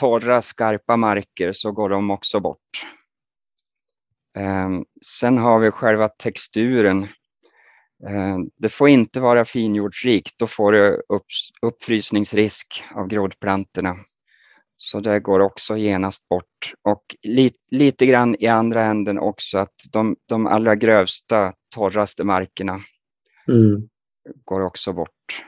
torra, 0.00 0.42
skarpa 0.42 0.96
marker 0.96 1.52
så 1.52 1.72
går 1.72 1.88
de 1.88 2.10
också 2.10 2.40
bort. 2.40 2.86
Ehm, 4.38 4.84
sen 5.06 5.38
har 5.38 5.60
vi 5.60 5.70
själva 5.70 6.08
texturen. 6.08 7.08
Ehm, 8.08 8.50
det 8.56 8.68
får 8.68 8.88
inte 8.88 9.20
vara 9.20 9.44
finjordsrikt, 9.44 10.38
då 10.38 10.46
får 10.46 10.72
du 10.72 11.02
uppfrysningsrisk 11.62 12.84
av 12.94 13.06
grodplantorna. 13.06 13.96
Så 14.76 15.00
det 15.00 15.20
går 15.20 15.40
också 15.40 15.76
genast 15.76 16.28
bort. 16.28 16.72
Och 16.82 17.16
lite, 17.22 17.58
lite 17.70 18.06
grann 18.06 18.36
i 18.38 18.46
andra 18.46 18.84
änden 18.84 19.18
också 19.18 19.58
att 19.58 19.74
de, 19.92 20.16
de 20.26 20.46
allra 20.46 20.74
grövsta, 20.74 21.52
torraste 21.74 22.24
markerna 22.24 22.80
mm 23.48 23.88
går 24.44 24.60
också 24.60 24.92
bort. 24.92 25.44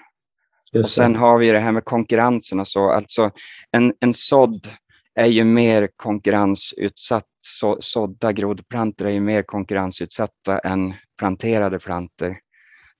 Just 0.72 0.84
och 0.84 0.90
sen 0.90 1.12
det. 1.12 1.18
har 1.18 1.38
vi 1.38 1.50
det 1.50 1.58
här 1.58 1.72
med 1.72 1.84
konkurrensen 1.84 2.60
och 2.60 2.68
så. 2.68 2.90
Alltså 2.90 3.30
en, 3.70 3.94
en 4.00 4.14
sådd 4.14 4.68
är 5.14 5.26
ju 5.26 5.44
mer 5.44 5.88
konkurrensutsatt. 5.96 7.26
Så, 7.40 7.78
sådda 7.80 8.32
grodplantor 8.32 9.06
är 9.06 9.10
ju 9.10 9.20
mer 9.20 9.42
konkurrensutsatta 9.42 10.58
än 10.58 10.94
planterade 11.18 11.78
plantor. 11.78 12.36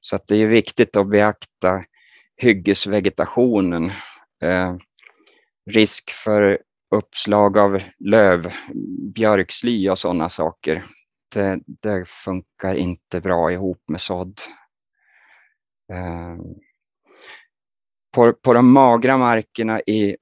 Så 0.01 0.17
att 0.17 0.27
det 0.27 0.37
är 0.37 0.47
viktigt 0.47 0.97
att 0.97 1.11
beakta 1.11 1.85
hyggesvegetationen. 2.37 3.85
Eh, 4.43 4.77
risk 5.71 6.11
för 6.11 6.59
uppslag 6.95 7.59
av 7.59 7.81
löv, 7.99 8.53
björksly 9.15 9.89
och 9.89 9.99
sådana 9.99 10.29
saker. 10.29 10.85
Det, 11.35 11.61
det, 11.67 12.09
funkar 12.09 12.75
inte 12.75 13.21
bra 13.21 13.53
ihop 13.53 13.83
med 13.89 14.01
sådd. 14.01 14.41
Eh, 15.93 16.37
på, 18.15 18.33
på 18.33 18.55
de 18.55 18.73
magra 18.73 19.19
markerna 19.19 19.81
i 19.81 20.17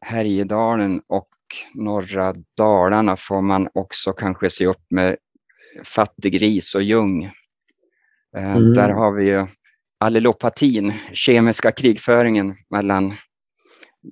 Härjedalen 0.00 1.02
och 1.06 1.28
norra 1.74 2.34
Dalarna 2.56 3.16
får 3.16 3.42
man 3.42 3.68
också 3.74 4.12
kanske 4.12 4.50
se 4.50 4.66
upp 4.66 4.84
med 4.90 5.16
fattigris 5.84 6.74
och 6.74 6.82
ljung. 6.82 7.24
Eh, 8.36 8.56
mm. 8.56 8.72
Där 8.72 8.88
har 8.88 9.12
vi 9.12 9.24
ju 9.24 9.46
allelopatin, 10.00 10.92
kemiska 11.12 11.72
krigföringen 11.72 12.54
mellan 12.70 13.14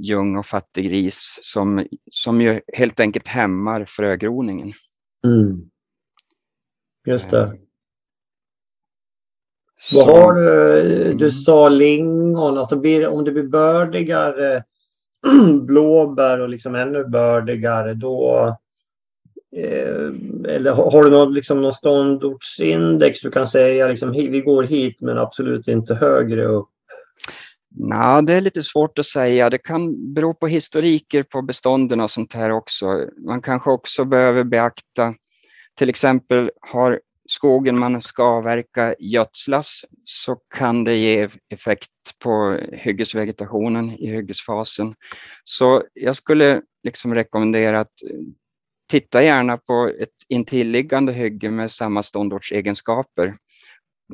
ljung 0.01 0.36
och 0.36 0.47
fattigris 0.47 1.38
som, 1.42 1.86
som 2.11 2.40
ju 2.40 2.61
helt 2.72 3.01
enkelt 3.01 3.28
hämmar 3.28 3.84
frögroningen. 3.88 4.72
Mm. 5.26 5.70
Just 7.07 7.30
det. 7.30 7.59
Eh, 9.93 9.97
vad 9.97 10.07
har 10.07 10.35
du? 10.35 11.14
Du 11.14 11.30
sa 11.30 11.68
lingon, 11.68 12.59
alltså 12.59 12.76
blir, 12.76 13.09
om 13.09 13.24
det 13.24 13.32
blir 13.32 13.49
bördigare 13.49 14.64
blåbär 15.66 16.41
och 16.41 16.49
liksom 16.49 16.74
ännu 16.74 17.05
bördigare 17.05 17.95
då 17.95 18.47
eh, 19.57 20.55
eller 20.55 20.70
har 20.72 21.05
du 21.05 21.11
någon, 21.11 21.35
liksom 21.35 21.62
någon 21.62 21.74
ståndortsindex 21.74 23.20
du 23.20 23.30
kan 23.30 23.47
säga 23.47 23.89
liksom, 23.89 24.12
vi 24.12 24.41
går 24.41 24.62
hit 24.62 24.97
men 25.01 25.18
absolut 25.18 25.68
inte 25.68 25.95
högre 25.95 26.45
upp? 26.45 26.68
Nej, 27.76 28.22
det 28.22 28.35
är 28.35 28.41
lite 28.41 28.62
svårt 28.62 28.99
att 28.99 29.07
säga. 29.07 29.51
Det 29.51 29.59
kan 29.59 30.14
bero 30.14 30.35
på 30.35 30.47
historiker 30.47 31.22
på 31.22 31.43
bestånden 31.43 32.01
och 32.01 32.11
sånt 32.11 32.32
här 32.32 32.51
också. 32.51 32.87
Man 33.26 33.43
kanske 33.43 33.70
också 33.70 34.05
behöver 34.05 34.45
beakta, 34.45 35.14
till 35.78 35.89
exempel 35.89 36.51
har 36.61 37.01
skogen 37.29 37.79
man 37.79 38.03
ska 38.03 38.22
avverka 38.22 38.95
gödslas 38.99 39.85
så 40.05 40.37
kan 40.55 40.85
det 40.85 40.97
ge 40.97 41.29
effekt 41.49 41.91
på 42.22 42.61
hyggesvegetationen 42.72 43.91
i 43.91 44.11
hyggesfasen. 44.11 44.95
Så 45.45 45.83
jag 45.95 46.16
skulle 46.16 46.62
liksom 46.83 47.14
rekommendera 47.14 47.81
att 47.81 47.93
titta 48.91 49.22
gärna 49.22 49.57
på 49.57 49.93
ett 49.99 50.09
intilliggande 50.29 51.12
hygge 51.12 51.51
med 51.51 51.70
samma 51.70 52.03
ståndortsegenskaper. 52.03 53.37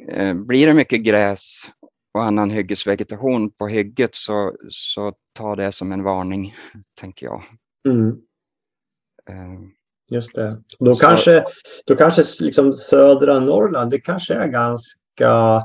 Eh, 0.09 0.35
blir 0.35 0.67
det 0.67 0.75
mycket 0.75 1.03
gräs 1.03 1.71
och 2.15 2.25
annan 2.25 2.51
hyggesvegetation 2.51 3.51
på 3.51 3.69
hygget 3.69 4.15
så, 4.15 4.57
så 4.69 5.13
ta 5.33 5.57
det 5.57 5.73
som 5.73 5.93
en 5.93 6.03
varning, 6.03 6.55
tänker 7.01 7.27
jag. 7.27 7.43
Mm. 7.89 8.21
Just 10.11 10.35
det. 10.35 10.59
Då 10.79 10.95
så... 10.95 11.07
kanske, 11.07 11.45
då 11.87 11.97
kanske 11.97 12.23
liksom 12.41 12.75
södra 12.75 13.41
Norrland, 13.41 13.91
det 13.91 14.01
kanske 14.01 14.35
är 14.35 14.47
ganska... 14.47 15.63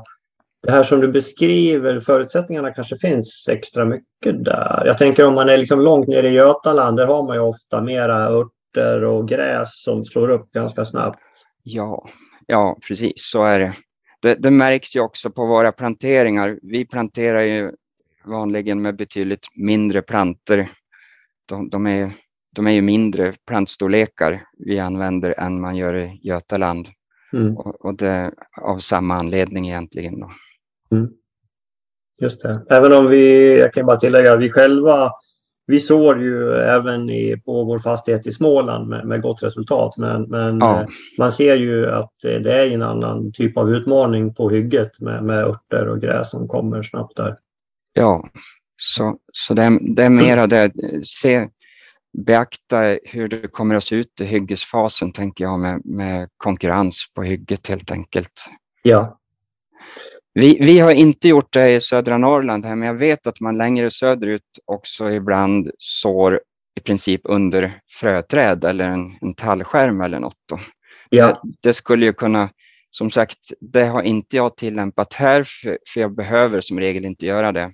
Det 0.62 0.72
här 0.72 0.82
som 0.82 1.00
du 1.00 1.08
beskriver, 1.08 2.00
förutsättningarna 2.00 2.70
kanske 2.70 2.98
finns 2.98 3.48
extra 3.48 3.84
mycket 3.84 4.44
där. 4.44 4.82
Jag 4.86 4.98
tänker 4.98 5.26
om 5.26 5.34
man 5.34 5.48
är 5.48 5.58
liksom 5.58 5.80
långt 5.80 6.08
ner 6.08 6.22
i 6.22 6.28
Götaland, 6.28 6.96
där 6.96 7.06
har 7.06 7.22
man 7.22 7.36
ju 7.36 7.42
ofta 7.42 7.82
mera 7.82 8.16
örter 8.16 9.04
och 9.04 9.28
gräs 9.28 9.82
som 9.82 10.04
slår 10.04 10.30
upp 10.30 10.52
ganska 10.52 10.84
snabbt. 10.84 11.20
Ja, 11.62 12.08
ja 12.46 12.78
precis 12.88 13.12
så 13.16 13.44
är 13.44 13.60
det. 13.60 13.74
det. 14.22 14.34
Det 14.34 14.50
märks 14.50 14.96
ju 14.96 15.00
också 15.00 15.30
på 15.30 15.46
våra 15.46 15.72
planteringar. 15.72 16.58
Vi 16.62 16.86
planterar 16.86 17.42
ju 17.42 17.72
vanligen 18.24 18.82
med 18.82 18.96
betydligt 18.96 19.46
mindre 19.54 20.02
planter. 20.02 20.70
De, 21.48 21.70
de 21.70 21.86
är 21.86 22.12
de 22.56 22.66
är 22.66 22.70
ju 22.70 22.82
mindre 22.82 23.32
plantstorlekar 23.46 24.42
vi 24.58 24.78
använder 24.78 25.34
än 25.38 25.60
man 25.60 25.76
gör 25.76 25.96
i 25.96 26.20
Götaland. 26.22 26.88
Mm. 27.32 27.56
Och, 27.56 27.84
och, 27.84 27.96
det 27.96 28.32
av 28.62 28.78
samma 28.78 29.14
anledning 29.14 29.68
egentligen. 29.68 30.20
Då. 30.20 30.30
Mm. 30.96 31.08
Just 32.20 32.42
det. 32.42 32.66
Även 32.70 32.92
om 32.92 33.08
vi, 33.08 33.58
jag 33.58 33.72
kan 33.72 33.86
bara 33.86 33.96
tillägga, 33.96 34.36
vi 34.36 34.50
själva 34.50 35.10
vi 35.66 35.80
sår 35.80 36.22
ju 36.22 36.52
även 36.52 37.10
i, 37.10 37.36
på 37.44 37.64
vår 37.64 37.78
fastighet 37.78 38.26
i 38.26 38.32
Småland 38.32 38.88
med, 38.88 39.06
med 39.06 39.22
gott 39.22 39.42
resultat. 39.42 39.96
Men, 39.98 40.22
men 40.22 40.58
ja. 40.58 40.80
Eh, 40.80 40.86
man 41.18 41.32
ser 41.32 41.56
ju 41.56 41.86
att 41.90 42.12
det 42.22 42.52
är 42.52 42.70
en 42.70 42.82
annan 42.82 43.32
typ 43.32 43.58
av 43.58 43.70
utmaning 43.70 44.34
på 44.34 44.50
hygget 44.50 45.00
med, 45.00 45.24
med 45.24 45.44
örter 45.44 45.88
och 45.88 46.00
gräs 46.00 46.30
som 46.30 46.48
kommer 46.48 46.82
snabbt 46.82 47.16
där. 47.16 47.36
Ja, 47.92 48.28
så, 48.76 49.16
så 49.32 49.54
det, 49.54 49.78
det 49.80 50.04
är 50.04 50.10
mera 50.10 50.46
det. 50.46 50.72
Se, 51.04 51.48
beakta 52.24 52.98
hur 53.04 53.28
det 53.28 53.48
kommer 53.48 53.74
att 53.74 53.84
se 53.84 53.96
ut 53.96 54.20
i 54.20 54.24
hyggesfasen, 54.24 55.12
tänker 55.12 55.44
jag, 55.44 55.60
med, 55.60 55.80
med 55.84 56.28
konkurrens 56.36 57.12
på 57.14 57.22
hygget 57.22 57.66
helt 57.66 57.90
enkelt. 57.90 58.50
Ja. 58.82 59.18
Vi, 60.34 60.58
vi 60.60 60.78
har 60.78 60.90
inte 60.90 61.28
gjort 61.28 61.52
det 61.52 61.74
i 61.74 61.80
södra 61.80 62.18
Norrland 62.18 62.64
här, 62.64 62.76
men 62.76 62.86
jag 62.86 62.94
vet 62.94 63.26
att 63.26 63.40
man 63.40 63.58
längre 63.58 63.90
söderut 63.90 64.42
också 64.64 65.10
ibland 65.10 65.70
sår 65.78 66.40
i 66.76 66.80
princip 66.80 67.20
under 67.24 67.80
fröträd 68.00 68.64
eller 68.64 68.88
en, 68.88 69.16
en 69.20 69.34
tallskärm 69.34 70.00
eller 70.00 70.20
något. 70.20 70.38
Då. 70.48 70.60
Ja. 71.10 71.26
Det, 71.26 71.52
det, 71.62 71.74
skulle 71.74 72.06
ju 72.06 72.12
kunna, 72.12 72.50
som 72.90 73.10
sagt, 73.10 73.38
det 73.60 73.84
har 73.84 74.02
inte 74.02 74.36
jag 74.36 74.56
tillämpat 74.56 75.14
här, 75.14 75.44
för, 75.46 75.78
för 75.88 76.00
jag 76.00 76.14
behöver 76.14 76.60
som 76.60 76.80
regel 76.80 77.04
inte 77.04 77.26
göra 77.26 77.52
det. 77.52 77.72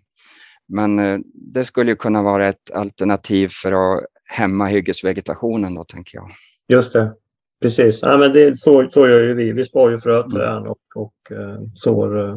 Men 0.68 0.98
eh, 0.98 1.18
det 1.34 1.64
skulle 1.64 1.94
kunna 1.94 2.22
vara 2.22 2.48
ett 2.48 2.70
alternativ 2.74 3.50
för 3.62 3.72
att 3.72 4.04
hämma 4.32 4.66
hyggesvegetationen 4.66 5.74
då, 5.74 5.84
tänker 5.84 6.18
jag. 6.18 6.30
Just 6.68 6.92
det. 6.92 7.14
Precis. 7.60 8.02
Ja, 8.02 8.16
men 8.16 8.32
det, 8.32 8.58
så, 8.58 8.90
så 8.92 9.08
gör 9.08 9.20
ju 9.20 9.34
vi. 9.34 9.52
Vi 9.52 9.64
spar 9.64 9.90
ju 9.90 9.98
fröträd 9.98 10.66
och, 10.66 10.78
och 10.94 11.36
eh, 11.36 11.60
sår 11.74 12.28
eh, 12.28 12.36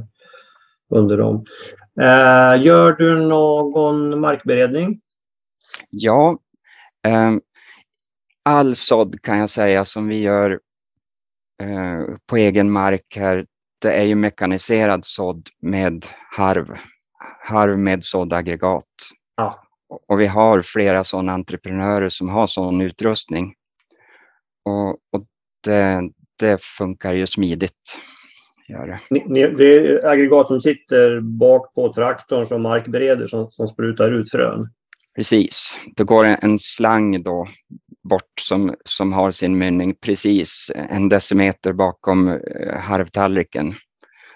under 0.89 1.17
dem. 1.17 1.45
Eh, 2.01 2.63
gör 2.63 2.91
du 2.91 3.19
någon 3.19 4.19
markberedning? 4.19 4.99
Ja, 5.89 6.39
eh, 7.07 7.31
all 8.43 8.75
sådd 8.75 9.21
kan 9.21 9.39
jag 9.39 9.49
säga 9.49 9.85
som 9.85 10.07
vi 10.07 10.21
gör 10.21 10.51
eh, 11.63 12.15
på 12.25 12.37
egen 12.37 12.71
mark 12.71 13.15
här, 13.15 13.45
det 13.81 13.93
är 13.93 14.03
ju 14.03 14.15
mekaniserad 14.15 15.05
sådd 15.05 15.49
med 15.61 16.05
harv. 16.31 16.77
Harv 17.39 17.79
med 17.79 18.03
såddaggregat. 18.03 18.83
Ja. 19.37 19.64
Och 20.07 20.19
vi 20.19 20.27
har 20.27 20.61
flera 20.61 21.03
sådana 21.03 21.31
entreprenörer 21.33 22.09
som 22.09 22.29
har 22.29 22.47
sån 22.47 22.81
utrustning. 22.81 23.53
Och, 24.65 24.89
och 24.89 25.25
det, 25.63 26.01
det 26.39 26.61
funkar 26.61 27.13
ju 27.13 27.27
smidigt. 27.27 27.99
Gör 28.69 28.87
det. 28.87 28.99
Ni, 29.09 29.47
det 29.47 29.77
är 29.77 30.05
aggregat 30.07 30.47
som 30.47 30.61
sitter 30.61 31.19
bak 31.21 31.73
på 31.73 31.93
traktorn 31.93 32.45
som 32.45 32.61
markbereder 32.61 33.27
som, 33.27 33.51
som 33.51 33.67
sprutar 33.67 34.11
ut 34.11 34.31
frön. 34.31 34.65
Precis. 35.15 35.79
Det 35.95 36.03
går 36.03 36.25
en, 36.25 36.37
en 36.41 36.59
slang 36.59 37.23
då 37.23 37.47
bort 38.09 38.39
som, 38.41 38.75
som 38.85 39.13
har 39.13 39.31
sin 39.31 39.57
mynning 39.57 39.95
precis 39.95 40.71
en 40.75 41.09
decimeter 41.09 41.73
bakom 41.73 42.27
eh, 42.27 42.79
harvtallriken. 42.79 43.73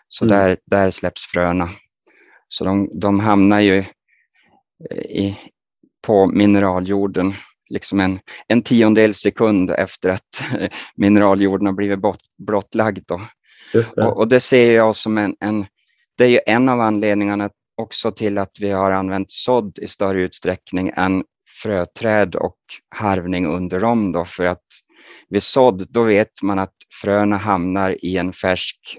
Så 0.07 0.25
Mm. 0.25 0.37
där, 0.37 0.57
där 0.65 0.91
släpps 0.91 1.25
fröna. 1.25 1.69
Så 2.47 2.65
de, 2.65 2.99
de 2.99 3.19
hamnar 3.19 3.59
ju 3.59 3.83
i, 5.09 5.37
på 6.07 6.27
mineraljorden 6.27 7.33
liksom 7.69 7.99
en, 7.99 8.19
en 8.47 8.61
tiondel 8.61 9.13
sekund 9.13 9.71
efter 9.71 10.09
att 10.09 10.43
mineraljorden 10.95 11.65
har 11.65 11.73
blivit 11.73 11.99
bort, 11.99 12.21
blottlagd. 12.37 13.03
Då. 13.07 13.21
Det. 13.73 14.01
Och, 14.01 14.17
och 14.17 14.27
det 14.27 14.39
ser 14.39 14.75
jag 14.75 14.95
som 14.95 15.17
en, 15.17 15.35
en, 15.39 15.65
det 16.17 16.23
är 16.23 16.29
ju 16.29 16.39
en 16.45 16.69
av 16.69 16.81
anledningarna 16.81 17.49
också 17.77 18.11
till 18.11 18.37
att 18.37 18.51
vi 18.59 18.71
har 18.71 18.91
använt 18.91 19.31
sådd 19.31 19.79
i 19.81 19.87
större 19.87 20.21
utsträckning 20.21 20.91
än 20.95 21.23
fröträd 21.63 22.35
och 22.35 22.57
harvning 22.95 23.47
under 23.47 23.79
dem 23.79 24.11
då, 24.11 24.25
för 24.25 24.43
att 24.43 24.65
vid 25.29 25.43
sådd 25.43 25.85
då 25.89 26.03
vet 26.03 26.41
man 26.41 26.59
att 26.59 26.73
fröna 27.01 27.37
hamnar 27.37 28.05
i 28.05 28.17
en 28.17 28.33
färsk 28.33 28.97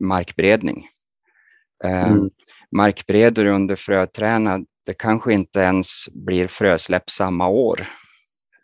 markberedning. 0.00 0.86
Eh, 1.84 2.08
Mm. 2.08 2.30
Markbereder 2.76 3.46
under 3.46 3.76
fröträna, 3.76 4.60
det 4.86 4.94
kanske 4.94 5.32
inte 5.32 5.60
ens 5.60 5.88
blir 6.12 6.46
frösläpp 6.46 7.10
samma 7.10 7.48
år 7.48 7.86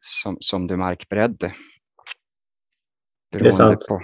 som, 0.00 0.36
som 0.40 0.66
du 0.66 0.76
markberedde. 0.76 1.54
Beroende 3.32 3.52
sant. 3.52 3.86
På. 3.88 4.02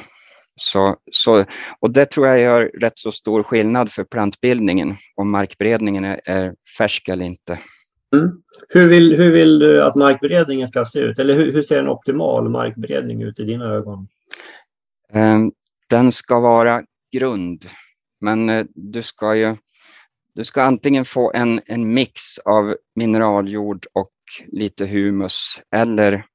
Så, 0.56 0.96
så, 1.12 1.44
och 1.80 1.92
det 1.92 2.06
tror 2.06 2.26
jag 2.26 2.40
gör 2.40 2.70
rätt 2.80 2.98
så 2.98 3.12
stor 3.12 3.42
skillnad 3.42 3.92
för 3.92 4.04
plantbildningen, 4.04 4.96
om 5.14 5.30
markberedningen 5.30 6.04
är, 6.04 6.20
är 6.24 6.54
färsk 6.78 7.08
eller 7.08 7.24
inte. 7.24 7.58
Mm. 8.16 8.30
Hur, 8.68 8.88
vill, 8.88 9.16
hur 9.16 9.32
vill 9.32 9.58
du 9.58 9.82
att 9.82 9.94
markberedningen 9.94 10.68
ska 10.68 10.84
se 10.84 10.98
ut? 10.98 11.18
Eller 11.18 11.34
hur, 11.34 11.52
hur 11.52 11.62
ser 11.62 11.78
en 11.78 11.88
optimal 11.88 12.48
markberedning 12.48 13.22
ut 13.22 13.40
i 13.40 13.44
dina 13.44 13.64
ögon? 13.64 14.08
Eh, 15.12 15.38
Den 15.90 16.12
ska 16.12 16.40
vara 16.40 16.82
grund, 17.12 17.64
men 18.20 18.50
eh, 18.50 18.64
du 18.74 19.02
ska 19.02 19.34
ju 19.34 19.56
du 20.34 20.44
ska 20.44 20.62
antingen 20.62 21.04
få 21.04 21.32
en, 21.34 21.60
en 21.66 21.94
mix 21.94 22.38
av 22.38 22.76
mineraljord 22.94 23.86
och 23.92 24.10
lite 24.46 24.86
humus 24.86 25.60
eller 25.76 26.26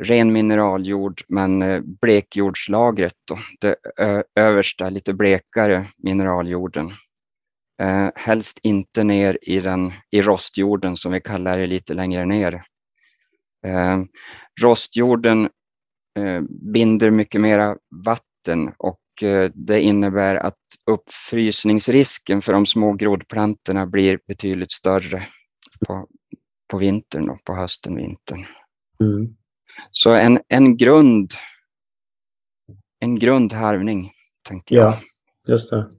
ren 0.00 0.32
mineraljord 0.32 1.22
men 1.28 1.62
eh, 1.62 1.80
blekjordslagret, 1.80 3.14
då, 3.28 3.38
det 3.60 3.76
översta 4.36 4.90
lite 4.90 5.14
blekare 5.14 5.86
mineraljorden. 5.98 6.92
Eh, 7.82 8.08
helst 8.14 8.58
inte 8.62 9.04
ner 9.04 9.38
i, 9.42 9.60
den, 9.60 9.92
i 10.10 10.20
rostjorden 10.20 10.96
som 10.96 11.12
vi 11.12 11.20
kallar 11.20 11.58
det 11.58 11.66
lite 11.66 11.94
längre 11.94 12.24
ner. 12.24 12.62
Eh, 13.66 14.02
rostjorden 14.60 15.48
eh, 16.18 16.40
binder 16.72 17.10
mycket 17.10 17.40
mera 17.40 17.76
vatten 18.04 18.72
och 18.78 18.98
det 19.54 19.80
innebär 19.80 20.34
att 20.36 20.58
uppfrysningsrisken 20.90 22.42
för 22.42 22.52
de 22.52 22.66
små 22.66 22.92
grodplantorna 22.92 23.86
blir 23.86 24.18
betydligt 24.26 24.72
större 24.72 25.26
på, 25.86 26.06
på 26.70 26.78
vintern 26.78 27.30
och 27.30 27.44
på 27.44 27.54
hösten, 27.54 27.96
vintern. 27.96 28.46
Mm. 29.00 29.36
Så 29.90 30.10
en, 30.10 30.40
en 30.48 30.76
grund 30.76 31.32
en 33.02 33.18
grundharvning, 33.18 34.12
tänker 34.48 34.76
jag. 34.76 34.92
Ja, 34.92 35.00
just 35.48 35.70
det. 35.70 35.90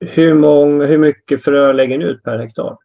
Hur, 0.00 0.34
mång, 0.34 0.82
hur 0.82 0.98
mycket 0.98 1.44
frö 1.44 1.72
lägger 1.72 1.98
ni 1.98 2.04
ut 2.04 2.22
per 2.22 2.38
hektar? 2.38 2.76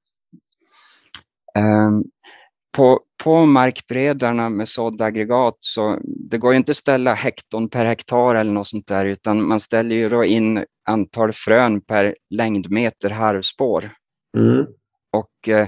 På, 2.72 3.00
på 3.24 3.46
markberedarna 3.46 4.50
med 4.50 4.68
såddaggregat 4.68 5.58
så 5.60 6.00
det 6.04 6.38
går 6.38 6.52
ju 6.52 6.58
inte 6.58 6.72
att 6.72 6.78
ställa 6.78 7.14
hekton 7.14 7.70
per 7.70 7.86
hektar 7.86 8.36
eller 8.36 8.52
något 8.52 8.68
sånt 8.68 8.88
där 8.88 9.06
utan 9.06 9.48
man 9.48 9.60
ställer 9.60 9.96
ju 9.96 10.10
då 10.10 10.24
in 10.24 10.66
antal 10.90 11.32
frön 11.34 11.82
per 11.82 12.16
längdmeter 12.30 13.10
harvspår. 13.10 13.92
Mm. 14.38 14.66
Och 15.12 15.50
eh, 15.50 15.68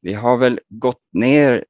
vi 0.00 0.12
har 0.14 0.36
väl 0.36 0.60
gått 0.68 1.02
ner 1.12 1.64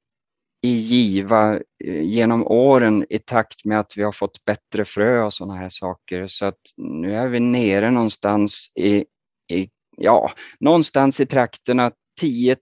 i 0.62 0.70
giva 0.70 1.54
eh, 1.84 2.02
genom 2.02 2.46
åren 2.46 3.06
i 3.10 3.18
takt 3.18 3.64
med 3.64 3.78
att 3.78 3.92
vi 3.96 4.02
har 4.02 4.12
fått 4.12 4.44
bättre 4.44 4.84
frö 4.84 5.22
och 5.22 5.34
sådana 5.34 5.56
här 5.56 5.68
saker. 5.68 6.26
Så 6.26 6.46
att 6.46 6.60
nu 6.76 7.14
är 7.14 7.28
vi 7.28 7.40
nere 7.40 7.90
någonstans 7.90 8.72
i, 8.74 9.04
i 9.52 9.68
ja, 9.96 10.32
någonstans 10.60 11.20
i 11.20 11.26
trakterna 11.26 11.90
10, 12.20 12.56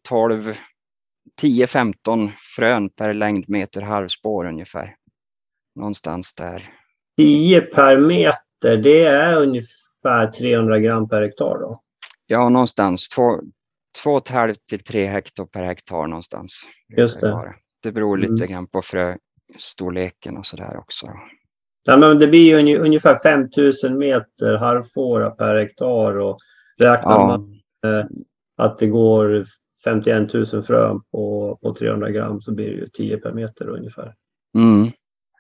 12, 1.22 1.32
10, 1.40 1.66
15 1.66 2.30
frön 2.56 2.90
per 2.90 3.14
längdmeter 3.14 3.80
harvspår 3.82 4.44
ungefär. 4.46 4.94
Någonstans 5.74 6.34
där. 6.34 6.70
10 7.18 7.60
per 7.60 7.98
meter, 7.98 8.76
det 8.76 9.04
är 9.04 9.40
ungefär 9.42 10.26
300 10.38 10.78
gram 10.78 11.08
per 11.08 11.22
hektar 11.22 11.58
då? 11.60 11.80
Ja, 12.26 12.48
någonstans 12.48 13.08
två, 13.08 13.40
två 14.02 14.10
och 14.10 14.22
ett 14.22 14.28
halvt 14.28 14.66
till 14.66 14.84
tre 14.84 15.06
hektar 15.06 15.44
per 15.44 15.64
hektar 15.64 16.06
någonstans. 16.06 16.62
Just 16.96 17.20
det. 17.20 17.54
Det 17.82 17.92
beror 17.92 18.18
lite 18.18 18.32
Mm. 18.44 18.46
grann 18.48 18.66
på 18.66 18.82
fröstorleken 18.82 20.36
och 20.36 20.46
sådär 20.46 20.76
också. 20.78 21.06
Ja, 21.86 21.96
men 21.96 22.18
det 22.18 22.26
blir 22.28 22.48
ju 22.50 22.56
unge- 22.58 22.78
ungefär 22.78 23.18
5000 23.22 23.98
meter 23.98 24.56
harvfåra 24.56 25.30
per 25.30 25.56
hektar 25.56 26.18
och 26.18 26.38
räknar 26.82 27.12
Ja, 27.12 27.26
man 27.26 27.60
att 28.58 28.78
det 28.78 28.86
går 28.86 29.46
51 29.84 30.34
000 30.34 30.62
frön 30.62 31.00
på, 31.12 31.58
på 31.62 31.74
300 31.74 32.10
gram 32.10 32.40
så 32.40 32.52
blir 32.52 32.66
det 32.66 32.72
ju 32.76 32.86
10 32.86 33.16
per 33.18 33.32
meter 33.32 33.68
ungefär. 33.68 34.14
mm, 34.58 34.90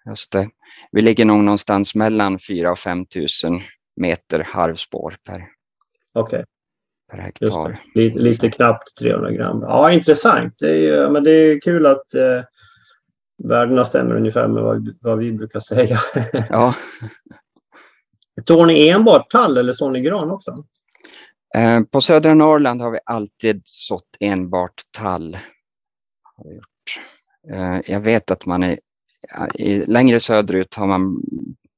just 0.08 0.32
det. 0.32 0.48
Vi 0.92 1.00
ligger 1.02 1.24
nog 1.24 1.44
någonstans 1.44 1.94
mellan 1.94 2.38
4 2.38 2.70
och 2.70 2.78
5 2.78 2.98
000 3.44 3.60
meter 3.96 4.38
harvspår 4.46 5.14
per, 5.24 5.42
Okej, 6.12 6.44
per 7.10 7.18
hektar. 7.18 7.80
Lite, 7.94 8.18
lite 8.18 8.50
knappt 8.50 8.96
300 8.98 9.30
gram. 9.30 9.60
Ja, 9.60 9.92
intressant. 9.92 10.54
Det 10.58 10.68
är, 10.70 10.80
ju- 11.04 11.10
men 11.12 11.24
det 11.24 11.30
är 11.30 11.60
kul 11.60 11.86
att 11.86 12.14
eh, 12.14 12.42
värdena 13.44 13.84
stämmer 13.84 14.14
ungefär 14.16 14.48
med 14.48 14.62
vad, 14.62 14.96
vad 15.00 15.18
vi 15.18 15.32
brukar 15.32 15.60
säga. 15.60 15.98
Ja, 16.50 16.74
Sår 18.48 18.66
ni 18.66 18.88
enbart 18.88 19.30
tall 19.30 19.56
eller 19.58 19.72
sår 19.72 19.90
ni 19.90 20.00
gran 20.00 20.30
också? 20.30 20.64
Eh, 21.54 21.80
på 21.80 22.00
södra 22.00 22.34
Norrland 22.34 22.80
har 22.80 22.90
vi 22.90 22.98
alltid 23.04 23.62
sått 23.64 24.16
enbart 24.20 24.82
tall. 24.90 25.38
Eh, 27.50 27.80
jag 27.86 28.00
vet 28.00 28.30
att 28.30 28.46
man 28.46 28.62
är 28.62 28.78
i, 29.54 29.86
längre 29.86 30.20
söderut 30.20 30.74
har 30.74 30.86
man, 30.86 31.22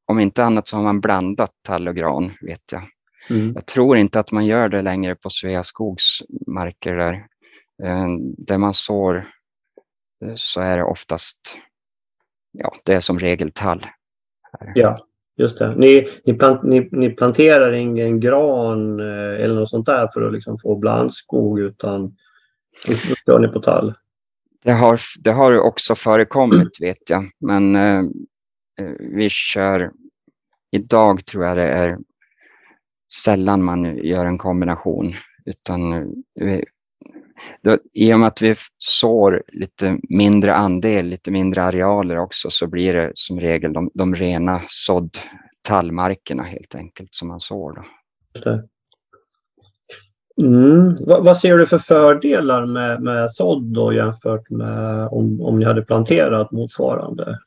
om 0.07 0.21
inte 0.21 0.45
annat 0.45 0.69
så 0.69 0.77
har 0.77 0.83
man 0.83 1.01
blandat 1.01 1.51
tall 1.63 1.89
och 1.89 1.97
gran, 1.97 2.33
vet 2.41 2.73
jag. 2.73 2.83
Mm. 3.31 3.53
Jag 3.55 3.67
tror 3.67 3.97
inte 3.97 4.21
att 4.21 4.33
man 4.33 4.47
gör 4.47 4.69
det 4.69 4.83
längre 4.83 5.15
på 5.15 5.31
Sveaskogs 5.31 6.23
marker 6.47 6.97
där. 6.97 7.13
Eh, 7.83 8.07
Där 8.39 8.59
man 8.59 8.75
sår 8.75 9.29
så 10.35 10.61
är 10.61 10.77
det 10.77 10.85
oftast, 10.85 11.59
ja, 12.53 12.77
det 12.85 12.95
är 12.95 13.01
som 13.01 13.19
regel 13.19 13.53
tall. 13.53 13.87
Ja, 14.75 15.07
just 15.37 15.59
det. 15.59 15.75
Ni, 15.77 16.09
ni, 16.25 16.35
plant, 16.35 16.63
ni, 16.63 16.89
ni 16.93 17.11
planterar 17.11 17.73
ingen 17.73 18.21
gran 18.21 19.01
eh, 19.01 19.45
eller 19.45 19.55
något 19.55 19.71
sånt 19.71 19.87
där 19.87 20.09
för 20.15 20.23
att 20.23 20.33
liksom 20.33 20.59
få 20.59 20.77
blandskog 20.77 21.61
utan 21.61 22.17
då 22.87 22.95
kör 23.27 23.39
ni 23.39 23.49
på 23.49 23.61
tall. 23.61 23.95
Det 24.65 24.73
har, 24.73 25.01
det 25.19 25.31
har 25.31 25.59
också 25.59 25.95
förekommit 25.95 26.81
vet 26.81 27.11
jag, 27.11 27.25
men 27.41 27.77
eh, 27.77 27.99
eh, 28.81 28.95
vi 28.99 29.29
kör, 29.31 29.91
idag 30.71 31.27
tror 31.27 31.45
jag 31.45 31.57
det 31.57 31.69
är 31.69 31.99
sällan 33.25 33.63
man 33.63 33.97
gör 33.97 34.27
en 34.27 34.39
kombination 34.39 35.15
Utan 35.45 35.93
eh, 35.93 36.05
vi, 36.35 36.65
då, 37.63 37.79
I 37.93 38.15
och 38.15 38.21
med 38.21 38.27
att 38.27 38.43
vi 38.43 38.55
sår 38.79 39.43
lite 39.53 39.99
mindre 40.09 40.55
andel, 40.55 41.07
lite 41.07 41.31
mindre 41.31 41.63
arealer 41.63 42.19
också, 42.19 42.51
så 42.51 42.67
blir 42.67 42.95
det 42.95 43.13
som 43.15 43.41
regel 43.41 43.73
de, 43.73 43.91
de 43.95 44.15
rena 44.15 44.61
sådd 44.67 45.19
tallmarkerna 45.63 46.43
helt 46.43 46.75
enkelt 46.75 47.15
som 47.15 47.29
man 47.29 47.41
sår. 47.41 47.73
Då. 47.73 47.85
Mm. 50.43 50.97
Vad, 51.07 51.25
vad, 51.25 51.39
ser 51.39 51.59
du 51.59 51.67
för 51.67 51.79
fördelar 51.79 52.67
med, 52.67 53.03
med 53.03 53.31
sådd 53.31 53.63
då 53.63 53.93
jämfört 53.93 54.51
med 54.51 55.09
om, 55.09 55.41
om 55.41 55.59
ni 55.59 55.65
hade 55.65 55.83
planterat 55.83 56.51
motsvarande? 56.51 57.39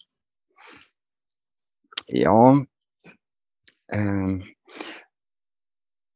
Ja, 2.08 2.66
eh, 3.94 4.46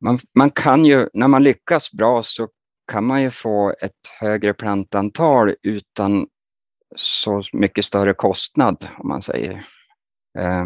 man, 0.01 0.19
man 0.35 0.49
kan 0.49 0.85
ju, 0.85 1.09
när 1.13 1.27
man 1.27 1.43
lyckas 1.43 1.91
bra 1.91 2.23
så 2.23 2.47
kan 2.91 3.05
man 3.05 3.21
ju 3.21 3.31
få 3.31 3.73
ett 3.81 4.07
högre 4.19 4.53
plantantal 4.53 5.55
utan 5.63 6.27
så 6.95 7.41
mycket 7.53 7.85
större 7.85 8.13
kostnad 8.13 8.87
om 8.97 9.07
man 9.07 9.21
säger. 9.21 9.65
Eh, 10.39 10.65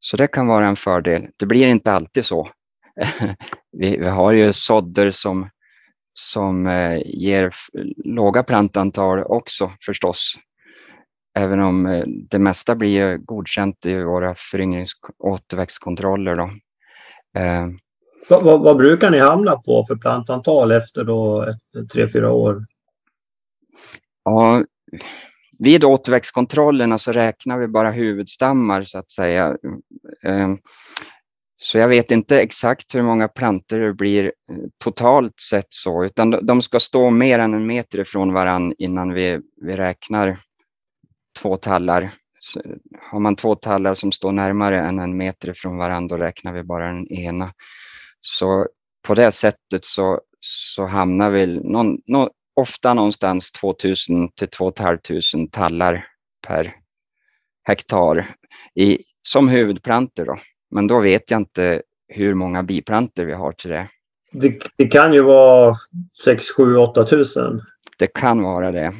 så 0.00 0.16
det 0.16 0.26
kan 0.26 0.46
vara 0.46 0.66
en 0.66 0.76
fördel. 0.76 1.28
Det 1.36 1.46
blir 1.46 1.68
inte 1.68 1.92
alltid 1.92 2.24
så. 2.24 2.50
vi, 3.72 3.96
vi, 3.96 4.08
har 4.08 4.32
ju 4.32 4.52
sådder 4.52 5.10
som, 5.10 5.50
som 6.12 6.66
eh, 6.66 6.98
ger 7.04 7.50
låga 8.04 8.42
plantantal 8.42 9.22
också 9.22 9.72
förstås. 9.86 10.34
Även 11.38 11.60
om 11.60 11.86
eh, 11.86 12.04
det 12.06 12.38
mesta 12.38 12.74
blir 12.76 13.16
godkänt 13.16 13.86
i 13.86 14.02
våra 14.02 14.34
föryngrings 14.34 14.92
återväxtkontroller. 15.18 16.36
Då. 16.36 16.50
Vad, 18.28 18.42
vad, 18.42 18.60
vad, 18.60 18.76
brukar 18.76 19.10
ni 19.10 19.18
hamna 19.18 19.56
på 19.56 19.84
för 19.84 19.96
plantantal 19.96 20.72
efter 20.72 21.04
då 21.04 21.54
tre, 21.92 22.08
fyra 22.08 22.32
år? 22.32 22.66
Ja, 24.24 24.64
vid 25.58 25.84
återväxtkontrollerna 25.84 26.98
så 26.98 27.12
räknar 27.12 27.58
vi 27.58 27.68
bara 27.68 27.90
huvudstammar 27.90 28.82
så 28.82 28.98
att 28.98 29.10
säga. 29.10 29.56
Ehm, 30.22 30.58
så 31.62 31.78
jag 31.78 31.88
vet 31.88 32.10
inte 32.10 32.40
exakt 32.40 32.94
hur 32.94 33.02
många 33.02 33.28
plantor 33.28 33.78
det 33.78 33.94
blir 33.94 34.24
eh, 34.24 34.56
totalt 34.84 35.40
sett 35.40 35.66
så, 35.68 36.04
utan 36.04 36.30
de 36.30 36.62
ska 36.62 36.80
stå 36.80 37.10
mer 37.10 37.38
än 37.38 37.54
en 37.54 37.66
meter 37.66 38.00
ifrån 38.00 38.32
varann 38.32 38.74
innan 38.78 39.12
vi, 39.12 39.40
vi 39.62 39.76
räknar 39.76 40.38
två 41.38 41.56
tallar. 41.56 42.10
Så 42.38 42.62
har 43.10 43.20
man 43.20 43.36
två 43.36 43.54
tallar 43.54 43.94
som 43.94 44.12
står 44.12 44.32
närmare 44.32 44.80
än 44.80 44.98
en 44.98 45.16
meter 45.16 45.50
ifrån 45.50 45.76
varandra, 45.76 46.16
då 46.16 46.24
räknar 46.24 46.52
vi 46.52 46.62
bara 46.62 46.86
den 46.86 47.12
ena. 47.12 47.52
Så 48.20 48.66
på 49.06 49.14
det 49.14 49.32
sättet 49.32 49.84
så, 49.84 50.20
så 50.40 50.86
hamnar 50.86 51.30
vi 51.30 51.46
någon, 51.46 51.98
någon, 52.06 52.28
ofta 52.56 52.94
någonstans 52.94 53.52
2000 53.52 54.28
till 54.28 54.48
2 54.48 54.72
500 54.78 55.00
tallar 55.52 56.06
per 56.46 56.74
hektar 57.62 58.34
i, 58.74 58.98
som 59.28 59.48
huvudplanter. 59.48 60.24
Då. 60.24 60.38
Men 60.70 60.86
då 60.86 61.00
vet 61.00 61.30
jag 61.30 61.40
inte 61.40 61.82
hur 62.08 62.34
många 62.34 62.62
biplanter 62.62 63.24
vi 63.24 63.32
har 63.32 63.52
till 63.52 63.70
det. 63.70 63.88
Det, 64.32 64.58
det 64.76 64.88
kan 64.88 65.12
ju 65.12 65.22
vara 65.22 65.76
6, 66.24 66.44
7, 66.56 66.76
8 66.76 67.04
tusen. 67.04 67.60
Det 67.98 68.06
kan 68.14 68.42
vara 68.42 68.72
det. 68.72 68.94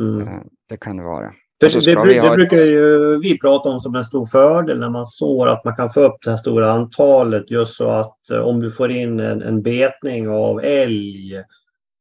Mm. 0.00 0.28
Eh, 0.28 0.42
det 0.68 0.76
kan 0.76 0.96
det 0.96 1.02
vara. 1.02 1.34
För 1.60 1.68
det, 1.68 2.04
det, 2.04 2.20
det 2.20 2.36
brukar 2.36 2.56
ju 2.56 3.18
vi 3.18 3.38
prata 3.38 3.68
om 3.68 3.80
som 3.80 3.94
en 3.94 4.04
stor 4.04 4.26
fördel 4.26 4.78
när 4.78 4.90
man 4.90 5.06
sår 5.06 5.48
att 5.48 5.64
man 5.64 5.76
kan 5.76 5.90
få 5.90 6.00
upp 6.00 6.16
det 6.24 6.30
här 6.30 6.38
stora 6.38 6.70
antalet 6.72 7.50
just 7.50 7.76
så 7.76 7.88
att 7.88 8.30
eh, 8.30 8.40
om 8.40 8.60
du 8.60 8.70
får 8.70 8.90
in 8.90 9.20
en, 9.20 9.42
en 9.42 9.62
betning 9.62 10.28
av 10.28 10.60
älg 10.64 11.44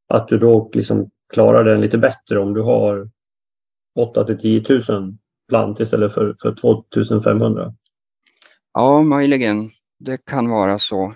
att 0.07 0.27
du 0.27 0.37
då 0.37 0.71
liksom 0.73 1.09
klarar 1.33 1.63
den 1.63 1.81
lite 1.81 1.97
bättre 1.97 2.39
om 2.39 2.53
du 2.53 2.61
har 2.61 3.09
8 3.99 4.23
till 4.23 4.39
10 4.39 4.63
000 4.89 5.17
plant 5.49 5.79
istället 5.79 6.13
för, 6.13 6.35
för 6.41 6.55
2500. 6.55 7.73
Ja, 8.73 9.01
möjligen. 9.01 9.69
Det 9.99 10.25
kan 10.25 10.49
vara 10.49 10.79
så. 10.79 11.13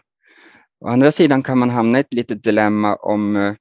Å 0.86 0.88
andra 0.88 1.12
sidan 1.12 1.44
kan 1.44 1.58
man 1.58 1.70
hamna 1.70 1.98
i 1.98 2.02
ett 2.02 2.14
litet 2.14 2.44
dilemma 2.44 2.96
om 2.96 3.36
eh, 3.36 3.54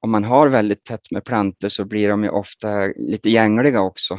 om 0.00 0.10
man 0.10 0.24
har 0.24 0.48
väldigt 0.48 0.84
tätt 0.84 1.10
med 1.10 1.24
plantor 1.24 1.68
så 1.68 1.84
blir 1.84 2.08
de 2.08 2.24
ju 2.24 2.30
ofta 2.30 2.86
lite 2.86 3.30
gängliga 3.30 3.80
också. 3.80 4.18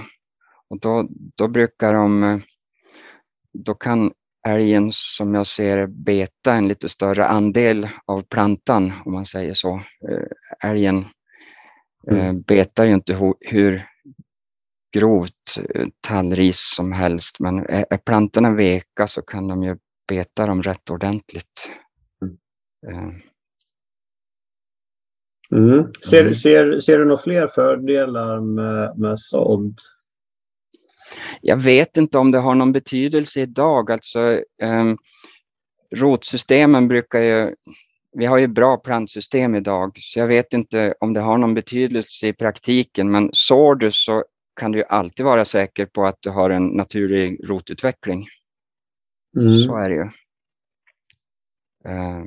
Och 0.69 0.79
då, 0.79 1.07
då 1.35 1.47
brukar 1.47 1.93
de, 1.93 2.41
då 3.53 3.73
kan 3.73 4.11
älgen 4.47 4.89
som 4.93 5.35
jag 5.35 5.47
ser 5.47 5.87
beta 5.87 6.53
en 6.53 6.67
lite 6.67 6.89
större 6.89 7.25
andel 7.25 7.89
av 8.05 8.21
plantan 8.21 8.93
om 9.05 9.13
man 9.13 9.25
säger 9.25 9.53
så. 9.53 9.81
Eh, 10.09 10.69
älgen 10.69 11.05
eh, 12.11 12.19
mm. 12.19 12.41
betar 12.41 12.85
ju 12.85 12.93
inte 12.93 13.35
hur 13.39 13.87
grovt 14.93 15.57
eh, 15.75 15.87
tallris 16.07 16.73
som 16.75 16.91
helst 16.91 17.39
men 17.39 17.65
är 17.69 17.97
plantorna 17.97 18.51
veka 18.51 19.07
så 19.07 19.21
kan 19.21 19.47
de 19.47 19.63
ju 19.63 19.77
beta 20.07 20.45
dem 20.45 20.61
rätt 20.61 20.89
ordentligt. 20.89 21.69
Mm. 22.87 23.21
Mm. 25.51 25.93
Ser, 26.09 26.21
mm. 26.21 26.35
ser, 26.35 26.79
ser 26.79 26.99
du 26.99 27.05
några 27.05 27.21
fler 27.21 27.47
fördelar 27.47 28.39
med, 28.39 28.99
med 28.99 29.19
sådd? 29.19 29.79
Jag 31.41 31.57
vet 31.57 31.97
inte 31.97 32.17
om 32.17 32.31
det 32.31 32.37
har 32.37 32.55
någon 32.55 32.71
betydelse 32.71 33.41
idag. 33.41 33.91
Alltså, 33.91 34.19
um, 34.63 34.97
rotsystemen 35.95 36.87
brukar 36.87 37.19
ju... 37.19 37.55
Vi 38.11 38.25
har 38.25 38.37
ju 38.37 38.47
bra 38.47 38.77
plantsystem 38.77 39.55
idag, 39.55 39.91
så 39.99 40.19
jag 40.19 40.27
vet 40.27 40.53
inte 40.53 40.93
om 40.99 41.13
det 41.13 41.19
har 41.19 41.37
någon 41.37 41.53
betydelse 41.53 42.27
i 42.27 42.33
praktiken. 42.33 43.11
Men 43.11 43.29
sår 43.33 43.75
du 43.75 43.91
så 43.91 44.23
kan 44.55 44.71
du 44.71 44.83
alltid 44.83 45.25
vara 45.25 45.45
säker 45.45 45.85
på 45.85 46.05
att 46.05 46.17
du 46.19 46.29
har 46.29 46.49
en 46.49 46.65
naturlig 46.65 47.49
rotutveckling. 47.49 48.27
Mm. 49.37 49.59
Så 49.59 49.77
är 49.77 49.89
det 49.89 49.95
ju. 49.95 50.03
Uh, 51.91 52.25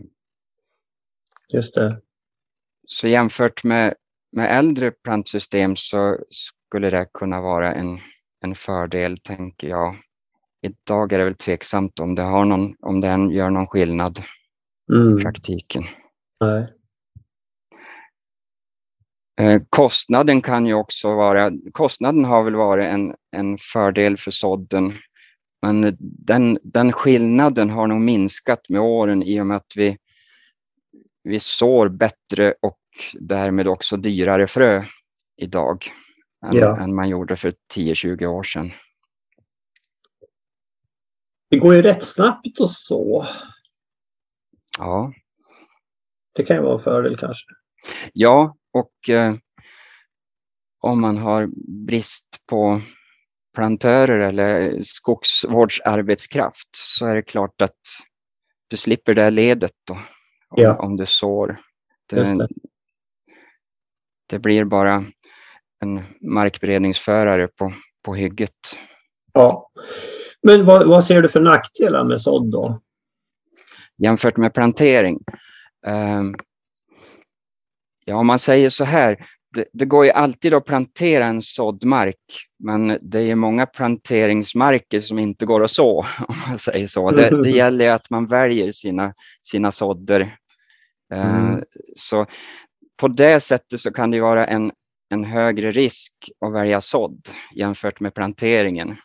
Just 1.53 1.75
det. 1.75 2.01
Så 2.93 3.09
jämfört 3.09 3.65
med, 3.65 3.95
med 4.33 4.59
äldre 4.59 4.91
plantsystem 4.91 5.77
så 5.77 6.19
skulle 6.31 6.91
det 6.91 7.07
kunna 7.15 7.41
vara 7.41 7.75
en, 7.75 7.99
en 8.45 8.55
fördel, 8.55 9.19
tänker 9.19 9.69
jag. 9.69 9.97
Idag 10.63 11.13
är 11.13 11.19
det 11.19 11.25
väl 11.25 11.35
tveksamt 11.35 12.01
om 12.01 12.15
det, 12.15 12.23
har 12.23 12.45
någon, 12.45 12.75
om 12.81 13.01
den 13.01 13.31
gör 13.31 13.51
någon 13.51 13.67
skillnad 13.67 14.23
mm. 14.93 15.19
i 15.19 15.23
praktiken. 15.23 15.85
Nej. 16.41 16.75
Eh, 19.41 19.63
kostnaden 19.69 20.43
kan 20.43 20.67
ju 20.67 20.75
också 20.75 21.15
vara, 21.15 21.51
kostnaden 21.73 22.25
har 22.25 22.43
väl 22.43 22.55
varit 22.55 22.89
en, 22.89 23.15
en 23.37 23.59
fördel 23.59 24.17
för 24.17 24.31
sådden, 24.31 24.93
men 25.63 25.97
den, 26.01 26.59
den 26.63 26.93
skillnaden 26.93 27.71
har 27.71 27.87
nog 27.87 28.01
minskat 28.01 28.69
med 28.69 28.81
åren 28.81 29.23
i 29.23 29.41
och 29.41 29.47
med 29.47 29.57
att 29.57 29.73
vi, 29.77 29.97
vi 31.25 31.41
sår 31.41 31.89
bättre 31.89 32.55
och 32.63 32.79
därmed 33.15 33.69
också 33.69 33.97
dyrare 33.97 34.47
frö 34.47 34.85
idag 35.37 35.85
än, 36.47 36.57
ja. 36.57 36.81
än 36.81 36.95
man 36.95 37.09
gjorde 37.09 37.37
för 37.37 37.53
10-20 37.75 38.27
år 38.27 38.43
sedan. 38.43 38.73
Det 41.51 41.59
går 41.59 41.75
ju 41.75 41.83
rätt 41.83 42.05
snabbt 42.05 42.61
och 42.61 42.71
så. 42.71 43.27
Ja. 44.79 45.13
Det 46.35 46.45
kan 46.45 46.57
ju 46.57 46.63
vara 46.63 46.75
en 46.75 46.81
fördel 46.81 47.17
kanske. 47.17 47.47
Ja, 48.13 48.57
och 48.73 49.09
eh, 49.09 49.35
om 50.81 51.01
man 51.01 51.19
har 51.19 51.49
brist 51.87 52.27
på 52.47 52.83
plantörer 53.55 54.19
eller 54.19 54.83
skogsvårdsarbetskraft 54.83 56.69
så 56.77 57.07
är 57.07 57.15
det 57.15 57.23
klart 57.23 57.63
att 57.63 57.81
du 58.69 58.77
slipper 58.77 59.15
det 59.15 59.31
ledet 59.31 59.73
då, 59.85 59.95
om, 59.95 60.63
ja. 60.63 60.77
om 60.77 60.97
du 60.97 61.07
sår. 61.07 61.61
Det, 62.11 62.17
det 62.17 62.49
blir 64.39 64.65
bara 64.65 65.05
en 65.83 66.03
markberedningsförare 66.21 67.49
på, 67.49 67.73
på 68.05 68.15
hygget. 68.15 68.79
Ja. 69.33 69.71
Men 70.43 70.65
vad, 70.65 70.89
vad 70.89 71.05
ser 71.05 71.21
du 71.21 71.29
för 71.29 71.41
nackdelar 71.41 72.05
med 72.05 72.21
sådd 72.21 72.51
då? 72.51 72.81
Jämfört 73.99 74.37
med 74.37 74.55
plantering? 74.55 75.19
Um, 75.87 76.35
ja, 78.05 78.17
om 78.17 78.27
man 78.27 78.39
säger 78.39 78.71
så 78.71 78.85
här, 78.85 79.27
det, 79.55 79.65
det, 79.73 79.85
går 79.85 80.05
ju 80.05 80.11
alltid 80.11 80.55
att 80.55 80.65
plantera 80.65 81.25
en 81.25 81.43
såddmark, 81.43 82.17
men 82.65 82.99
det 83.03 83.21
är 83.21 83.35
många 83.35 83.67
planteringsmarker 83.67 85.01
som 85.01 85.19
inte 85.19 85.47
går 85.47 85.65
att 85.65 85.71
så, 85.71 85.99
om 86.29 86.35
man 86.49 86.59
säger 86.59 86.87
så. 86.87 87.11
Det, 87.11 87.43
det 87.43 87.51
gäller 87.57 87.91
att 87.91 88.11
man 88.11 88.27
väljer 88.27 88.73
sina, 88.73 89.13
sina 89.43 89.73
sådder. 89.73 90.37
Ehm, 91.15 91.49
mm. 91.49 91.65
Så 91.97 92.27
på 93.03 93.09
det 93.09 93.41
sättet 93.41 93.81
så 93.81 93.93
kan 93.93 94.11
det 94.11 94.21
vara 94.21 94.47
en, 94.47 94.73
en 95.11 95.25
högre 95.25 95.71
risk 95.71 96.13
att 96.47 96.53
välja 96.53 96.81
sådd 96.81 97.29
jämfört 97.55 98.01
med 98.01 98.15
planteringen. 98.15 98.97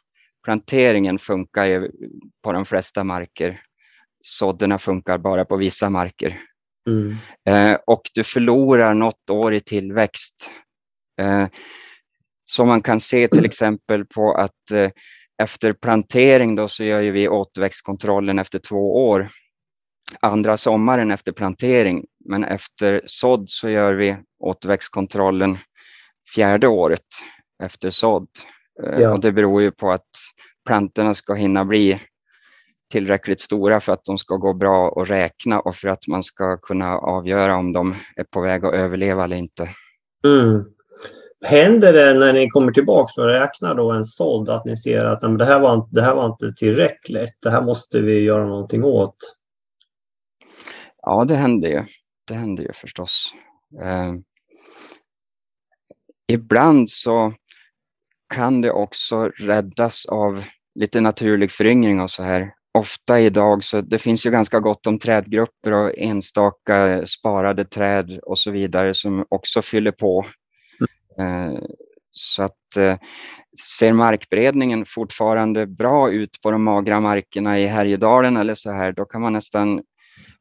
Planteringen 0.46 1.20
funkar 1.20 1.66
ju 1.66 1.92
på 2.44 2.52
de 2.52 2.66
flesta 2.66 3.04
marker. 3.04 3.62
Sådderna 4.24 4.80
funkar 4.80 5.18
bara 5.18 5.46
på 5.46 5.56
vissa 5.56 5.90
marker. 5.90 6.40
Mm. 6.90 7.16
Eh, 7.50 7.78
och 7.88 8.02
du 8.14 8.24
förlorar 8.24 8.94
något 8.94 9.30
år 9.30 9.54
i 9.54 9.60
tillväxt. 9.60 10.52
Eh, 11.22 11.48
som 12.46 12.68
man 12.68 12.82
kan 12.82 13.00
se 13.00 13.28
till 13.28 13.46
exempel 13.46 14.06
på 14.06 14.34
att 14.34 14.72
eh, 14.72 14.90
efter 15.44 15.74
plantering 15.74 16.56
då 16.56 16.68
så 16.68 16.84
gör 16.84 17.12
vi 17.12 17.28
återväxtkontrollen 17.28 18.40
efter 18.40 18.60
två 18.60 19.08
år. 19.08 19.30
Andra 20.20 20.58
sommaren 20.58 21.12
efter 21.12 21.32
plantering, 21.32 22.06
men 22.26 22.44
efter 22.44 23.02
sådd 23.06 23.46
så 23.48 23.70
gör 23.70 23.94
vi 23.94 24.18
återväxtkontrollen 24.40 25.58
fjärde 26.36 26.68
året 26.68 27.06
efter 27.64 27.90
sådd. 27.90 28.28
Eh, 28.84 29.00
ja. 29.00 29.14
Och 29.14 29.20
det 29.20 29.32
beror 29.32 29.62
ju 29.62 29.72
på 29.72 29.92
att 29.92 30.10
plantorna 30.68 31.14
ska 31.14 31.34
hinna 31.34 31.66
bli 31.66 32.02
tillräckligt 32.92 33.42
stora 33.42 33.80
för 33.80 33.94
att 33.94 34.06
de 34.06 34.18
ska 34.18 34.36
gå 34.36 34.54
bra 34.54 35.02
att 35.02 35.10
räkna 35.10 35.60
och 35.60 35.76
för 35.76 35.88
att 35.88 36.08
man 36.08 36.24
ska 36.24 36.58
kunna 36.58 36.98
avgöra 36.98 37.56
om 37.56 37.74
de 37.74 37.96
är 38.16 38.24
på 38.24 38.42
väg 38.42 38.66
att 38.66 38.74
överleva 38.74 39.24
eller 39.24 39.36
inte. 39.36 39.70
Mm. 40.26 40.66
Händer 41.46 41.94
det 41.94 42.14
när 42.14 42.34
ni 42.34 42.50
kommer 42.50 42.72
tillbaka 42.72 43.12
för 43.16 43.28
att 43.28 43.42
räkna 43.42 43.74
då 43.74 43.92
en 43.92 44.06
sådd 44.06 44.50
att 44.50 44.66
ni 44.66 44.78
ser 44.78 45.06
att 45.06 45.22
nej, 45.22 45.38
det, 45.38 45.46
här 45.46 45.60
var, 45.60 45.88
det 45.92 46.02
här 46.02 46.16
var 46.16 46.26
inte 46.26 46.54
tillräckligt, 46.54 47.38
det 47.42 47.50
här 47.50 47.62
måste 47.62 48.02
vi 48.02 48.20
göra 48.20 48.46
någonting 48.46 48.84
åt? 48.84 49.16
Ja, 51.10 51.26
det 51.26 51.36
händer 51.36 51.70
ju. 51.70 51.84
Det 52.28 52.34
händer 52.34 52.64
ju 52.64 52.74
förstås. 52.74 53.34
Eh, 53.82 54.14
ibland 56.28 56.90
så 56.90 57.34
kan 58.34 58.62
det 58.62 58.72
också 58.72 59.30
räddas 59.30 60.06
av 60.06 60.44
lite 60.76 61.02
naturlig 61.02 61.52
föryngring 61.52 62.02
och 62.02 62.12
så 62.12 62.24
här. 62.24 62.54
Ofta 62.74 63.20
idag 63.20 63.64
så 63.64 63.82
det 63.82 64.00
finns 64.00 64.26
ju 64.26 64.32
ganska 64.32 64.60
gott 64.60 64.88
om 64.88 65.00
trädgrupper 65.00 65.72
och 65.72 65.98
enstaka 65.98 67.06
sparade 67.06 67.66
träd 67.66 68.20
och 68.24 68.40
så 68.40 68.52
vidare 68.52 68.94
som 68.94 69.26
också 69.30 69.62
fyller 69.62 69.92
på. 69.92 70.26
Mm. 71.20 71.64
Så 72.12 72.44
att 72.44 72.78
eh, 72.78 72.98
ser 73.78 73.94
markberedningen 73.94 74.86
fortfarande 74.88 75.68
bra 75.68 76.12
ut 76.12 76.42
på 76.42 76.52
de 76.52 76.64
magra 76.64 77.00
markerna 77.00 77.60
i 77.60 77.68
Härjedalen 77.68 78.38
eller 78.38 78.56
så 78.56 78.72
här, 78.72 78.92
då 78.92 79.06
kan 79.06 79.22
man 79.22 79.34
nästan, 79.34 79.82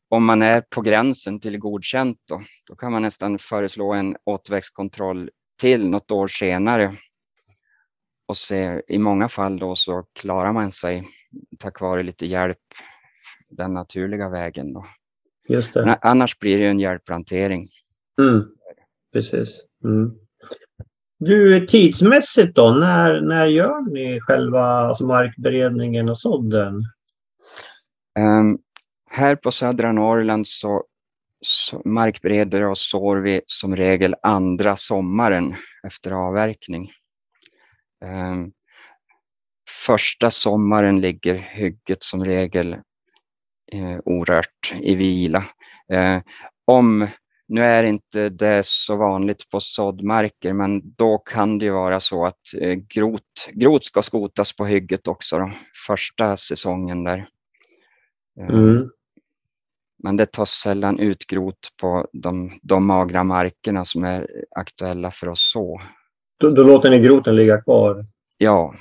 om 0.09 0.24
man 0.24 0.42
är 0.42 0.61
på 0.61 0.80
gränsen 0.80 1.40
till 1.40 1.59
godkänt, 1.59 2.18
då, 2.28 2.42
då 2.68 2.76
kan 2.76 2.92
man 2.92 3.02
nästan 3.02 3.38
föreslå 3.38 3.92
en 3.92 4.16
återväxtkontroll 4.24 5.30
till 5.61 5.88
något 5.88 6.11
år 6.11 6.28
senare 6.28 6.96
och 8.28 8.36
se, 8.36 8.82
i 8.88 8.98
många 8.98 9.28
fall 9.28 9.59
då 9.59 9.74
så 9.74 10.04
klarar 10.12 10.52
man 10.52 10.72
sig 10.72 11.09
tack 11.59 11.80
vare 11.80 12.02
lite 12.02 12.26
hjälp 12.26 12.59
den 13.48 13.72
naturliga 13.72 14.28
vägen. 14.28 14.72
Då. 14.72 14.86
Just 15.48 15.74
det. 15.74 15.98
Annars 16.02 16.38
blir 16.38 16.59
det 16.59 16.66
en 16.66 16.80
hjälpplantering. 16.80 17.68
Mm. 18.20 18.44
Precis. 19.12 19.61
Mm. 19.84 20.12
Du, 21.18 21.66
tidsmässigt 21.66 22.54
då, 22.57 22.70
när, 22.70 23.20
när 23.20 23.46
gör 23.46 23.92
ni 23.92 24.20
själva 24.20 24.61
alltså 24.61 25.07
markberedningen 25.07 26.09
och 26.09 26.18
sådden? 26.18 26.74
Um, 28.18 28.59
här 29.16 29.36
på 29.36 29.50
södra 29.50 29.92
Norrland 29.92 30.48
så, 30.48 30.84
så 31.40 31.82
markbereder 31.84 32.62
och 32.62 32.78
sår 32.78 33.16
vi 33.16 33.40
som 33.46 33.76
regel 33.76 34.14
andra 34.22 34.76
sommaren 34.76 35.54
efter 35.86 36.10
avverkning. 36.10 36.90
Um, 38.04 38.52
första 39.86 40.30
sommaren 40.30 41.00
ligger 41.00 41.34
hygget 41.34 42.02
som 42.02 42.24
regel 42.24 42.72
eh, 43.72 43.98
orört 44.04 44.74
i 44.80 44.94
vila. 44.94 45.44
Ehm, 45.92 46.22
om, 46.64 47.08
nu 47.48 47.64
är 47.64 47.84
inte 47.84 48.28
det 48.28 48.66
så 48.66 48.96
vanligt 48.96 49.50
på 49.50 49.60
såddmarker, 49.60 50.52
men 50.52 50.94
då 50.94 51.18
kan 51.18 51.58
det 51.58 51.64
ju 51.64 51.72
vara 51.72 52.00
så 52.00 52.24
att 52.24 52.40
eh, 52.60 52.74
grot, 52.74 53.48
grot 53.52 53.84
ska 53.84 54.02
skotas 54.02 54.56
på 54.56 54.66
hygget 54.66 55.08
också, 55.08 55.38
då, 55.38 55.52
första 55.86 56.36
säsongen 56.36 57.04
där. 57.04 57.26
Ehm, 58.40 58.48
mm. 58.48 58.90
Men 60.03 60.16
det 60.16 60.26
tas 60.26 60.51
sällan 60.51 60.99
ut 60.99 61.26
grot 61.26 61.68
på 61.80 62.07
de, 62.12 62.59
de 62.62 62.86
magra 62.86 63.24
markerna 63.24 63.84
som 63.84 64.05
är 64.05 64.26
aktuella 64.57 65.11
för 65.11 65.26
att 65.26 65.38
så. 65.38 65.80
Då, 66.40 66.51
då 66.51 66.62
låter 66.62 66.90
ni 66.90 66.99
groten 66.99 67.36
ligga 67.36 67.62
kvar? 67.62 68.05
Ja, 68.38 68.74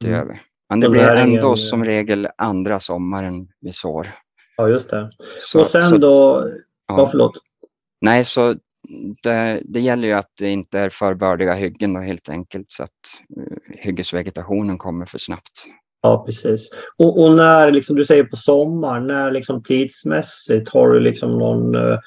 det 0.00 0.10
gör 0.10 0.24
vi. 0.24 0.40
Men 0.68 0.80
det 0.80 0.88
blir 0.88 1.08
ändå 1.08 1.46
ingen... 1.46 1.56
som 1.56 1.84
regel 1.84 2.28
andra 2.38 2.80
sommaren 2.80 3.48
vi 3.60 3.72
sår. 3.72 4.08
Ja, 4.56 4.68
just 4.68 4.90
det. 4.90 5.10
Så, 5.40 5.60
och 5.60 5.66
sen 5.66 5.88
så, 5.88 5.98
då... 5.98 6.48
Ja, 6.86 6.98
ja, 6.98 7.08
förlåt. 7.10 7.32
Nej, 8.00 8.24
så 8.24 8.54
det, 9.22 9.62
det, 9.64 9.80
gäller 9.80 10.08
ju 10.08 10.14
att 10.14 10.30
det 10.38 10.48
inte 10.48 10.78
är 10.78 10.88
för 10.88 11.14
bördiga 11.14 11.54
hyggen 11.54 11.92
då, 11.92 12.00
helt 12.00 12.28
enkelt 12.28 12.70
så 12.70 12.82
att 12.82 12.90
uh, 13.38 13.56
hyggesvegetationen 13.68 14.78
kommer 14.78 15.06
för 15.06 15.18
snabbt. 15.18 15.66
Ja, 16.02 16.24
precis. 16.26 16.70
Och, 16.96 17.22
och, 17.22 17.36
när, 17.36 17.72
liksom, 17.72 17.96
du 17.96 18.04
säger 18.04 18.24
på 18.24 18.36
sommaren, 18.36 19.06
när 19.06 19.30
liksom 19.30 19.62
tidsmässigt 19.62 20.68
har 20.68 20.90
du 20.90 21.00
liksom 21.00 21.38
någon 21.38 21.74
uh, 21.74 21.98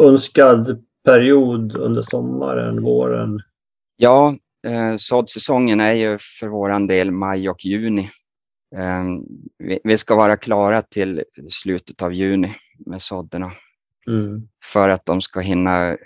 önskad 0.00 0.84
period 1.04 1.76
under 1.76 2.02
sommaren, 2.02 2.82
våren? 2.82 3.40
Ja, 3.96 4.34
Eh, 4.66 4.96
såddsäsongen 4.96 5.80
är 5.80 5.92
ju 5.92 6.18
för 6.20 6.48
våran 6.48 6.86
del 6.86 7.10
maj 7.10 7.48
och 7.48 7.64
juni. 7.64 8.10
Eh, 8.76 9.04
vi, 9.58 9.80
vi, 9.84 9.98
ska 9.98 10.14
vara 10.14 10.36
klara 10.36 10.82
till 10.82 11.24
slutet 11.50 12.02
av 12.02 12.14
juni 12.14 12.54
med 12.86 13.02
sådderna. 13.02 13.52
Mm. 14.06 14.48
För 14.64 14.88
att 14.88 15.06
de 15.06 15.20
ska 15.20 15.40
hinna 15.40 15.96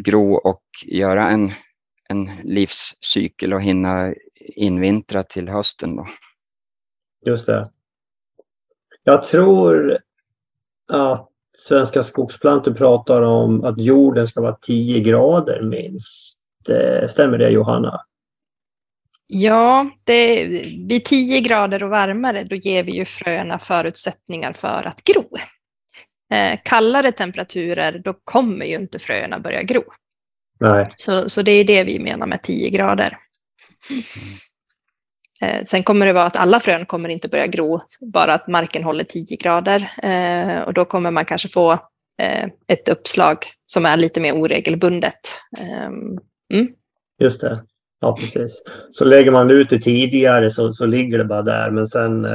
gro 0.00 0.34
och 0.34 0.62
göra 0.86 1.28
en, 1.28 1.52
en 2.08 2.30
livscykel 2.44 3.54
och 3.54 3.62
hinna 3.62 4.14
invintra 4.46 5.22
till 5.22 5.48
hösten. 5.48 5.96
Då. 5.96 6.06
Just 7.26 7.46
det. 7.46 7.70
Jag 9.04 9.22
tror 9.22 9.98
att 10.92 11.28
Svenska 11.58 12.02
skogsplantor 12.02 12.74
pratar 12.74 13.22
om 13.22 13.64
att 13.64 13.80
jorden 13.80 14.28
ska 14.28 14.40
vara 14.40 14.56
10 14.60 15.00
grader 15.00 15.62
minst. 15.62 16.40
Eh, 16.68 17.08
stämmer 17.08 17.38
det 17.38 17.50
Johanna? 17.50 18.00
Ja, 19.26 19.90
det, 20.04 20.46
vid 20.88 21.04
10 21.04 21.40
grader 21.40 21.82
och 21.82 21.90
varmare 21.90 22.44
då 22.44 22.56
ger 22.56 22.82
vi 22.82 22.92
ju 22.92 23.04
fröna 23.04 23.58
förutsättningar 23.58 24.52
för 24.52 24.86
att 24.86 25.04
gro. 25.04 25.28
Eh, 26.32 26.58
kallare 26.64 27.12
temperaturer 27.12 27.98
då 28.04 28.14
kommer 28.24 28.66
ju 28.66 28.74
inte 28.74 28.98
fröna 28.98 29.38
börja 29.38 29.62
gro. 29.62 29.82
Nej. 30.60 30.86
Så, 30.96 31.28
så 31.28 31.42
det 31.42 31.50
är 31.50 31.64
det 31.64 31.84
vi 31.84 31.98
menar 31.98 32.26
med 32.26 32.42
10 32.42 32.70
grader. 32.70 33.18
Eh, 35.40 35.64
sen 35.64 35.82
kommer 35.82 36.06
det 36.06 36.12
vara 36.12 36.24
att 36.24 36.36
alla 36.36 36.60
frön 36.60 36.86
kommer 36.86 37.08
inte 37.08 37.28
börja 37.28 37.46
gro, 37.46 37.80
bara 38.00 38.34
att 38.34 38.48
marken 38.48 38.84
håller 38.84 39.04
10 39.04 39.36
grader. 39.36 39.90
Eh, 40.02 40.60
och 40.60 40.74
då 40.74 40.84
kommer 40.84 41.10
man 41.10 41.24
kanske 41.24 41.48
få 41.48 41.72
eh, 42.18 42.44
ett 42.66 42.88
uppslag 42.88 43.38
som 43.66 43.86
är 43.86 43.96
lite 43.96 44.20
mer 44.20 44.32
oregelbundet. 44.32 45.20
Ehm, 45.58 46.18
Mm. 46.54 46.68
Just 47.20 47.40
det. 47.40 47.64
Ja, 48.00 48.16
precis. 48.20 48.62
Så 48.90 49.04
lägger 49.04 49.30
man 49.30 49.50
ut 49.50 49.70
det 49.70 49.78
tidigare 49.78 50.50
så, 50.50 50.72
så 50.72 50.86
ligger 50.86 51.18
det 51.18 51.24
bara 51.24 51.42
där. 51.42 51.70
Men 51.70 51.86
sen 51.86 52.26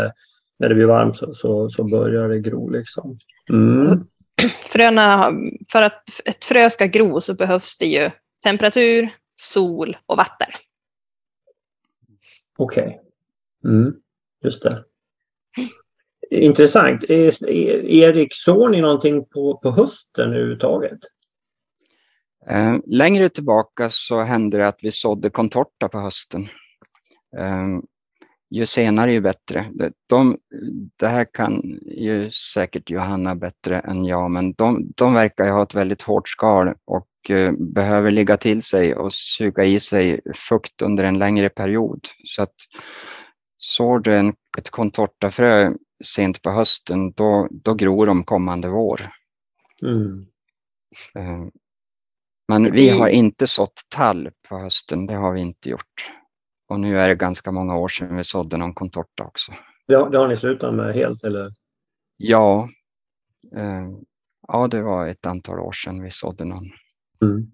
när 0.61 0.69
det 0.69 0.75
blir 0.75 0.85
varmt 0.85 1.17
så, 1.17 1.33
så, 1.35 1.69
så 1.69 1.83
börjar 1.83 2.29
det 2.29 2.39
gro. 2.39 2.69
Liksom. 2.69 3.17
Mm. 3.49 3.85
Fröna, 4.65 5.31
för 5.71 5.81
att 5.81 6.03
ett 6.25 6.45
frö 6.45 6.69
ska 6.69 6.85
gro 6.85 7.21
så 7.21 7.33
behövs 7.33 7.77
det 7.77 7.85
ju 7.85 8.11
temperatur, 8.43 9.09
sol 9.35 9.97
och 10.05 10.17
vatten. 10.17 10.47
Okej. 12.61 12.99
Okay. 13.63 13.73
Mm. 13.73 13.93
Just 14.43 14.63
det. 14.63 14.83
Intressant. 16.29 17.03
Erik, 17.03 18.33
såg 18.33 18.71
ni 18.71 18.81
någonting 18.81 19.25
på, 19.25 19.57
på 19.57 19.71
hösten 19.71 20.29
överhuvudtaget? 20.29 20.99
Eh, 22.47 22.75
längre 22.85 23.29
tillbaka 23.29 23.89
så 23.89 24.21
hände 24.21 24.57
det 24.57 24.67
att 24.67 24.79
vi 24.81 24.91
sådde 24.91 25.29
contorta 25.29 25.89
på 25.89 25.99
hösten. 25.99 26.41
Eh, 27.37 27.67
Eh, 28.51 28.57
ju 28.57 28.65
senare 28.65 29.13
ju 29.13 29.21
bättre. 29.21 29.71
De, 30.09 30.37
det 30.99 31.07
här 31.07 31.27
kan 31.33 31.61
ju 31.85 32.31
säkert 32.31 32.89
Johanna 32.89 33.35
bättre 33.35 33.79
än 33.79 34.05
jag, 34.05 34.31
men 34.31 34.53
de, 34.53 34.91
de 34.95 35.13
verkar 35.13 35.51
ha 35.51 35.63
ett 35.63 35.75
väldigt 35.75 36.01
hårt 36.01 36.29
skal 36.29 36.73
och 36.85 37.29
eh, 37.29 37.51
behöver 37.51 38.11
ligga 38.11 38.37
till 38.37 38.61
sig 38.61 38.95
och 38.95 39.13
suga 39.13 39.63
i 39.63 39.79
sig 39.79 40.21
fukt 40.35 40.81
under 40.81 41.03
en 41.03 41.19
längre 41.19 41.49
period. 41.49 42.07
Så 42.23 42.43
att 42.43 42.55
sår 43.57 43.99
du 43.99 44.15
en, 44.15 44.33
ett 44.57 44.69
contortafrö 44.69 45.73
sent 46.03 46.41
på 46.41 46.51
hösten, 46.51 47.11
då, 47.11 47.47
då 47.51 47.73
gror 47.73 48.07
de 48.07 48.23
kommande 48.23 48.69
vår. 48.69 49.01
Mm. 49.83 50.25
Men 52.47 52.71
vi 52.71 52.89
har 52.89 53.07
inte 53.07 53.47
sått 53.47 53.81
tall 53.89 54.29
på 54.49 54.57
hösten, 54.57 55.05
det 55.05 55.13
har 55.13 55.33
vi 55.33 55.41
inte 55.41 55.69
gjort. 55.69 56.20
Och 56.71 56.79
nu 56.79 56.99
är 56.99 57.07
det 57.07 57.15
ganska 57.15 57.51
många 57.51 57.77
år 57.77 57.87
sedan 57.87 58.15
vi 58.15 58.23
sådde 58.23 58.57
någon 58.57 58.73
contorta 58.73 59.23
också. 59.23 59.51
Det 59.87 59.95
har, 59.95 60.09
det 60.09 60.17
har 60.17 60.27
ni 60.27 60.37
slutat 60.37 60.73
med 60.73 60.93
helt 60.95 61.23
eller? 61.23 61.51
Ja. 62.17 62.69
Eh, 63.55 63.89
Ja, 64.47 64.67
det 64.67 64.81
var 64.81 65.07
ett 65.07 65.25
antal 65.25 65.59
år 65.59 65.71
sedan 65.71 66.03
vi 66.03 66.11
sådde 66.11 66.45
någon. 66.45 66.65
Mm. 67.21 67.51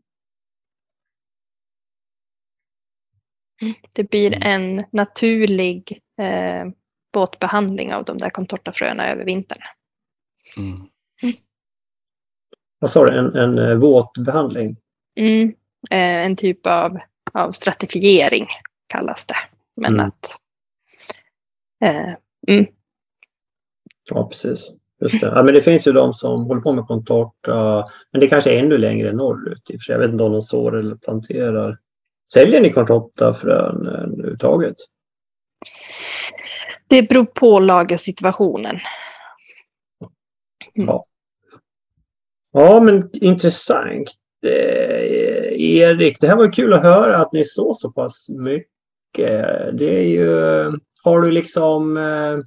Det 3.95 4.03
blir 4.09 4.36
Mm. 4.36 4.78
en 4.78 4.86
naturlig 4.91 5.99
eh, 6.22 6.65
båtbehandling 7.13 7.93
av 7.93 8.03
de 8.05 8.18
där 8.18 8.30
contortafröna 8.30 9.11
över 9.11 9.26
vintern. 9.26 9.61
Mm. 10.57 10.88
Vad 12.80 12.89
sa 12.89 13.05
du? 13.05 13.18
En, 13.20 13.36
en 13.36 13.59
eh, 13.70 13.76
våtbehandling? 13.76 14.78
Mm. 15.20 15.49
Eh, 15.91 16.26
en 16.26 16.36
typ 16.36 16.68
av, 16.68 16.97
av 17.34 17.51
stratifiering 17.51 18.47
kallas 18.88 19.26
det. 19.26 19.36
Men 19.82 19.94
Mm. 19.94 20.08
att 20.08 20.26
eh, 21.84 22.14
mm, 22.56 22.66
Ja, 24.10 24.30
precis. 24.30 24.72
Just 25.02 25.22
det. 25.22 25.28
Ja, 25.28 25.44
men 25.44 25.54
det 25.54 25.62
finns 25.62 25.88
ju 25.88 25.92
de 25.92 26.14
som 26.14 26.46
håller 26.46 26.62
på 26.62 26.74
med 26.74 26.88
contorta, 26.88 27.86
men 28.12 28.20
det 28.22 28.28
kanske 28.28 28.54
är 28.54 28.60
ännu 28.60 28.78
längre 28.78 29.14
norrut. 29.14 29.70
i 29.70 29.76
och 29.78 29.80
för 29.80 29.84
sig. 29.84 29.94
Jag 29.94 30.00
vet 30.00 30.12
inte 30.12 30.24
om 30.24 30.32
de 30.32 30.42
sår 30.42 30.76
eller 30.80 30.96
planterar. 30.96 31.78
Säljer 32.34 32.62
ni 32.62 32.74
contortafrön 32.74 33.88
eh, 33.88 33.94
överhuvudtaget? 33.94 34.76
det 36.88 37.04
beror 37.10 37.26
på 37.26 37.60
lagersituationen. 37.60 38.80
Ja, 42.52 42.80
men 42.84 43.10
intressant. 43.14 44.12
Eh, 44.46 45.62
Erik, 45.62 46.20
det 46.22 46.28
här 46.28 46.38
var 46.38 46.54
kul 46.54 46.74
att 46.74 46.84
höra 46.84 47.18
att 47.18 47.34
ni 47.34 47.44
så 47.44 47.74
så 47.74 47.92
pass 47.92 48.30
mycket. 48.30 48.72
Eh, 49.20 49.74
det 49.74 49.99
är 49.99 50.07
ju, 50.07 50.32
har 51.03 51.22
du 51.22 51.32
liksom, 51.32 51.97
eh, 51.97 52.38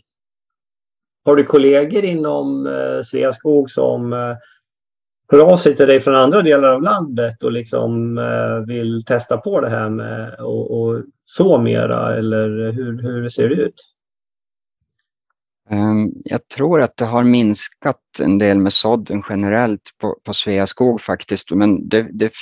har 1.24 1.36
du 1.36 1.44
kollegor 1.44 2.04
inom 2.04 2.66
eh, 2.66 3.02
Sveaskog 3.02 3.70
som 3.70 4.12
hör 5.32 5.52
av 5.52 5.56
sig 5.56 5.76
till 5.76 5.86
dig 5.86 6.00
från 6.00 6.14
andra 6.14 6.42
delar 6.42 6.68
av 6.68 6.82
landet 6.82 7.42
och 7.42 7.52
liksom 7.52 8.20
vill 8.68 9.04
testa 9.04 9.36
på 9.36 9.60
det 9.60 9.68
här 9.68 9.88
med 9.88 10.34
och, 10.34 10.80
och 10.80 11.02
så 11.24 11.58
mera 11.58 12.16
eller 12.16 12.72
hur, 12.72 13.02
hur 13.02 13.28
ser 13.28 13.48
det 13.48 13.54
ut? 13.54 13.74
Ehm, 15.70 16.12
jag 16.24 16.48
tror 16.48 16.82
att 16.82 16.96
det 16.96 17.04
har 17.04 17.24
minskat 17.24 18.00
en 18.20 18.38
del 18.38 18.58
med 18.58 18.72
sådden 18.72 19.22
generellt 19.28 19.90
på, 20.00 20.16
på 20.24 20.34
Sveaskog 20.34 21.00
faktiskt. 21.00 21.50
Men 21.50 21.88
det, 21.88 22.08
det 22.12 22.32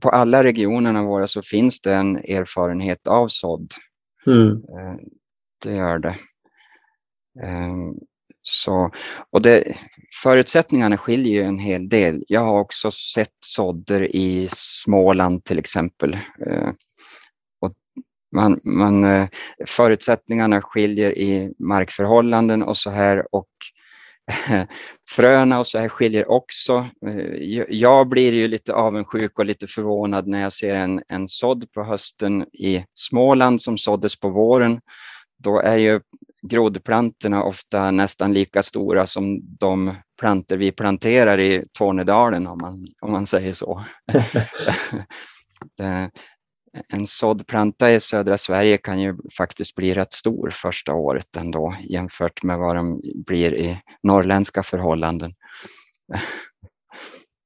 på 0.00 0.08
alla 0.10 0.44
regionerna 0.44 1.02
våra 1.04 1.26
så 1.26 1.42
finns 1.42 1.80
det 1.80 1.94
en 1.94 2.16
erfarenhet 2.16 3.06
av 3.06 3.28
sådd. 3.28 3.72
Mm. 4.26 4.50
Eh, 4.50 4.96
Det 5.64 5.72
gör 5.76 5.98
det. 5.98 6.16
Ehm, 7.42 7.94
Så, 8.48 8.90
och 9.30 9.42
det, 9.42 9.76
förutsättningarna 10.22 10.98
skiljer 10.98 11.44
en 11.44 11.58
hel 11.58 11.88
del. 11.88 12.24
Jag 12.28 12.40
har 12.40 12.60
också 12.60 12.90
sett 12.90 13.36
sådder 13.44 14.16
i 14.16 14.48
Småland 14.52 15.44
till 15.44 15.58
exempel. 15.58 16.14
Eh, 16.46 16.70
Och 17.60 17.72
man, 18.36 18.60
man, 18.64 19.04
eh, 19.04 19.28
förutsättningarna 19.66 20.62
skiljer 20.62 21.18
i 21.18 21.52
markförhållanden 21.58 22.62
och 22.62 22.76
så 22.76 22.90
här 22.90 23.34
och 23.34 23.48
fröna 25.10 25.58
och 25.58 25.66
så 25.66 25.78
här 25.78 25.88
skiljer 25.88 26.30
också. 26.30 26.88
Eh, 27.06 27.16
jag- 27.36 27.66
Jag 27.72 28.08
blir 28.08 28.32
ju 28.34 28.48
lite 28.48 28.72
avundsjuk 28.74 29.38
och 29.38 29.46
lite 29.46 29.66
förvånad 29.66 30.26
när 30.26 30.40
jag 30.42 30.52
ser 30.52 30.74
en, 30.74 31.02
en 31.08 31.28
sådd 31.28 31.72
på 31.72 31.82
hösten 31.84 32.42
i 32.52 32.84
Småland 32.94 33.62
som 33.62 33.78
såddes 33.78 34.20
på 34.20 34.28
våren. 34.30 34.80
Då 35.38 35.60
är 35.60 35.76
ju 35.78 36.00
grodplantorna 36.42 37.42
ofta 37.42 37.90
nästan 37.90 38.32
lika 38.32 38.62
stora 38.62 39.06
som 39.06 39.40
de 39.58 39.94
plantor 40.20 40.56
vi 40.56 40.72
planterar 40.72 41.40
i 41.40 41.64
Tornedalen 41.72 42.46
om 42.46 42.58
man, 42.62 42.86
om 43.00 43.12
man 43.12 43.26
säger 43.26 43.52
så. 43.52 43.84
Det- 44.12 46.10
en 46.88 47.06
sådd 47.06 47.46
planta 47.46 47.92
i 47.92 48.00
södra 48.00 48.38
Sverige 48.38 48.78
kan 48.78 49.00
ju 49.00 49.16
faktiskt 49.36 49.74
bli 49.74 49.94
rätt 49.94 50.12
stor 50.12 50.50
första 50.50 50.94
året 50.94 51.36
ändå 51.36 51.74
jämfört 51.88 52.42
med 52.42 52.58
vad 52.58 52.76
de 52.76 53.00
blir 53.26 53.54
i 53.54 53.78
norrländska 54.02 54.62
förhållanden. 54.62 55.32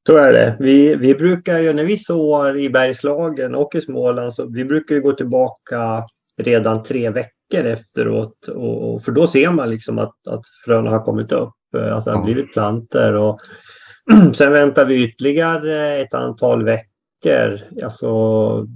Så 0.07 0.17
är 0.17 0.33
det. 0.33 0.57
Vi, 0.59 0.95
vi 0.95 1.15
brukar 1.15 1.59
ju 1.59 1.73
när 1.73 1.85
vi 1.85 1.97
sår 1.97 2.59
i 2.59 2.71
Bergslagen 2.71 3.55
och 3.55 3.75
i 3.75 3.81
Småland 3.81 4.35
så 4.35 4.47
vi 4.47 4.65
brukar 4.65 4.95
ju 4.95 5.01
gå 5.01 5.13
tillbaka 5.13 6.05
redan 6.43 6.83
tre 6.83 7.11
veckor 7.11 7.65
efteråt. 7.65 8.49
Och, 8.49 9.05
för 9.05 9.13
då 9.13 9.27
ser 9.27 9.51
man 9.51 9.71
liksom 9.71 9.99
att, 9.99 10.27
att 10.29 10.43
fröna 10.65 10.91
har 10.91 11.05
kommit 11.05 11.33
upp. 11.33 11.55
Att 11.93 12.05
det 12.05 12.11
har 12.11 12.25
blivit 12.25 12.53
planter. 12.53 13.15
Och 13.15 13.41
sen 14.37 14.53
väntar 14.53 14.85
vi 14.85 15.05
ytterligare 15.05 15.99
ett 15.99 16.15
antal 16.15 16.65
veckor. 16.65 16.90
Alltså 17.83 18.67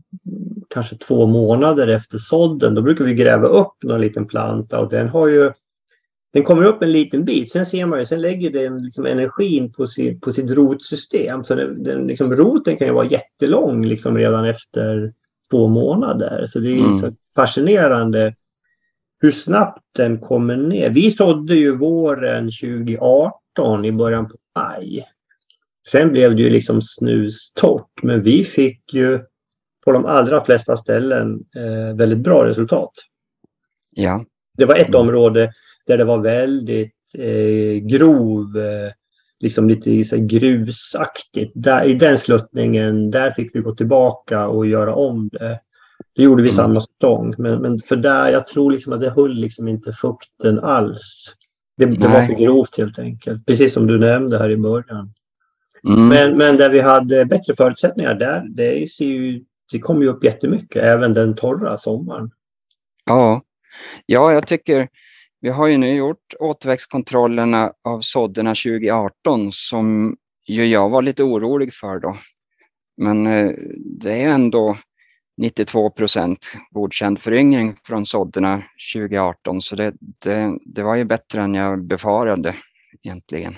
kanske 0.71 0.97
två 0.97 1.27
månader 1.27 1.89
efter 1.89 2.19
sådden. 2.19 2.75
Då 2.75 2.83
brukar 2.83 3.05
vi 3.05 3.15
gräva 3.15 3.49
upp 3.49 3.83
någon 3.83 4.01
liten 4.01 4.27
planta 4.27 4.81
och 4.81 4.91
den 4.91 5.09
har 5.09 5.29
ju 5.29 5.53
den 6.33 6.43
kommer 6.45 6.65
upp 6.65 6.83
en 6.83 6.93
liten 6.93 7.25
bit, 7.25 7.53
sen 7.53 7.67
ser 7.67 7.87
man 7.87 7.99
ju, 7.99 8.07
sen 8.07 8.21
lägger 8.23 8.51
den 8.51 8.83
liksom 8.83 9.07
energin 9.07 9.73
på, 9.73 9.87
sin, 9.87 10.21
på 10.21 10.33
sitt 10.33 10.51
rotsystem. 10.51 11.45
Så 11.45 11.55
den, 11.55 11.83
den, 11.83 12.07
liksom, 12.07 12.37
roten 12.37 12.77
kan 12.77 12.87
ju 12.87 12.93
vara 12.93 13.07
jättelång 13.07 13.87
liksom 13.87 14.19
redan 14.19 14.45
efter 14.45 15.13
två 15.51 15.69
månader. 15.69 16.47
Så 16.47 16.59
det 16.59 16.69
är 16.69 16.79
Mm. 16.79 16.91
liksom 16.91 17.17
fascinerande 17.37 18.35
hur 19.21 19.31
snabbt 19.31 19.83
den 19.97 20.21
kommer 20.21 20.57
ner. 20.57 20.91
Vi 20.91 21.11
sådde 21.11 21.55
ju 21.55 21.77
våren 21.77 22.51
2018 22.51 23.85
i 23.85 23.93
början 23.93 24.29
på 24.29 24.37
maj. 24.57 25.07
Sen 25.89 26.13
blev 26.13 26.37
det 26.37 26.43
ju 26.43 26.51
liksom 26.51 26.83
snustort, 26.83 28.03
men 28.03 28.23
vi 28.23 28.45
fick 28.45 28.95
ju 28.95 29.21
på 29.85 29.93
de 29.93 30.07
allra 30.07 30.45
flesta 30.45 30.77
ställen 30.77 31.41
eh, 31.57 31.97
väldigt 31.97 32.19
bra 32.19 32.45
resultat. 32.45 32.93
Ja, 33.91 34.25
Det 34.59 34.65
var 34.65 34.75
ett 34.75 34.95
område 34.95 35.53
där 35.87 35.99
det 35.99 36.05
var 36.05 36.19
väldigt 36.19 36.95
eh, 37.19 37.83
grov, 37.83 38.59
eh, 38.59 38.93
liksom 39.41 39.69
lite 39.69 40.05
så 40.05 40.17
grusaktigt. 40.19 41.53
Där, 41.55 41.85
I 41.85 41.95
den 41.95 42.19
sluttningen, 42.19 43.11
där 43.11 43.31
fick 43.31 43.57
vi 43.57 43.61
gå 43.61 43.75
tillbaka 43.75 44.49
och 44.49 44.67
göra 44.67 44.95
om 44.95 45.29
det. 45.29 45.61
Det 46.17 46.23
gjorde 46.23 46.43
vi 46.43 46.49
Mm. 46.49 46.57
samma 46.57 46.81
säsong, 46.81 47.35
men, 47.39 47.63
men 47.63 47.79
för 47.79 47.97
där, 47.97 48.31
jag 48.31 48.47
tror 48.47 48.73
liksom 48.73 48.93
att 48.93 49.01
det 49.01 49.11
höll 49.11 49.35
liksom 49.35 49.69
inte 49.69 49.93
fukten 49.93 50.59
alls. 50.59 51.35
Det, 51.77 51.87
det 51.87 52.09
var 52.09 52.23
för 52.23 52.35
grovt 52.35 52.79
helt 52.79 52.99
enkelt, 52.99 53.47
precis 53.47 53.73
som 53.73 53.87
du 53.87 53.99
nämnde 53.99 54.39
här 54.39 54.51
i 54.51 54.57
början. 54.57 55.13
Mm. 55.87 56.09
Men, 56.09 56.37
men 56.37 56.57
där 56.57 56.71
vi 56.71 56.81
hade 56.81 57.25
bättre 57.25 57.55
förutsättningar, 57.57 58.15
där, 58.15 58.47
det, 58.49 58.91
ser 58.91 59.05
ju, 59.05 59.45
det 59.73 59.79
kom 59.79 60.03
ju 60.03 60.09
upp 60.09 60.25
jättemycket, 60.25 60.83
även 60.83 61.15
den 61.15 61.37
torra 61.37 61.79
sommaren. 61.79 62.31
Ja. 63.05 63.43
ja, 64.07 64.33
jag 64.33 64.47
tycker 64.47 64.89
vi 65.41 65.51
har 65.51 65.67
ju 65.67 65.77
nu 65.77 65.95
gjort 65.95 66.35
återväxtkontrollerna 66.39 67.73
av 67.85 68.01
sådderna 68.01 68.51
2018 68.51 69.53
som 69.53 70.17
ju 70.47 70.67
jag 70.67 70.91
var 70.91 71.03
lite 71.03 71.23
orolig 71.23 71.75
för 71.75 71.99
då. 71.99 72.19
Men 72.97 73.27
eh, 73.27 73.51
det 74.01 74.23
är 74.23 74.29
ändå 74.29 74.79
92 75.37 75.91
procent 75.91 76.53
godkänd 76.71 77.21
föryngring 77.21 77.77
från 77.87 78.07
sådderna 78.07 78.63
2018 78.95 79.63
så 79.63 79.77
det, 79.77 79.95
det, 80.01 80.59
det 80.65 80.83
var 80.83 80.95
ju 80.95 81.05
bättre 81.05 81.43
än 81.43 81.55
jag 81.55 81.85
befarade 81.85 82.55
egentligen. 83.03 83.57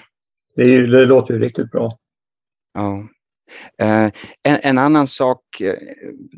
Det, 0.56 0.62
är 0.62 0.86
det 0.86 1.06
låter 1.06 1.34
ju 1.34 1.40
riktigt 1.40 1.70
bra. 1.70 1.98
Ja. 2.76 3.08
Eh, 3.78 4.10
en, 4.42 4.58
en 4.62 4.78
annan 4.78 5.06
sak, 5.06 5.60
eh, 5.60 5.74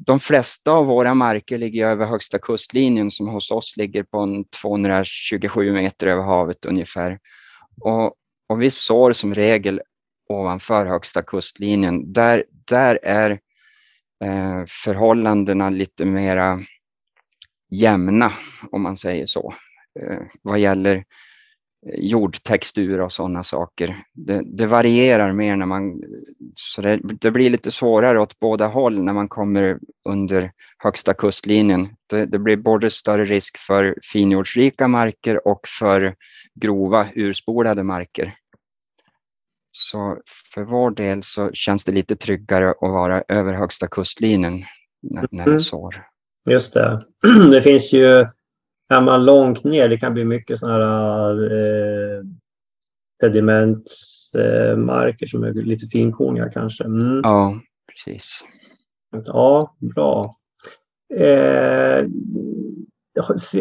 de 0.06 0.20
flesta 0.20 0.72
av 0.72 0.86
våra 0.86 1.14
marker 1.14 1.58
ligger 1.58 1.88
över 1.88 2.06
högsta 2.06 2.38
kustlinjen 2.38 3.10
som 3.10 3.28
hos 3.28 3.50
oss 3.50 3.76
ligger 3.76 4.02
på 4.02 4.18
en 4.18 4.44
227 4.44 5.72
meter 5.72 6.06
över 6.06 6.22
havet 6.22 6.64
ungefär. 6.64 7.18
Och, 7.80 8.14
och 8.48 8.62
vi 8.62 8.70
sår 8.70 9.12
som 9.12 9.34
regel 9.34 9.80
ovanför 10.28 10.86
högsta 10.86 11.22
kustlinjen. 11.22 12.12
Där, 12.12 12.44
där 12.50 12.98
är 13.02 13.30
eh, 14.24 14.64
förhållandena 14.66 15.70
lite 15.70 16.04
mera 16.04 16.60
jämna 17.70 18.32
om 18.70 18.82
man 18.82 18.96
säger 18.96 19.26
så. 19.26 19.54
Eh, 20.00 20.20
vad 20.42 20.58
gäller 20.58 21.04
jordtextur 21.86 23.00
och 23.00 23.12
sådana 23.12 23.42
saker. 23.42 23.96
Det, 24.14 24.42
det 24.44 24.66
varierar 24.66 25.32
mer 25.32 25.56
när 25.56 25.66
man, 25.66 26.00
så 26.56 26.82
det, 26.82 27.00
det 27.02 27.30
blir 27.30 27.50
lite 27.50 27.70
svårare 27.70 28.20
åt 28.20 28.38
båda 28.38 28.66
håll 28.66 29.02
när 29.02 29.12
man 29.12 29.28
kommer 29.28 29.78
under 30.08 30.52
högsta 30.78 31.14
kustlinjen. 31.14 31.88
Det, 32.10 32.26
det 32.26 32.38
blir 32.38 32.56
både 32.56 32.90
större 32.90 33.24
risk 33.24 33.58
för 33.58 33.94
finjordsrika 34.12 34.88
marker 34.88 35.48
och 35.48 35.60
för 35.78 36.14
grova 36.54 37.06
urspolade 37.14 37.82
marker. 37.82 38.34
Så 39.72 40.18
för 40.54 40.62
vår 40.62 40.90
del 40.90 41.22
så 41.22 41.50
känns 41.52 41.84
det 41.84 41.92
lite 41.92 42.16
tryggare 42.16 42.70
att 42.70 42.80
vara 42.80 43.22
över 43.28 43.54
högsta 43.54 43.86
kustlinjen 43.86 44.64
när, 45.02 45.26
när 45.30 45.44
vi 45.44 45.50
Mm. 45.50 45.60
sår. 45.60 46.02
Just 46.50 46.74
det. 46.74 47.04
Det 47.50 47.62
finns 47.62 47.92
ju, 47.92 48.26
är 48.88 49.00
man 49.00 49.24
långt 49.24 49.64
ner, 49.64 49.88
det 49.88 49.98
kan 49.98 50.14
bli 50.14 50.24
mycket 50.24 50.58
sådana 50.58 50.84
här 50.84 51.52
eh, 51.52 52.22
sedimentsmarker 53.20 55.26
som 55.26 55.44
är 55.44 55.52
lite 55.52 55.86
finkorniga 55.86 56.48
kanske. 56.48 56.84
Mm. 56.84 57.20
Ja, 57.22 57.60
precis. 57.92 58.44
Ja, 59.26 59.76
bra. 59.94 60.34
Eh, 61.14 62.06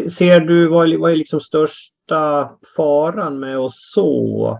ser 0.08 0.40
du 0.40 0.66
vad, 0.66 0.94
vad 0.94 1.12
är 1.12 1.16
liksom 1.16 1.40
största 1.40 2.50
faran 2.76 3.40
med 3.40 3.56
att 3.56 3.72
så? 3.72 4.58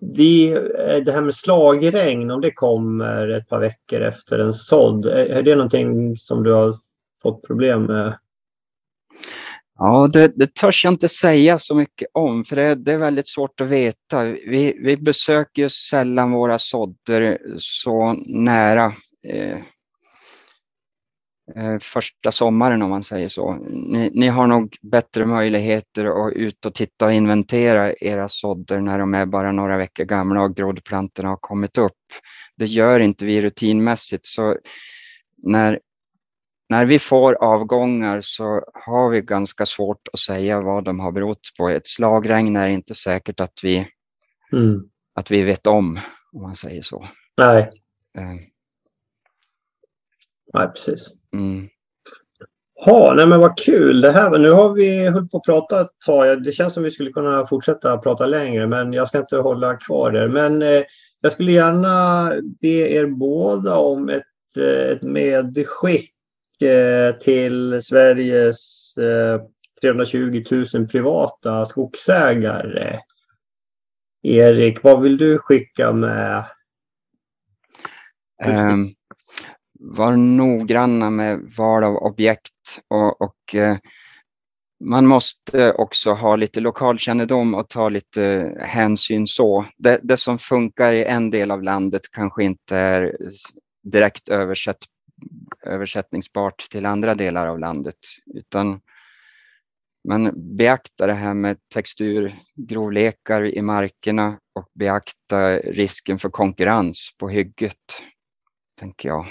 Vi, 0.00 0.52
eh, 0.52 1.04
det 1.04 1.12
här 1.12 1.20
med 1.20 1.34
slagregn, 1.34 2.30
om 2.30 2.40
det 2.40 2.52
kommer 2.52 3.28
ett 3.28 3.48
par 3.48 3.60
veckor 3.60 4.00
efter 4.00 4.38
en 4.38 4.54
sådd, 4.54 5.06
är 5.06 5.42
det 5.42 5.54
någonting 5.54 6.16
som 6.16 6.42
du 6.42 6.52
har 6.52 6.74
fått 7.22 7.46
problem 7.46 7.82
med? 7.82 8.18
Ja, 9.78 10.08
det, 10.12 10.32
det 10.36 10.54
törs 10.54 10.84
jag 10.84 10.92
inte 10.92 11.08
säga 11.08 11.58
så 11.58 11.74
mycket 11.74 12.08
om, 12.12 12.44
för 12.44 12.56
det, 12.56 12.74
det 12.74 12.92
är 12.92 12.98
väldigt 12.98 13.28
svårt 13.28 13.60
att 13.60 13.68
veta. 13.68 14.24
Vi, 14.24 14.76
vi 14.84 14.96
besöker 14.96 15.68
sällan 15.68 16.30
våra 16.30 16.58
sådder 16.58 17.38
så 17.58 18.12
nära 18.26 18.94
eh, 19.28 19.58
eh, 21.56 21.78
första 21.80 22.32
sommaren 22.32 22.82
om 22.82 22.90
man 22.90 23.04
säger 23.04 23.28
så. 23.28 23.52
Ni, 23.70 24.10
ni, 24.14 24.28
har 24.28 24.46
nog 24.46 24.76
bättre 24.82 25.26
möjligheter 25.26 26.26
att 26.26 26.32
ut 26.32 26.66
och 26.66 26.74
titta 26.74 27.06
och 27.06 27.12
inventera 27.12 27.92
era 28.00 28.28
sådder 28.28 28.80
när 28.80 28.98
de 28.98 29.14
är 29.14 29.26
bara 29.26 29.52
några 29.52 29.76
veckor 29.76 30.04
gamla 30.04 30.42
och 30.42 30.56
groddplantorna 30.56 31.28
har 31.28 31.38
kommit 31.40 31.78
upp. 31.78 31.92
Det 32.56 32.66
gör 32.66 33.00
inte 33.00 33.24
vi 33.24 33.40
rutinmässigt, 33.40 34.26
så 34.26 34.56
när 35.42 35.80
när 36.72 36.86
vi 36.86 36.98
får 36.98 37.34
avgångar 37.34 38.20
så 38.22 38.44
har 38.74 39.10
vi 39.10 39.20
ganska 39.20 39.66
svårt 39.66 40.08
att 40.12 40.18
säga 40.18 40.60
vad 40.60 40.84
de 40.84 41.00
har 41.00 41.12
berott 41.12 41.40
på. 41.58 41.68
Ett 41.68 41.86
slagregn 41.86 42.56
är 42.56 42.68
inte 42.68 42.94
säkert 42.94 43.40
att 43.40 43.52
vi, 43.62 43.88
mm. 44.52 44.82
att 45.14 45.30
vi 45.30 45.42
vet 45.42 45.66
om, 45.66 46.00
om 46.32 46.42
man 46.42 46.56
säger 46.56 46.82
så. 46.82 47.06
Nej. 47.36 47.70
Eh. 48.18 48.34
Nej, 50.54 50.68
precis. 50.68 51.08
Mm. 51.32 51.68
Ha, 52.84 53.14
nej 53.14 53.26
men 53.26 53.40
vad 53.40 53.58
kul 53.58 54.00
det 54.00 54.12
här. 54.12 54.38
Nu 54.38 54.50
har 54.50 54.72
vi 54.72 55.06
hållit 55.06 55.30
på 55.30 55.36
att 55.36 55.44
prata 55.44 55.80
ett 55.80 56.00
tag. 56.06 56.42
Det 56.44 56.52
känns 56.52 56.74
som 56.74 56.82
vi 56.82 56.90
skulle 56.90 57.12
kunna 57.12 57.46
fortsätta 57.46 57.98
prata 57.98 58.26
längre, 58.26 58.66
men 58.66 58.92
jag 58.92 59.08
ska 59.08 59.18
inte 59.18 59.36
hålla 59.36 59.76
kvar 59.76 60.10
där. 60.10 60.28
Men 60.28 60.62
eh, 60.62 60.82
jag 61.20 61.32
skulle 61.32 61.52
gärna 61.52 62.28
be 62.60 62.68
er 62.68 63.06
båda 63.06 63.76
om 63.76 64.08
ett, 64.08 64.56
eh, 64.56 64.92
ett 64.92 65.02
medskick 65.02 66.12
Eh, 66.62 67.12
till 67.12 67.82
Sveriges 67.82 68.94
eh, 68.98 69.40
320 69.80 70.44
000 70.74 70.88
privata 70.88 71.66
skogsägare. 71.66 73.00
Erik, 74.22 74.82
vad 74.82 75.02
vill 75.02 75.16
du 75.16 75.38
skicka 75.38 75.92
med? 75.92 76.44
Um, 78.44 78.94
var 79.80 80.16
noggranna 80.16 81.10
med 81.10 81.50
val 81.58 81.84
av 81.84 81.96
objekt 81.96 82.80
och, 82.90 83.22
och 83.22 83.54
uh, 83.54 83.76
man 84.84 85.06
måste 85.06 85.72
också 85.72 86.12
ha 86.12 86.36
lite 86.36 86.60
lokalkännedom 86.60 87.54
och 87.54 87.68
ta 87.68 87.88
lite 87.88 88.54
hänsyn 88.60 89.26
så. 89.26 89.66
Det, 89.78 90.00
det, 90.02 90.16
som 90.16 90.38
funkar 90.38 90.92
i 90.92 91.04
en 91.04 91.30
del 91.30 91.50
av 91.50 91.62
landet 91.62 92.02
kanske 92.12 92.44
inte 92.44 92.76
är 92.76 93.16
direkt 93.82 94.28
översatt 94.28 94.78
översättningsbart 95.66 96.66
till 96.70 96.86
andra 96.86 97.14
delar 97.14 97.46
av 97.46 97.58
landet, 97.58 97.98
utan 98.34 98.80
man 100.08 100.30
beaktar 100.56 101.06
det 101.06 101.14
här 101.14 101.34
med 101.34 101.56
texturgrovlekar 101.74 103.44
i 103.44 103.62
markerna 103.62 104.38
och 104.54 104.68
beakta 104.74 105.56
risken 105.58 106.18
för 106.18 106.28
konkurrens 106.28 107.14
på 107.18 107.28
hygget, 107.28 107.76
tänker 108.80 109.08
jag. 109.08 109.26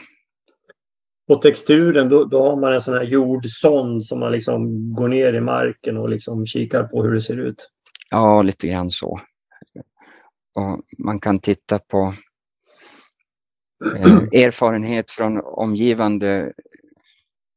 På 1.27 1.35
texturen, 1.35 2.09
då, 2.09 2.25
då 2.25 2.49
har 2.49 2.55
man 2.55 2.73
en 2.73 2.81
sån 2.81 2.93
här 2.93 3.03
jordsond 3.03 4.05
som 4.05 4.19
man 4.19 4.31
liksom 4.31 4.93
går 4.93 5.07
ner 5.07 5.33
i 5.33 5.41
marken 5.41 5.97
och 5.97 6.09
liksom 6.09 6.45
kikar 6.45 6.83
på 6.83 7.03
hur 7.03 7.13
det 7.13 7.21
ser 7.21 7.39
ut. 7.39 7.69
Ja, 8.09 8.41
lite 8.41 8.67
grann 8.67 8.91
så. 8.91 9.21
Och 10.55 10.81
man 10.97 11.19
kan 11.19 11.39
titta 11.39 11.79
på 11.79 12.15
eh, 13.95 14.17
erfarenhet 14.45 15.11
från 15.11 15.41
omgivande 15.43 16.53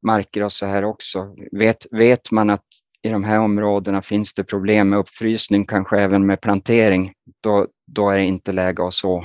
marker 0.02 0.42
och 0.42 0.52
så 0.52 0.66
här 0.66 0.84
också. 0.84 1.36
Vet, 1.52 1.86
vet 1.90 2.30
man 2.30 2.50
att 2.50 2.64
i 3.02 3.08
de 3.08 3.24
här 3.24 3.38
områdena 3.38 4.02
finns 4.02 4.34
det 4.34 4.44
problem 4.44 4.88
med 4.88 4.98
uppfrysning, 4.98 5.66
kanske 5.66 6.00
även 6.00 6.26
med 6.26 6.40
plantering, 6.40 7.12
då, 7.40 7.66
då 7.86 8.10
är 8.10 8.18
det 8.18 8.24
inte 8.24 8.52
läge 8.52 8.86
att 8.86 8.94
så. 8.94 9.24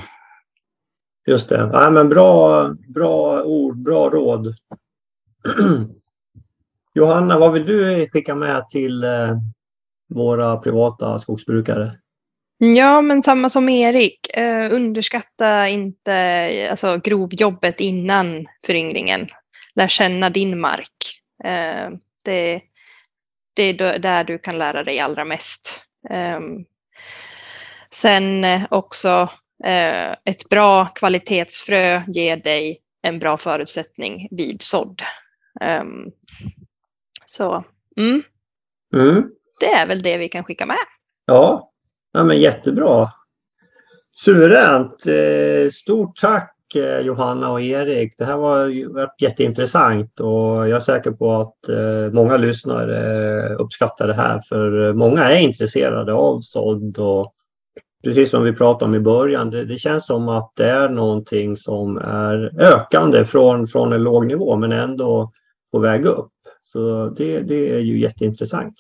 Just 1.27 1.49
det. 1.49 1.69
Ja, 1.73 1.89
men 1.89 2.09
bra, 2.09 2.69
bra 2.87 3.43
ord, 3.43 3.77
bra 3.77 4.09
råd. 4.09 4.55
Johanna, 6.93 7.39
vad 7.39 7.53
vill 7.53 7.65
du 7.65 8.07
skicka 8.09 8.35
med 8.35 8.69
till 8.69 9.03
eh, 9.03 9.37
våra 10.09 10.57
privata 10.57 11.19
skogsbrukare? 11.19 11.91
Ja, 12.62 13.01
men 13.01 13.24
samma 13.24 13.49
som 13.49 13.70
Erik. 13.70 14.38
Eh, 14.38 14.74
underskatta 14.74 15.68
inte 15.68 16.68
alltså, 16.72 16.97
grovjobbet 16.97 17.80
innan 17.80 18.47
föryngringen. 18.66 19.28
Lär 19.76 19.88
känna 19.88 20.30
din 20.30 20.60
mark. 20.60 21.22
Eh, 21.43 21.89
det, 22.24 22.62
det 23.53 23.64
är 23.64 23.99
där 23.99 24.24
du 24.24 24.38
kan 24.38 24.57
lära 24.57 24.84
dig 24.84 24.99
allra 24.99 25.26
mest. 25.26 25.84
Eh, 26.10 26.39
sen 27.89 28.45
också 28.70 29.30
eh, 29.64 30.12
ett 30.26 30.49
bra 30.49 30.86
kvalitetsfrö 30.86 32.01
ger 32.07 32.38
dig 32.38 32.80
en 33.01 33.20
bra 33.20 33.38
förutsättning 33.38 34.28
vid 34.32 34.62
sådd. 34.62 35.01
Ehm, 35.62 36.12
så 37.26 37.64
mm. 37.97 38.22
Mm. 38.93 39.32
det 39.60 39.74
är 39.74 39.88
väl 39.88 40.01
det 40.01 40.18
vi 40.18 40.30
kan 40.30 40.43
skicka 40.43 40.66
med. 40.66 40.86
Ja, 41.26 41.68
Ja, 42.12 42.24
men 42.24 42.39
jättebra. 42.39 43.07
Suveränt. 44.26 45.05
Eh, 45.05 45.70
stort 45.72 46.18
tack 46.18 46.76
eh, 46.76 46.99
Johanna 46.99 47.51
och 47.51 47.62
Erik. 47.62 48.14
Det 48.18 48.26
här 48.26 48.38
var 48.38 48.93
varit 48.93 49.22
jätteintressant 49.22 50.20
och 50.20 50.30
jag 50.30 50.70
är 50.70 50.80
säker 50.80 51.12
på 51.12 51.32
att 51.32 51.70
eh, 51.70 52.14
många 52.14 52.38
lyssnare 52.38 53.55
uppskattar 53.55 54.07
det 54.07 54.14
här 54.14 54.41
för 54.49 54.93
många 54.93 55.24
är 55.24 55.39
intresserade 55.39 56.14
av 56.14 56.39
sådd 56.41 56.97
och 56.97 57.34
precis 58.03 58.30
som 58.30 58.43
vi 58.43 58.53
pratade 58.53 58.86
om 58.86 58.95
i 58.95 58.99
början, 58.99 59.49
det, 59.49 59.66
det, 59.66 59.78
känns 59.78 60.05
som 60.05 60.30
att 60.30 60.51
det 60.55 60.70
är 60.70 60.89
någonting 60.89 61.57
som 61.57 61.97
är 61.97 62.62
ökande 62.62 63.26
från, 63.26 63.68
från 63.68 63.93
en 63.93 64.03
låg 64.03 64.26
nivå 64.28 64.55
men 64.55 64.72
ändå 64.72 65.32
på 65.72 65.80
väg 65.80 66.05
upp. 66.05 66.32
Så 66.62 67.10
det, 67.10 67.39
det 67.39 67.76
är 67.76 67.80
ju 67.80 67.99
jätteintressant. 67.99 68.74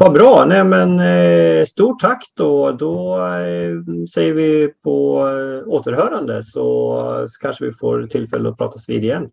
Vad 0.00 0.12
bra, 0.12 0.44
nej 0.48 0.64
men 0.64 1.00
eh, 1.00 1.64
stort 1.64 2.00
tack 2.00 2.32
då. 2.34 2.72
Då 2.72 3.16
eh, 3.16 4.04
säger 4.14 4.32
vi 4.32 4.68
på 4.68 5.26
eh, 5.28 5.68
återhörande 5.68 6.44
så, 6.44 7.26
så 7.28 7.40
kanske 7.40 7.64
vi 7.64 7.72
får 7.72 8.06
tillfälle 8.06 8.48
att 8.48 8.58
pratas 8.58 8.88
vid 8.88 9.04
igen. 9.04 9.30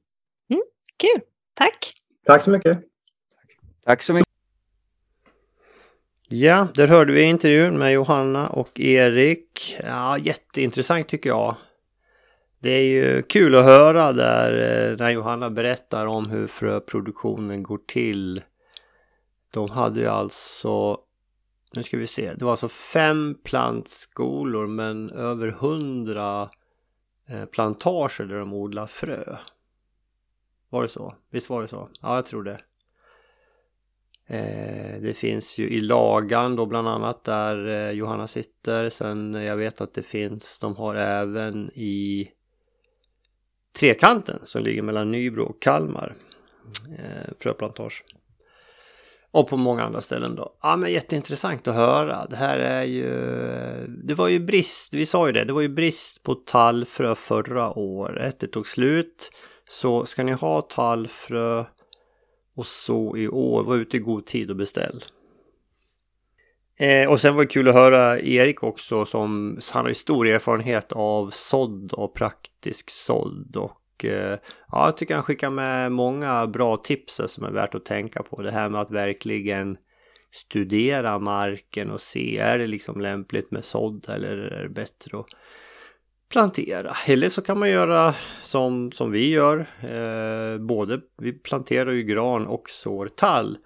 Mm, 0.49 0.61
kul, 0.97 1.21
tack. 1.53 1.93
Tack 2.25 2.41
så 2.41 2.49
mycket. 2.49 2.79
Tack 3.85 4.03
så 4.03 4.13
mycket. 4.13 4.27
Ja, 6.27 6.67
där 6.73 6.87
hörde 6.87 7.13
vi 7.13 7.21
intervjun 7.21 7.77
med 7.77 7.93
Johanna 7.93 8.47
och 8.47 8.79
Erik. 8.79 9.77
Ja, 9.83 10.17
jätteintressant 10.17 11.07
tycker 11.07 11.29
jag. 11.29 11.55
Det 12.59 12.71
är 12.71 12.87
ju 12.87 13.21
kul 13.21 13.55
att 13.55 13.65
höra 13.65 14.13
där 14.13 14.51
eh, 14.91 14.97
när 14.97 15.09
Johanna 15.09 15.49
berättar 15.49 16.05
om 16.05 16.29
hur 16.29 16.47
fröproduktionen 16.47 17.63
går 17.63 17.79
till 17.87 18.41
de 19.55 19.69
hade 19.69 19.99
ju 19.99 20.07
alltså, 20.07 20.99
nu 21.73 21.83
ska 21.83 21.97
vi 21.97 22.07
se, 22.07 22.33
det 22.33 22.45
var 22.45 22.51
alltså 22.51 22.69
fem 22.69 23.37
plantskolor 23.43 24.67
men 24.67 25.09
över 25.09 25.47
hundra 25.47 26.49
eh, 27.27 27.45
plantager 27.45 28.25
där 28.25 28.35
de 28.35 28.53
odlar 28.53 28.87
frö. 28.87 29.37
Var 30.69 30.83
det 30.83 30.89
så? 30.89 31.13
Visst 31.29 31.49
var 31.49 31.61
det 31.61 31.67
så? 31.67 31.89
Ja, 32.01 32.15
jag 32.15 32.25
tror 32.25 32.43
det. 32.43 32.61
Eh, 34.27 35.01
det 35.01 35.13
finns 35.13 35.57
ju 35.57 35.69
i 35.69 35.81
Lagan 35.81 36.55
då 36.55 36.65
bland 36.65 36.87
annat 36.87 37.23
där 37.23 37.67
eh, 37.67 37.91
Johanna 37.91 38.27
sitter. 38.27 38.89
Sen 38.89 39.35
eh, 39.35 39.43
jag 39.43 39.57
vet 39.57 39.81
att 39.81 39.93
det 39.93 40.03
finns, 40.03 40.59
de 40.59 40.75
har 40.75 40.95
även 40.95 41.71
i 41.73 42.31
Trekanten 43.79 44.39
som 44.43 44.63
ligger 44.63 44.81
mellan 44.81 45.11
Nybro 45.11 45.43
och 45.43 45.61
Kalmar. 45.61 46.15
Eh, 46.97 47.33
fröplantage. 47.39 48.03
Och 49.35 49.47
på 49.47 49.57
många 49.57 49.83
andra 49.83 50.01
ställen 50.01 50.35
då. 50.35 50.55
Ja 50.61 50.77
men 50.77 50.91
jätteintressant 50.91 51.67
att 51.67 51.75
höra. 51.75 52.25
Det 52.29 52.35
här 52.35 52.59
är 52.59 52.83
ju... 52.83 53.09
Det 54.03 54.13
var 54.13 54.27
ju 54.27 54.39
brist, 54.39 54.93
vi 54.93 55.05
sa 55.05 55.27
ju 55.27 55.33
det, 55.33 55.45
det 55.45 55.53
var 55.53 55.61
ju 55.61 55.69
brist 55.69 56.23
på 56.23 56.35
tallfrö 56.35 57.15
förra 57.15 57.77
året. 57.77 58.39
Det 58.39 58.47
tog 58.47 58.67
slut. 58.67 59.31
Så 59.69 60.05
ska 60.05 60.23
ni 60.23 60.31
ha 60.31 60.61
tallfrö 60.61 61.65
och 62.55 62.65
så 62.65 63.17
i 63.17 63.27
år, 63.27 63.63
var 63.63 63.75
ute 63.75 63.97
i 63.97 63.99
god 63.99 64.25
tid 64.25 64.49
och 64.49 64.55
beställ. 64.55 65.03
Eh, 66.79 67.09
och 67.09 67.21
sen 67.21 67.35
var 67.35 67.41
det 67.41 67.47
kul 67.47 67.67
att 67.67 67.75
höra 67.75 68.19
Erik 68.19 68.63
också 68.63 69.05
som 69.05 69.59
han 69.73 69.83
har 69.83 69.89
ju 69.89 69.95
stor 69.95 70.27
erfarenhet 70.27 70.91
av 70.91 71.29
sådd 71.29 71.93
och 71.93 72.13
praktisk 72.13 72.89
sådd. 72.89 73.55
Och 73.55 73.71
och 73.95 74.05
eh, 74.05 74.37
ja, 74.71 74.85
jag 74.85 74.97
tycker 74.97 75.15
han 75.15 75.23
skickar 75.23 75.49
med 75.49 75.91
många 75.91 76.47
bra 76.47 76.77
tips 76.77 77.21
som 77.27 77.43
är 77.43 77.51
värt 77.51 77.75
att 77.75 77.85
tänka 77.85 78.23
på. 78.23 78.41
Det 78.41 78.51
här 78.51 78.69
med 78.69 78.81
att 78.81 78.91
verkligen 78.91 79.77
studera 80.31 81.19
marken 81.19 81.91
och 81.91 82.01
se 82.01 82.37
är 82.37 82.57
det 82.57 82.67
liksom 82.67 83.01
lämpligt 83.01 83.51
med 83.51 83.65
sådd 83.65 84.09
eller 84.09 84.37
är 84.37 84.63
det 84.63 84.69
bättre 84.69 85.19
att 85.19 85.25
plantera. 86.29 86.93
Eller 87.07 87.29
så 87.29 87.41
kan 87.41 87.59
man 87.59 87.69
göra 87.69 88.15
som, 88.43 88.91
som 88.91 89.11
vi 89.11 89.29
gör. 89.29 89.59
Eh, 89.81 90.59
både 90.59 91.01
vi 91.17 91.33
planterar 91.33 91.91
ju 91.91 92.03
gran 92.03 92.47
och 92.47 92.69
sår 92.69 93.07
tall. 93.07 93.57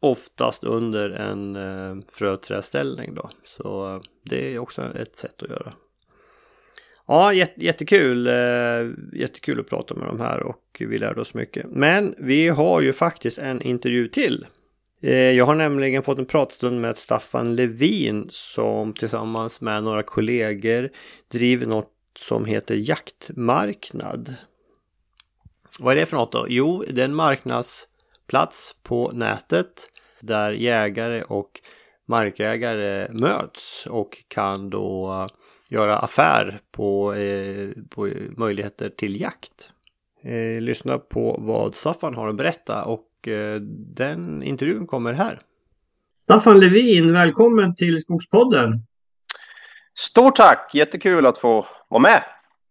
Oftast 0.00 0.64
under 0.64 1.10
en 1.10 1.56
eh, 1.56 2.04
fröträställning 2.12 3.14
då. 3.14 3.30
Så 3.44 3.94
eh, 3.94 4.00
det 4.24 4.54
är 4.54 4.58
också 4.58 4.82
ett 4.82 5.16
sätt 5.16 5.42
att 5.42 5.50
göra. 5.50 5.72
Ja, 7.08 7.32
jättekul. 7.56 8.26
Eh, 8.26 8.32
jättekul 9.12 9.60
att 9.60 9.68
prata 9.68 9.94
med 9.94 10.08
de 10.08 10.20
här 10.20 10.42
och 10.42 10.62
vi 10.78 10.98
lärde 10.98 11.20
oss 11.20 11.34
mycket. 11.34 11.66
Men 11.70 12.14
vi 12.18 12.48
har 12.48 12.80
ju 12.80 12.92
faktiskt 12.92 13.38
en 13.38 13.62
intervju 13.62 14.08
till. 14.08 14.46
Eh, 15.02 15.30
jag 15.30 15.46
har 15.46 15.54
nämligen 15.54 16.02
fått 16.02 16.18
en 16.18 16.26
pratstund 16.26 16.80
med 16.80 16.98
Staffan 16.98 17.56
Levin 17.56 18.28
som 18.30 18.92
tillsammans 18.92 19.60
med 19.60 19.84
några 19.84 20.02
kollegor 20.02 20.90
driver 21.32 21.66
något 21.66 21.92
som 22.18 22.44
heter 22.44 22.74
Jaktmarknad. 22.74 24.34
Vad 25.80 25.96
är 25.96 26.00
det 26.00 26.06
för 26.06 26.16
något 26.16 26.32
då? 26.32 26.46
Jo, 26.48 26.84
det 26.88 27.00
är 27.00 27.04
en 27.04 27.14
marknadsplats 27.14 28.76
på 28.82 29.10
nätet 29.12 29.90
där 30.20 30.52
jägare 30.52 31.22
och 31.22 31.60
markägare 32.08 33.08
möts 33.12 33.86
och 33.86 34.24
kan 34.28 34.70
då 34.70 35.28
göra 35.68 35.96
affär 35.96 36.60
på, 36.72 37.14
eh, 37.14 37.68
på 37.88 38.08
möjligheter 38.36 38.88
till 38.88 39.20
jakt. 39.20 39.70
Eh, 40.22 40.60
lyssna 40.60 40.98
på 40.98 41.36
vad 41.40 41.74
Staffan 41.74 42.14
har 42.14 42.28
att 42.28 42.36
berätta 42.36 42.84
och 42.84 43.04
Eh, 43.26 43.60
den 43.96 44.42
intervjun 44.42 44.86
kommer 44.86 45.12
här. 45.12 45.38
Staffan 46.24 46.60
Levin, 46.60 47.12
välkommen 47.12 47.74
till 47.74 48.00
Skogspodden. 48.00 48.82
Stort 49.98 50.36
tack! 50.36 50.70
Jättekul 50.74 51.26
att 51.26 51.38
få 51.38 51.66
vara 51.88 52.02
med. 52.02 52.22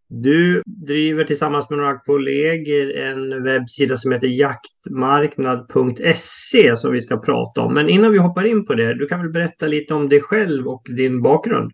Du 0.09 0.63
driver 0.65 1.23
tillsammans 1.23 1.69
med 1.69 1.79
några 1.79 1.99
kollegor 1.99 2.95
en 2.95 3.43
webbsida 3.43 3.97
som 3.97 4.11
heter 4.11 4.27
jaktmarknad.se 4.27 6.77
som 6.77 6.91
vi 6.91 7.01
ska 7.01 7.17
prata 7.17 7.61
om. 7.61 7.73
Men 7.73 7.89
innan 7.89 8.11
vi 8.11 8.17
hoppar 8.17 8.43
in 8.43 8.65
på 8.65 8.73
det, 8.73 8.93
du 8.93 9.07
kan 9.07 9.21
väl 9.21 9.29
berätta 9.29 9.67
lite 9.67 9.93
om 9.93 10.09
dig 10.09 10.21
själv 10.21 10.67
och 10.67 10.87
din 10.97 11.21
bakgrund? 11.21 11.71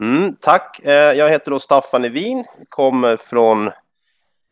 Mm, 0.00 0.36
tack! 0.40 0.80
Eh, 0.84 0.92
jag 0.92 1.30
heter 1.30 1.50
då 1.50 1.58
Staffan 1.58 2.02
Levin, 2.02 2.44
kommer 2.68 3.16
från 3.16 3.70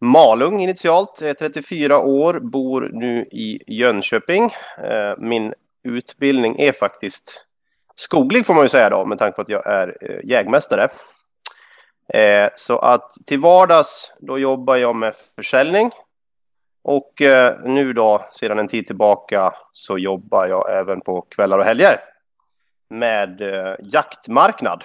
Malung 0.00 0.60
initialt, 0.60 1.22
är 1.22 1.34
34 1.34 1.98
år, 1.98 2.40
bor 2.40 2.90
nu 2.92 3.28
i 3.30 3.62
Jönköping. 3.66 4.54
Eh, 4.78 5.14
min 5.18 5.54
utbildning 5.82 6.58
är 6.58 6.72
faktiskt 6.72 7.46
skoglig 7.94 8.46
får 8.46 8.54
man 8.54 8.62
ju 8.62 8.68
säga 8.68 8.90
då, 8.90 9.04
med 9.04 9.18
tanke 9.18 9.36
på 9.36 9.42
att 9.42 9.48
jag 9.48 9.66
är 9.66 9.96
eh, 10.00 10.30
jägmästare. 10.30 10.88
Så 12.54 12.78
att 12.78 13.10
till 13.26 13.40
vardags, 13.40 14.12
då 14.20 14.38
jobbar 14.38 14.76
jag 14.76 14.96
med 14.96 15.14
försäljning. 15.36 15.90
Och 16.82 17.12
nu 17.64 17.92
då, 17.92 18.28
sedan 18.32 18.58
en 18.58 18.68
tid 18.68 18.86
tillbaka, 18.86 19.54
så 19.72 19.98
jobbar 19.98 20.46
jag 20.46 20.78
även 20.78 21.00
på 21.00 21.20
kvällar 21.20 21.58
och 21.58 21.64
helger 21.64 22.00
med 22.88 23.40
jaktmarknad. 23.80 24.84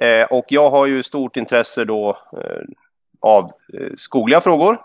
Eh, 0.00 0.26
och 0.30 0.44
jag 0.48 0.70
har 0.70 0.86
ju 0.86 1.02
stort 1.02 1.36
intresse 1.36 1.84
då 1.84 2.08
eh, 2.32 2.62
av 3.20 3.52
eh, 3.74 3.90
skogliga 3.96 4.40
frågor. 4.40 4.78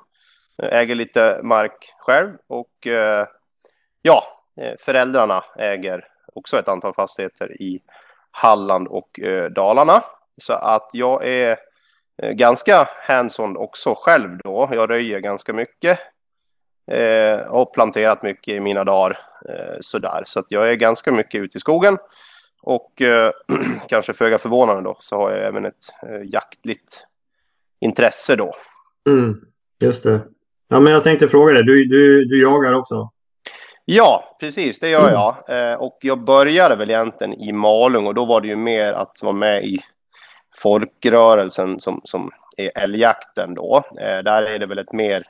Jag 0.56 0.82
äger 0.82 0.96
lite 0.96 1.40
mark 1.44 1.94
själv 1.98 2.32
och 2.48 2.88
eh, 2.88 3.28
ja, 4.02 4.24
föräldrarna 4.80 5.44
äger 5.58 6.08
också 6.34 6.60
ett 6.60 6.68
antal 6.68 6.94
fastigheter 6.94 7.62
i 7.62 7.82
Halland 8.32 8.88
och 8.88 9.20
Dalarna. 9.52 10.04
Så 10.38 10.54
att 10.54 10.90
jag 10.94 11.28
är 11.28 11.58
ganska 12.34 12.90
hands-on 13.08 13.58
också 13.58 13.96
själv 13.98 14.38
då. 14.38 14.70
Jag 14.72 14.90
röjer 14.90 15.20
ganska 15.20 15.54
mycket 15.54 16.00
och 17.50 17.74
planterat 17.74 18.24
mycket 18.24 18.54
i 18.54 18.60
mina 18.60 18.84
dagar 18.84 19.20
sådär. 19.80 20.24
Så 20.26 20.40
att 20.40 20.46
jag 20.50 20.70
är 20.70 20.76
ganska 20.76 21.12
mycket 21.12 21.42
ute 21.42 21.58
i 21.58 21.62
skogen. 21.62 21.98
Och 22.66 23.02
kanske 23.88 24.14
föga 24.14 24.38
förvånande 24.38 24.82
då 24.84 24.98
så 25.00 25.16
har 25.16 25.32
jag 25.32 25.48
även 25.48 25.66
ett 25.66 25.86
jaktligt 26.24 27.06
intresse 27.80 28.36
då. 28.36 28.52
Mm, 29.10 29.42
just 29.80 30.04
det. 30.04 30.22
Ja, 30.68 30.80
men 30.80 30.94
jag 30.94 31.04
tänkte 31.04 31.28
fråga 31.28 31.54
dig, 31.54 31.64
du, 31.64 31.86
du, 31.86 32.26
du 32.26 32.42
jagar 32.42 32.74
också? 32.74 33.10
Ja, 33.86 34.38
precis, 34.40 34.80
det 34.80 34.90
gör 34.90 35.12
jag. 35.12 35.36
Eh, 35.50 35.76
och 35.76 35.98
jag 36.02 36.24
började 36.24 36.76
väl 36.76 36.90
egentligen 36.90 37.34
i 37.34 37.52
Malung 37.52 38.08
och 38.08 38.14
då 38.14 38.26
var 38.26 38.42
det 38.42 38.48
ju 38.48 38.56
mer 38.56 38.94
att 38.94 39.20
vara 39.22 39.34
med 39.34 39.66
i 39.66 39.80
folkrörelsen 40.56 41.80
som, 41.80 42.02
som 42.04 42.32
är 42.58 42.72
älgjakten 42.76 43.54
då. 43.54 43.84
Eh, 44.00 44.24
där 44.24 44.44
är 44.44 44.60
det 44.60 44.66
väl 44.66 44.80
ett 44.80 44.94
mer, 44.94 45.24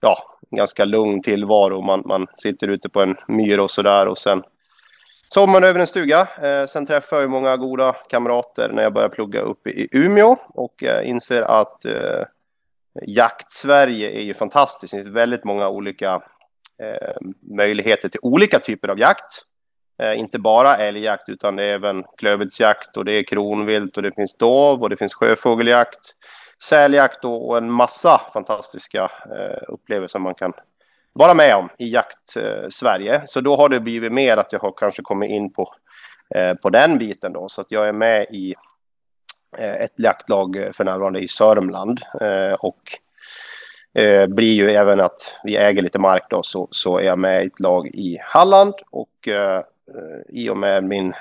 ja, 0.00 0.16
ganska 0.50 0.84
lugn 0.84 1.22
tillvaro. 1.22 1.80
Man, 1.80 2.02
man 2.06 2.26
sitter 2.36 2.68
ute 2.68 2.88
på 2.88 3.00
en 3.00 3.16
myr 3.28 3.58
och 3.58 3.70
sådär 3.70 4.08
och 4.08 4.18
sen 4.18 4.42
Sommaren 5.32 5.64
över 5.64 5.80
en 5.80 5.86
stuga. 5.86 6.28
Eh, 6.42 6.66
sen 6.66 6.86
träffar 6.86 7.20
jag 7.20 7.30
många 7.30 7.56
goda 7.56 7.92
kamrater 7.92 8.68
när 8.72 8.82
jag 8.82 8.92
började 8.92 9.14
plugga 9.14 9.40
uppe 9.40 9.70
i 9.70 9.88
Umeå 9.92 10.36
och 10.48 10.84
eh, 10.84 11.08
inser 11.08 11.42
att 11.42 11.84
eh, 11.84 12.24
jakt-Sverige 13.06 14.10
är 14.10 14.22
ju 14.22 14.34
fantastiskt. 14.34 14.92
Det 14.92 15.02
finns 15.02 15.16
väldigt 15.16 15.44
många 15.44 15.68
olika 15.68 16.22
eh, 16.82 17.16
möjligheter 17.56 18.08
till 18.08 18.20
olika 18.22 18.58
typer 18.58 18.88
av 18.88 18.98
jakt. 18.98 19.42
Eh, 20.02 20.18
inte 20.18 20.38
bara 20.38 20.76
älgjakt 20.76 21.28
utan 21.28 21.56
det 21.56 21.64
är 21.64 21.74
även 21.74 22.04
klövviltsjakt 22.16 22.96
och 22.96 23.04
det 23.04 23.12
är 23.12 23.22
kronvilt 23.22 23.96
och 23.96 24.02
det 24.02 24.12
finns 24.14 24.36
dov 24.36 24.82
och 24.82 24.90
det 24.90 24.96
finns 24.96 25.14
sjöfågeljakt, 25.14 26.14
säljakt 26.68 27.24
och 27.24 27.56
en 27.56 27.70
massa 27.70 28.20
fantastiska 28.32 29.10
eh, 29.36 29.62
upplevelser 29.68 30.18
man 30.18 30.34
kan 30.34 30.52
vara 31.12 31.34
med 31.34 31.56
om 31.56 31.68
i 31.78 31.92
jakt-Sverige. 31.92 33.14
Eh, 33.14 33.22
så 33.26 33.40
då 33.40 33.56
har 33.56 33.68
det 33.68 33.80
blivit 33.80 34.12
mer 34.12 34.36
att 34.36 34.52
jag 34.52 34.60
har 34.60 34.72
kanske 34.76 35.02
kommit 35.02 35.30
in 35.30 35.52
på, 35.52 35.74
eh, 36.34 36.54
på 36.54 36.70
den 36.70 36.98
biten 36.98 37.32
då. 37.32 37.48
Så 37.48 37.60
att 37.60 37.70
jag 37.70 37.88
är 37.88 37.92
med 37.92 38.26
i 38.30 38.54
eh, 39.58 39.74
ett 39.74 39.94
jaktlag 39.96 40.56
eh, 40.56 40.72
för 40.72 40.84
närvarande 40.84 41.20
i 41.20 41.28
Sörmland. 41.28 42.00
Eh, 42.20 42.52
och 42.52 42.98
eh, 44.02 44.26
blir 44.26 44.52
ju 44.52 44.70
även 44.70 45.00
att 45.00 45.38
vi 45.44 45.56
äger 45.56 45.82
lite 45.82 45.98
mark 45.98 46.26
då 46.30 46.42
så, 46.42 46.68
så 46.70 46.98
är 46.98 47.04
jag 47.04 47.18
med 47.18 47.44
i 47.44 47.46
ett 47.46 47.60
lag 47.60 47.86
i 47.86 48.18
Halland. 48.22 48.74
Och 48.90 49.08
i 50.28 50.48
och 50.48 50.56
med 50.56 50.84
min, 50.84 51.14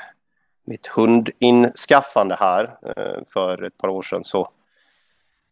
mitt 0.65 0.87
hundinskaffande 0.87 2.35
här 2.39 2.75
för 3.33 3.63
ett 3.63 3.77
par 3.77 3.87
år 3.87 4.01
sedan 4.01 4.23
så 4.23 4.51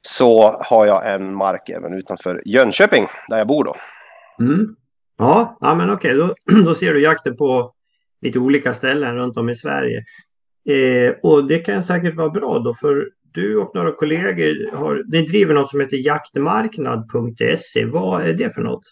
så 0.02 0.62
har 0.62 0.86
jag 0.86 1.14
en 1.14 1.36
mark 1.36 1.70
även 1.70 1.94
utanför 1.94 2.42
Jönköping 2.46 3.08
där 3.28 3.38
jag 3.38 3.48
bor 3.48 3.64
då. 3.64 3.76
Mm. 4.40 4.76
Ja, 5.18 5.58
ja, 5.62 5.76
men 5.76 5.90
okej, 5.90 6.16
då, 6.16 6.36
då 6.66 6.76
ser 6.76 6.94
du 6.94 7.02
jakten 7.02 7.38
på 7.38 7.74
lite 8.22 8.40
olika 8.40 8.74
ställen 8.74 9.16
runt 9.16 9.38
om 9.38 9.50
i 9.50 9.56
Sverige. 9.56 10.04
Eh, 10.70 11.14
och 11.24 11.48
det 11.48 11.60
kan 11.60 11.84
säkert 11.84 12.16
vara 12.16 12.30
bra 12.30 12.60
då, 12.60 12.74
för 12.74 13.10
du 13.32 13.58
och 13.58 13.76
några 13.76 13.92
kollegor 13.92 14.76
har, 14.76 15.04
ni 15.08 15.22
driver 15.22 15.54
något 15.54 15.70
som 15.70 15.80
heter 15.80 15.98
jaktmarknad.se. 15.98 17.86
Vad 17.86 18.22
är 18.22 18.34
det 18.34 18.54
för 18.56 18.62
något? 18.62 18.84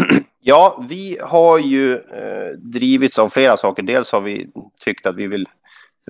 Ja, 0.40 0.84
vi 0.88 1.18
har 1.22 1.58
ju 1.58 1.94
eh, 1.94 2.48
drivits 2.58 3.18
av 3.18 3.28
flera 3.28 3.56
saker. 3.56 3.82
Dels 3.82 4.12
har 4.12 4.20
vi 4.20 4.50
tyckt 4.84 5.06
att 5.06 5.16
vi 5.16 5.26
vill 5.26 5.46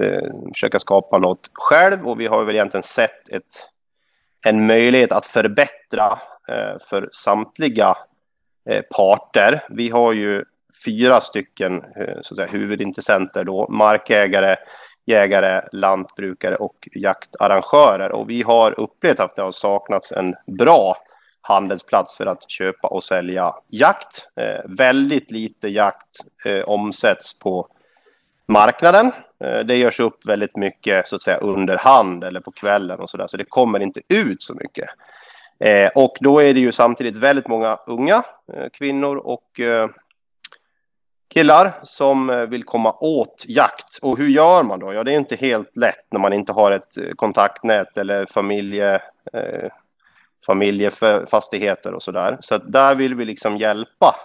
eh, 0.01 0.51
försöka 0.55 0.79
skapa 0.79 1.19
något 1.19 1.51
själv 1.53 2.09
och 2.09 2.21
vi 2.21 2.27
har 2.27 2.45
väl 2.45 2.55
egentligen 2.55 2.83
sett 2.83 3.29
ett, 3.29 3.45
en 4.47 4.67
möjlighet 4.67 5.13
att 5.13 5.27
förbättra 5.27 6.19
eh, 6.49 6.79
för 6.91 7.09
samtliga 7.13 7.97
Eh, 8.69 8.83
parter. 8.83 9.65
Vi 9.69 9.89
har 9.91 10.13
ju 10.13 10.45
fyra 10.85 11.21
stycken 11.21 11.85
eh, 11.97 12.15
så 12.21 12.35
att 12.35 12.37
säga, 12.37 12.49
huvudintressenter 12.49 13.45
då, 13.45 13.67
markägare, 13.69 14.57
jägare, 15.07 15.63
lantbrukare 15.73 16.57
och 16.57 16.89
jaktarrangörer. 16.93 18.13
Och 18.13 18.31
vi 18.31 18.43
har 18.43 18.81
upplevt 18.81 19.21
att 19.21 19.37
det 19.37 19.43
har 19.43 19.53
saknats 19.53 20.13
en 20.13 20.35
bra 20.47 20.97
handelsplats 21.41 22.17
för 22.17 22.27
att 22.27 22.51
köpa 22.51 22.89
och 22.89 23.05
sälja 23.05 23.55
jakt. 23.69 24.29
Eh, 24.37 24.61
väldigt 24.65 25.31
lite 25.31 25.69
jakt 25.69 26.19
eh, 26.45 26.61
omsätts 26.61 27.39
på 27.39 27.69
marknaden. 28.47 29.13
Eh, 29.45 29.59
det 29.59 29.77
görs 29.77 30.01
upp 30.01 30.27
väldigt 30.27 30.57
mycket 30.57 31.09
så 31.09 31.17
att 31.17 31.23
säga 31.23 31.39
under 31.39 31.77
hand 31.77 32.25
eller 32.25 32.41
på 32.41 32.51
kvällen 32.51 33.01
och 33.01 33.11
så 33.11 33.17
där, 33.17 33.27
så 33.27 33.37
det 33.37 33.45
kommer 33.45 33.81
inte 33.81 34.01
ut 34.09 34.43
så 34.43 34.55
mycket. 34.55 34.89
Eh, 35.61 35.91
och 35.95 36.17
då 36.21 36.43
är 36.43 36.55
det 36.55 36.61
ju 36.61 36.73
samtidigt 36.73 37.17
väldigt 37.17 37.49
många 37.49 37.79
unga 37.87 38.23
eh, 38.53 38.69
kvinnor 38.73 39.17
och 39.17 39.61
eh, 39.61 39.89
killar 41.29 41.73
som 41.83 42.31
eh, 42.31 42.47
vill 42.47 42.65
komma 42.65 42.93
åt 43.01 43.45
jakt. 43.49 43.99
Och 44.03 44.19
hur 44.19 44.29
gör 44.29 44.63
man 44.63 44.79
då? 44.79 44.93
Ja, 44.93 45.05
det 45.05 45.13
är 45.13 45.17
inte 45.17 45.37
helt 45.37 45.77
lätt 45.77 46.13
när 46.13 46.21
man 46.21 46.33
inte 46.33 46.53
har 46.53 46.73
ett 46.73 46.97
eh, 46.97 47.15
kontaktnät 47.17 47.99
eller 47.99 48.27
familje, 48.27 48.95
eh, 49.33 49.71
familjefastigheter 50.47 51.95
och 51.95 52.03
sådär. 52.03 52.37
Så 52.41 52.55
att 52.55 52.73
där 52.73 52.95
vill 52.95 53.15
vi 53.15 53.25
liksom 53.25 53.57
hjälpa 53.57 54.17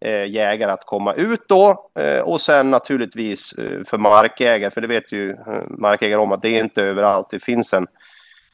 eh, 0.00 0.30
jägare 0.30 0.72
att 0.72 0.86
komma 0.86 1.12
ut 1.12 1.48
då. 1.48 1.90
Eh, 1.98 2.20
och 2.20 2.40
sen 2.40 2.70
naturligtvis 2.70 3.52
eh, 3.52 3.84
för 3.86 3.98
markägare, 3.98 4.70
för 4.70 4.80
det 4.80 4.86
vet 4.86 5.12
ju 5.12 5.30
eh, 5.30 5.62
markägare 5.68 6.20
om 6.20 6.32
att 6.32 6.42
det 6.42 6.48
är 6.48 6.60
inte 6.60 6.82
överallt. 6.82 7.30
Det 7.30 7.40
finns 7.40 7.72
en 7.72 7.86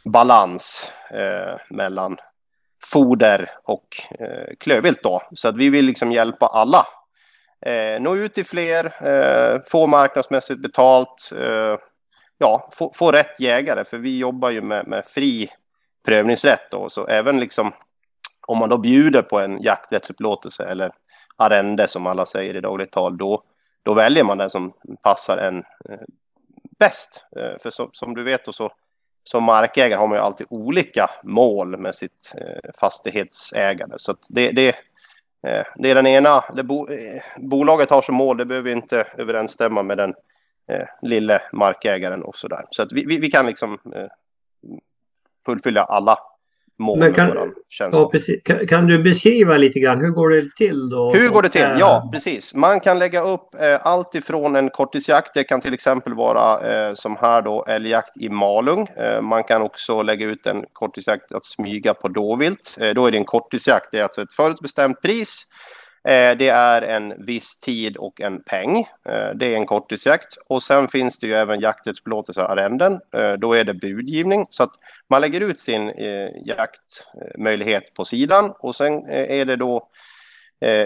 balans 0.05 0.93
eh, 1.11 1.61
mellan 1.71 2.19
foder 2.93 3.51
och 3.65 3.87
eh, 4.19 4.55
klövvilt 4.59 5.03
då. 5.03 5.23
Så 5.33 5.49
att 5.49 5.57
vi 5.57 5.71
vill 5.71 5.85
liksom 5.85 6.13
hjälpa 6.13 6.47
alla. 6.47 6.87
Eh, 7.67 8.01
nå 8.01 8.17
ut 8.17 8.35
till 8.35 8.47
fler, 8.47 8.85
eh, 9.07 9.61
få 9.67 9.87
marknadsmässigt 9.87 10.61
betalt, 10.61 11.33
eh, 11.39 11.77
ja, 12.39 12.69
få, 12.73 12.93
få 12.95 13.13
rätt 13.13 13.41
jägare, 13.41 13.85
för 13.85 13.99
vi 13.99 14.19
jobbar 14.19 14.51
ju 14.51 14.63
med, 14.63 14.87
med 14.87 15.05
fri 15.07 15.51
prövningsrätt 16.05 16.71
då, 16.71 16.89
så 16.89 17.07
även 17.07 17.41
liksom 17.41 17.73
om 18.47 18.59
man 18.59 18.69
då 18.69 18.79
bjuder 18.79 19.23
på 19.23 19.41
en 19.41 19.63
jakträttsupplåtelse 19.63 20.65
eller 20.65 20.93
arrende 21.37 21.89
som 21.89 22.07
alla 22.07 22.27
säger 22.27 22.57
i 22.57 22.61
dagligt 22.61 22.91
tal, 22.91 23.19
då, 23.19 23.43
då 23.83 23.95
väljer 23.95 24.25
man 24.25 24.39
den 24.39 24.51
som 24.51 24.73
passar 25.03 25.37
en 25.37 25.59
eh, 25.59 26.07
bäst. 26.79 27.27
Eh, 27.37 27.59
för 27.63 27.71
som, 27.71 27.91
som 27.93 28.15
du 28.15 28.23
vet 28.23 28.45
då 28.45 28.53
så 28.53 28.73
som 29.25 29.45
markägare 29.45 29.99
har 29.99 30.07
man 30.07 30.19
ju 30.19 30.23
alltid 30.23 30.47
olika 30.51 31.11
mål 31.23 31.77
med 31.77 31.95
sitt 31.95 32.35
eh, 32.37 32.71
fastighetsägande. 32.81 33.95
Så 33.99 34.15
det, 34.29 34.53
det, 34.53 34.69
eh, 35.47 35.65
det 35.77 35.91
är 35.91 35.95
den 35.95 36.07
ena, 36.07 36.45
det 36.57 36.63
bo, 36.63 36.89
eh, 36.89 37.23
bolaget 37.37 37.91
har 37.91 38.03
som 38.03 38.15
mål, 38.15 38.37
det 38.37 38.45
behöver 38.45 38.71
inte 38.71 39.07
överensstämma 39.19 39.83
med 39.83 39.99
den 39.99 40.15
eh, 40.69 40.87
lille 41.03 41.43
markägaren 41.53 42.23
och 42.23 42.37
så 42.37 42.49
där. 42.49 42.65
Så 42.71 42.83
att 42.83 42.93
vi, 42.93 43.05
vi, 43.07 43.19
vi 43.19 43.31
kan 43.31 43.47
liksom 43.47 43.79
eh, 43.95 44.07
fullfölja 45.45 45.83
alla 45.83 46.19
mål 46.81 47.15
kan, 47.15 47.53
ja, 47.93 48.11
precis. 48.13 48.43
Kan, 48.45 48.67
kan, 48.67 48.87
du 48.87 49.03
beskriva 49.03 49.57
lite 49.57 49.81
grann, 49.81 50.01
hur 50.01 50.11
går 50.11 50.31
det 50.31 50.57
till 50.57 50.89
då? 50.89 51.13
Hur 51.15 51.29
går 51.29 51.43
det 51.43 51.49
till? 51.49 51.67
Ja, 51.79 52.11
precis. 52.13 52.55
Man 52.55 52.81
kan 52.81 52.99
lägga 52.99 53.23
upp 53.23 53.55
eh, 53.61 53.87
allt 53.87 54.15
ifrån 54.15 54.57
en 54.57 54.71
korttidsjakt, 54.71 55.35
det 55.35 55.45
kan 55.45 55.61
till 55.61 55.75
exempel 55.75 56.15
vara 56.15 56.73
eh, 56.73 56.95
som 56.95 57.17
här 57.17 57.43
då 57.43 57.65
älgjakt 57.69 58.17
i 58.17 58.29
Malung. 58.29 58.89
Eh, 58.97 59.23
man 59.23 59.45
kan 59.45 59.63
också 59.63 60.03
lägga 60.03 60.27
ut 60.27 60.47
en 60.47 60.65
korttidsjakt 60.73 61.33
att 61.33 61.45
smyga 61.45 61.95
på 61.95 62.09
dåvilt. 62.09 62.77
Eh, 62.81 62.91
då 62.91 63.07
är 63.07 63.11
det 63.11 63.19
en 63.19 63.25
korttidsjakt, 63.25 63.89
det 63.93 63.99
är 63.99 64.03
alltså 64.03 64.23
ett 64.23 64.33
förutbestämt 64.33 65.03
pris 65.03 65.47
Eh, 65.50 65.50
Eh, 66.09 66.37
det 66.37 66.49
är 66.49 66.83
en 66.83 67.25
viss 67.25 67.61
tid 67.61 67.97
och 67.97 68.21
en 68.21 68.43
peng. 68.43 68.79
Eh, 68.79 69.31
det 69.35 69.47
är 69.47 69.57
en 69.57 69.67
korttidsjakt. 69.67 70.37
Och 70.47 70.63
sen 70.63 70.89
finns 70.89 71.19
det 71.19 71.27
ju 71.27 71.35
även 71.35 71.61
jakträttsupplåtelser 71.61 72.43
arrenden. 72.43 73.01
Eh, 73.15 73.33
då 73.33 73.53
är 73.53 73.65
det 73.65 73.75
budgivning. 73.75 74.47
Så 74.51 74.63
att 74.63 74.73
man 75.09 75.21
lägger 75.21 75.41
ut 75.41 75.61
sin 75.61 75.93
jaktmöjlighet 76.45 77.95
på 77.95 78.05
sidan. 78.05 78.53
Och 78.59 78.77
sen 78.77 79.07
är 79.09 79.45
det 79.45 79.57
då 79.57 79.89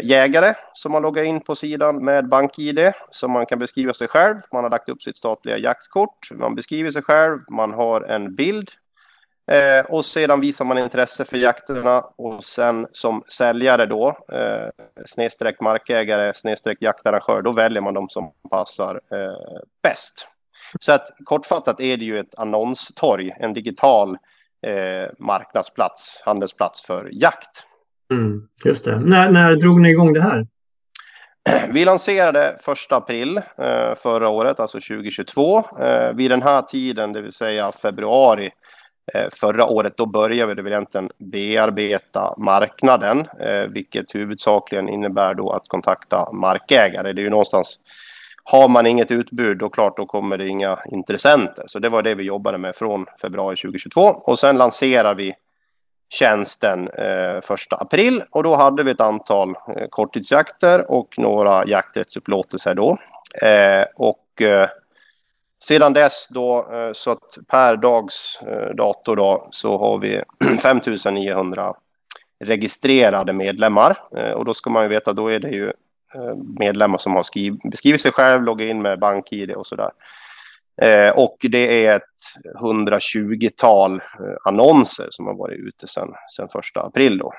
jägare 0.03 0.55
som 0.74 0.93
man 0.93 1.03
loggar 1.03 1.23
in 1.23 1.41
på 1.41 1.57
sidan 1.57 2.05
med 2.05 2.28
BankID 2.28 2.93
som 3.11 3.31
man 3.31 3.47
kan 3.47 3.59
beskriva 3.59 3.95
sig 3.95 4.09
själv. 4.09 4.36
Man 4.53 4.65
har 4.65 4.70
lagt 4.70 4.89
upp 4.89 5.03
sitt 5.03 5.16
statliga 5.16 5.59
jaktkort. 5.59 6.31
Man 6.32 6.55
beskriver 6.55 6.91
sig 6.91 7.03
själv. 7.03 7.39
Man 7.51 7.73
har 7.73 8.01
en 8.01 8.35
bild 8.35 8.70
Eh, 9.51 9.85
och 9.85 10.05
sedan 10.05 10.41
visar 10.41 10.65
man 10.65 10.79
intresse 10.79 11.25
för 11.25 11.37
jakterna 11.37 12.01
och 12.01 12.45
sen 12.45 12.87
som 12.93 13.23
säljare 13.29 13.87
då, 13.87 14.09
eh, 14.33 14.69
snedstreck 15.07 15.61
markägare, 15.61 16.35
snedstreck 16.35 16.79
jaktarrangör, 16.81 17.43
då 17.43 17.53
väljer 17.53 17.81
man 17.81 17.95
de 17.95 18.09
som 18.09 18.33
passar 18.51 18.95
eh, 18.95 19.61
bäst. 19.83 20.29
Så 20.81 20.93
att 20.93 21.09
kortfattat 21.25 21.81
är 21.81 21.97
det 21.97 22.05
ju 22.05 22.19
ett 22.19 22.35
annonstorg, 22.39 23.35
en 23.41 23.53
digital 23.53 24.16
eh, 24.66 25.11
marknadsplats, 25.19 26.23
handelsplats 26.25 26.87
för 26.87 27.09
jakt. 27.12 27.66
Mm, 28.11 28.49
just 28.65 28.85
det. 28.85 29.01
När, 29.01 29.31
när 29.31 29.57
drog 29.57 29.81
ni 29.81 29.91
igång 29.91 30.12
det 30.12 30.23
här? 30.23 30.47
Vi 31.71 31.85
lanserade 31.85 32.57
1 32.89 32.93
april 32.93 33.37
eh, 33.37 33.95
förra 33.97 34.29
året, 34.29 34.61
alltså 34.61 34.81
2022. 34.81 35.59
Eh, 35.81 36.12
vid 36.15 36.31
den 36.31 36.43
här 36.43 36.62
tiden, 36.62 37.12
det 37.12 37.21
vill 37.21 37.33
säga 37.33 37.73
februari, 37.73 38.51
Eh, 39.13 39.29
förra 39.33 39.67
året 39.67 39.97
då 39.97 40.07
började 40.07 40.55
vi 40.55 40.63
väl 40.63 40.73
egentligen 40.73 41.11
bearbeta 41.19 42.35
marknaden, 42.39 43.27
eh, 43.41 43.69
vilket 43.69 44.15
huvudsakligen 44.15 44.89
innebär 44.89 45.35
då 45.35 45.51
att 45.51 45.69
kontakta 45.69 46.33
markägare. 46.33 47.13
Det 47.13 47.21
är 47.21 47.25
ju 47.25 47.31
någonstans, 47.31 47.79
har 48.45 48.69
man 48.69 48.87
inget 48.87 49.11
utbud, 49.11 49.59
då 49.59 49.69
klart, 49.69 49.97
då 49.97 50.07
kommer 50.07 50.39
det 50.39 50.49
inga 50.49 50.79
intressenter. 50.91 51.65
Så 51.67 51.79
det 51.79 51.89
var 51.89 52.03
det 52.03 52.15
vi 52.15 52.23
jobbade 52.23 52.59
med 52.59 52.77
från 52.77 53.07
februari 53.21 53.57
2022 53.57 54.01
och 54.01 54.39
sen 54.39 54.57
lanserar 54.57 55.15
vi 55.15 55.35
tjänsten 56.09 56.89
eh, 56.89 57.37
1 57.37 57.45
april 57.71 58.23
och 58.31 58.43
då 58.43 58.55
hade 58.55 58.83
vi 58.83 58.91
ett 58.91 59.01
antal 59.01 59.49
eh, 59.49 59.89
korttidsjakter 59.91 60.91
och 60.91 61.19
några 61.19 61.67
jakträttsupplåtelser 61.67 62.75
då. 62.75 62.99
Eh, 63.43 63.85
och 63.97 64.43
eh, 64.43 64.69
sedan 65.65 65.93
dess 65.93 66.29
då, 66.31 66.59
eh, 66.73 66.93
så 66.93 67.11
att 67.11 67.39
per 67.49 67.77
dags 67.77 68.41
eh, 68.43 68.75
dator 68.75 69.17
då, 69.17 69.49
så 69.51 69.79
har 69.79 69.99
vi 69.99 70.23
5900 70.63 71.75
registrerade 72.45 73.33
medlemmar. 73.33 73.99
Eh, 74.17 74.31
och 74.31 74.45
då 74.45 74.55
ska 74.55 74.71
man 74.71 74.83
ju 74.83 74.89
veta, 74.89 75.13
då 75.13 75.29
är 75.29 75.39
det 75.39 75.51
ju 75.51 75.73
medlemmar 76.59 76.99
som 76.99 77.15
har 77.15 77.23
skriv, 77.23 77.57
beskrivit 77.71 78.01
sig 78.01 78.13
själv, 78.13 78.43
loggat 78.43 78.67
in 78.67 78.83
med 78.83 78.99
BankID 78.99 79.51
och 79.51 79.67
sådär. 79.67 79.91
Och 81.15 81.37
det 81.41 81.87
är 81.87 81.97
ett 81.97 82.03
120-tal 82.61 84.03
annonser 84.45 85.07
som 85.11 85.27
har 85.27 85.35
varit 85.35 85.59
ute 85.59 85.87
sedan, 85.87 86.09
sedan 86.37 86.49
första 86.53 86.81
april 86.81 87.19
då. 87.19 87.33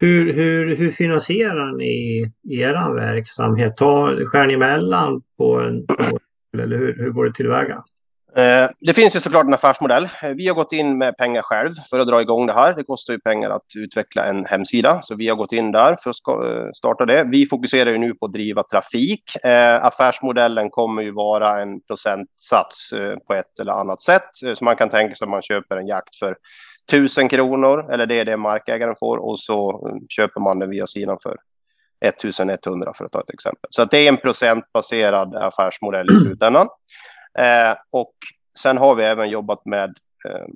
Hur, 0.00 0.32
hur, 0.32 0.76
hur 0.76 0.90
finansierar 0.90 1.72
ni 1.76 2.24
er 2.48 2.94
verksamhet? 2.94 3.78
Skär 4.26 4.46
ni 4.46 4.54
emellan 4.54 5.22
på 5.38 5.60
en, 5.60 5.86
på 5.86 6.18
eller 6.58 6.76
hur, 6.76 6.96
hur 6.98 7.10
går 7.10 7.24
det 7.24 7.34
tillväga? 7.34 7.84
Eh, 8.36 8.70
det 8.80 8.92
finns 8.92 9.16
ju 9.16 9.20
såklart 9.20 9.46
en 9.46 9.54
affärsmodell. 9.54 10.08
Eh, 10.22 10.30
vi 10.30 10.48
har 10.48 10.54
gått 10.54 10.72
in 10.72 10.98
med 10.98 11.16
pengar 11.16 11.42
själv 11.42 11.70
för 11.90 11.98
att 11.98 12.06
dra 12.06 12.20
igång 12.20 12.46
det 12.46 12.52
här. 12.52 12.74
Det 12.74 12.84
kostar 12.84 13.12
ju 13.12 13.20
pengar 13.20 13.50
att 13.50 13.66
utveckla 13.76 14.24
en 14.24 14.44
hemsida, 14.44 14.98
så 15.02 15.14
vi 15.14 15.28
har 15.28 15.36
gått 15.36 15.52
in 15.52 15.72
där 15.72 15.96
för 16.02 16.10
att 16.10 16.44
eh, 16.44 16.70
starta 16.74 17.06
det. 17.06 17.24
Vi 17.24 17.46
fokuserar 17.46 17.90
ju 17.90 17.98
nu 17.98 18.14
på 18.14 18.26
att 18.26 18.32
driva 18.32 18.62
trafik. 18.62 19.22
Affärsmodellen 19.80 20.70
kommer 20.70 21.02
ju 21.02 21.10
vara 21.10 21.60
en 21.60 21.80
procentsats 21.80 22.94
på 23.26 23.34
ett 23.34 23.60
eller 23.60 23.72
annat 23.72 24.02
sätt, 24.02 24.28
så 24.32 24.64
man 24.64 24.76
kan 24.76 24.88
tänka 24.88 25.14
sig 25.14 25.24
att 25.24 25.30
man 25.30 25.42
köper 25.42 25.76
en 25.76 25.86
jakt 25.86 26.16
för 26.16 26.36
1000 26.92 27.28
kronor, 27.28 27.92
eller 27.92 28.06
det 28.06 28.14
är 28.14 28.24
det 28.24 28.36
markägaren 28.36 28.94
får, 28.98 29.16
och 29.16 29.38
så 29.38 29.88
köper 30.08 30.40
man 30.40 30.58
den 30.58 30.70
via 30.70 30.86
sidan 30.86 31.18
för 31.22 31.36
1100 32.00 32.92
för 32.96 33.04
att 33.04 33.12
ta 33.12 33.20
ett 33.20 33.30
exempel. 33.30 33.68
Så 33.70 33.82
att 33.82 33.90
det 33.90 33.98
är 33.98 34.08
en 34.08 34.16
procentbaserad 34.16 35.36
affärsmodell 35.36 36.10
i 36.10 36.16
slutändan. 36.20 36.68
Eh, 37.38 37.74
och 37.90 38.14
sen 38.58 38.78
har 38.78 38.94
vi 38.94 39.04
även 39.04 39.30
jobbat 39.30 39.64
med 39.64 39.88
eh, 40.28 40.46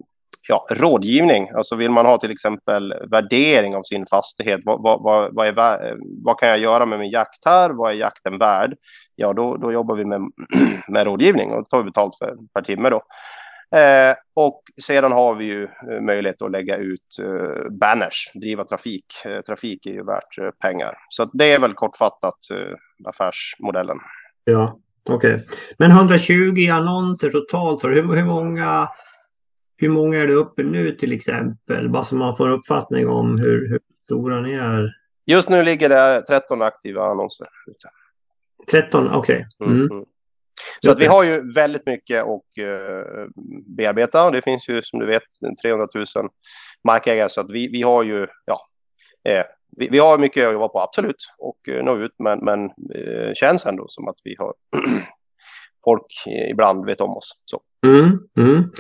ja, 0.48 0.66
rådgivning. 0.70 1.50
Alltså 1.54 1.76
vill 1.76 1.90
man 1.90 2.06
ha 2.06 2.18
till 2.18 2.30
exempel 2.30 2.94
värdering 3.10 3.76
av 3.76 3.82
sin 3.82 4.06
fastighet. 4.06 4.60
Vad, 4.64 4.82
vad, 4.82 5.34
vad, 5.34 5.46
är, 5.46 5.96
vad 6.24 6.38
kan 6.38 6.48
jag 6.48 6.58
göra 6.58 6.86
med 6.86 6.98
min 6.98 7.10
jakt 7.10 7.44
här? 7.44 7.70
Vad 7.70 7.90
är 7.90 7.96
jakten 7.96 8.38
värd? 8.38 8.74
Ja, 9.16 9.32
då, 9.32 9.56
då 9.56 9.72
jobbar 9.72 9.96
vi 9.96 10.04
med, 10.04 10.20
med 10.88 11.04
rådgivning 11.04 11.50
och 11.52 11.68
tar 11.68 11.78
vi 11.78 11.84
betalt 11.84 12.18
för 12.18 12.36
per 12.54 12.62
timme 12.62 12.90
då. 12.90 13.02
Eh, 13.74 14.14
och 14.34 14.62
sedan 14.82 15.12
har 15.12 15.34
vi 15.34 15.44
ju 15.44 15.62
eh, 15.64 16.00
möjlighet 16.00 16.42
att 16.42 16.50
lägga 16.50 16.76
ut 16.76 17.18
eh, 17.22 17.70
banners, 17.70 18.30
driva 18.34 18.64
trafik. 18.64 19.04
Eh, 19.24 19.40
trafik 19.40 19.86
är 19.86 19.90
ju 19.90 20.04
värt 20.04 20.38
eh, 20.38 20.50
pengar. 20.50 20.94
Så 21.08 21.30
det 21.32 21.52
är 21.52 21.60
väl 21.60 21.74
kortfattat 21.74 22.38
affärsmodellen. 23.04 23.96
Ja, 24.44 24.78
okej. 25.10 25.34
Okay. 25.34 25.46
Men 25.78 25.90
120 25.90 26.68
annonser 26.72 27.30
totalt, 27.30 27.84
hur, 27.84 28.16
hur, 28.16 28.24
många, 28.24 28.88
hur 29.76 29.88
många 29.88 30.18
är 30.18 30.26
det 30.26 30.34
uppe 30.34 30.62
nu 30.62 30.90
till 30.92 31.12
exempel? 31.12 31.88
Bara 31.88 32.04
så 32.04 32.14
man 32.14 32.36
får 32.36 32.48
en 32.48 32.54
uppfattning 32.54 33.08
om 33.08 33.40
hur, 33.40 33.68
hur 33.68 33.80
stora 34.04 34.40
ni 34.40 34.52
är. 34.52 34.94
Just 35.26 35.48
nu 35.48 35.62
ligger 35.62 35.88
det 35.88 36.22
13 36.28 36.62
aktiva 36.62 37.04
annonser. 37.04 37.46
13, 38.70 39.10
okej. 39.14 39.46
Okay. 39.60 39.74
Mm. 39.74 39.90
Mm. 39.90 40.04
Så 40.80 40.90
att 40.90 41.00
vi 41.00 41.06
har 41.06 41.24
ju 41.24 41.52
väldigt 41.52 41.86
mycket 41.86 42.22
att 42.22 42.42
uh, 42.60 43.26
bearbeta. 43.76 44.30
Det 44.30 44.42
finns 44.42 44.68
ju 44.68 44.82
som 44.82 45.00
du 45.00 45.06
vet 45.06 45.22
300 45.62 45.86
000 45.94 46.28
markägare 46.84 47.28
så 47.28 47.40
att 47.40 47.50
vi, 47.50 47.68
vi 47.68 47.82
har 47.82 48.02
ju, 48.02 48.26
ja, 48.44 48.60
eh, 49.28 49.44
vi, 49.76 49.88
vi, 49.88 49.98
har 49.98 50.18
mycket 50.18 50.46
att 50.46 50.52
jobba 50.52 50.68
på, 50.68 50.80
absolut, 50.80 51.26
och 51.38 51.58
uh, 51.68 51.82
nå 51.82 51.98
ut, 51.98 52.14
men, 52.18 52.38
men 52.38 52.64
uh, 52.64 53.32
känns 53.34 53.66
ändå 53.66 53.84
som 53.88 54.08
att 54.08 54.16
vi 54.24 54.36
har 54.38 54.54
folk 55.84 56.06
ibland 56.50 56.86
vet 56.86 57.00
om 57.00 57.16
oss. 57.16 57.42
Så. 57.44 57.60
Mm, 57.86 58.18
mm. 58.38 58.70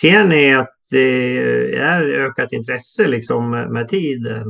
Ser 0.00 0.24
ni 0.24 0.54
att 0.54 0.74
det 0.90 1.38
är 1.76 2.02
ökat 2.02 2.52
intresse 2.52 3.08
liksom 3.08 3.50
med 3.50 3.88
tiden? 3.88 4.44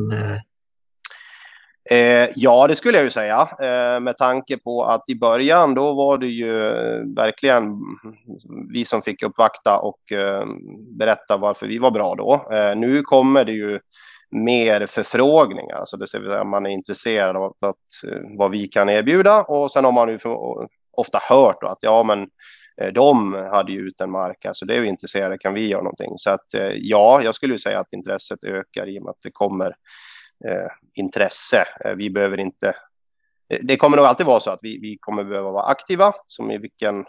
Eh, 1.91 2.29
ja, 2.35 2.67
det 2.67 2.77
skulle 2.77 2.99
jag 2.99 3.05
ju 3.05 3.11
säga. 3.11 3.49
Eh, 3.61 4.01
med 4.01 4.17
tanke 4.17 4.59
på 4.59 4.85
att 4.85 5.09
i 5.09 5.15
början 5.15 5.75
då 5.75 5.95
var 5.95 6.19
det 6.19 6.27
ju 6.27 6.67
eh, 6.67 7.01
verkligen 7.17 7.81
vi 8.73 8.85
som 8.85 9.03
fick 9.03 9.23
uppvakta 9.23 9.79
och 9.79 10.13
eh, 10.13 10.47
berätta 10.99 11.37
varför 11.37 11.67
vi 11.67 11.79
var 11.79 11.91
bra 11.91 12.15
då. 12.15 12.55
Eh, 12.57 12.77
nu 12.77 13.03
kommer 13.03 13.45
det 13.45 13.53
ju 13.53 13.81
mer 14.31 14.87
förfrågningar, 14.87 15.77
alltså 15.77 15.97
det 15.97 16.19
vill 16.19 16.31
säga 16.31 16.45
man 16.45 16.67
är 16.67 16.71
intresserad 16.71 17.37
av 17.37 17.43
att, 17.43 17.65
att, 17.69 18.11
vad 18.39 18.51
vi 18.51 18.69
kan 18.69 18.89
erbjuda 18.89 19.43
och 19.43 19.73
sen 19.73 19.85
har 19.85 19.93
man 19.93 20.09
ju 20.09 20.19
för, 20.19 20.37
ofta 20.97 21.19
hört 21.23 21.63
att 21.63 21.79
ja, 21.81 22.05
men 22.05 22.29
eh, 22.81 22.93
de 22.93 23.35
hade 23.35 23.73
ju 23.73 23.81
ut 23.81 24.01
en 24.01 24.11
mark, 24.11 24.47
Så 24.53 24.65
det 24.65 24.77
är 24.77 24.81
vi 24.81 24.89
intresserade, 24.89 25.39
kan 25.39 25.55
vi 25.55 25.69
göra 25.69 25.83
någonting? 25.83 26.13
Så 26.17 26.31
att 26.31 26.47
ja, 26.75 27.21
jag 27.25 27.35
skulle 27.35 27.55
ju 27.55 27.59
säga 27.59 27.79
att 27.81 27.93
intresset 27.93 28.45
ökar 28.45 28.89
i 28.89 28.99
och 28.99 29.03
med 29.03 29.11
att 29.11 29.23
det 29.23 29.31
kommer 29.33 29.75
Eh, 30.45 30.71
intresse. 30.95 31.65
Eh, 31.85 31.95
vi 31.95 32.11
behöver 32.11 32.41
inte... 32.41 32.69
Eh, 33.49 33.59
det 33.63 33.77
kommer 33.77 33.97
nog 33.97 34.07
alltid 34.07 34.27
vara 34.27 34.41
så 34.41 34.51
att 34.51 34.61
vi, 34.63 34.79
vi 34.79 34.99
kommer 35.01 35.25
behöva 35.25 35.51
vara 35.51 35.65
aktiva, 35.65 36.13
som 36.27 36.51
i 36.51 36.59
vilken 36.59 36.99
eh, 36.99 37.05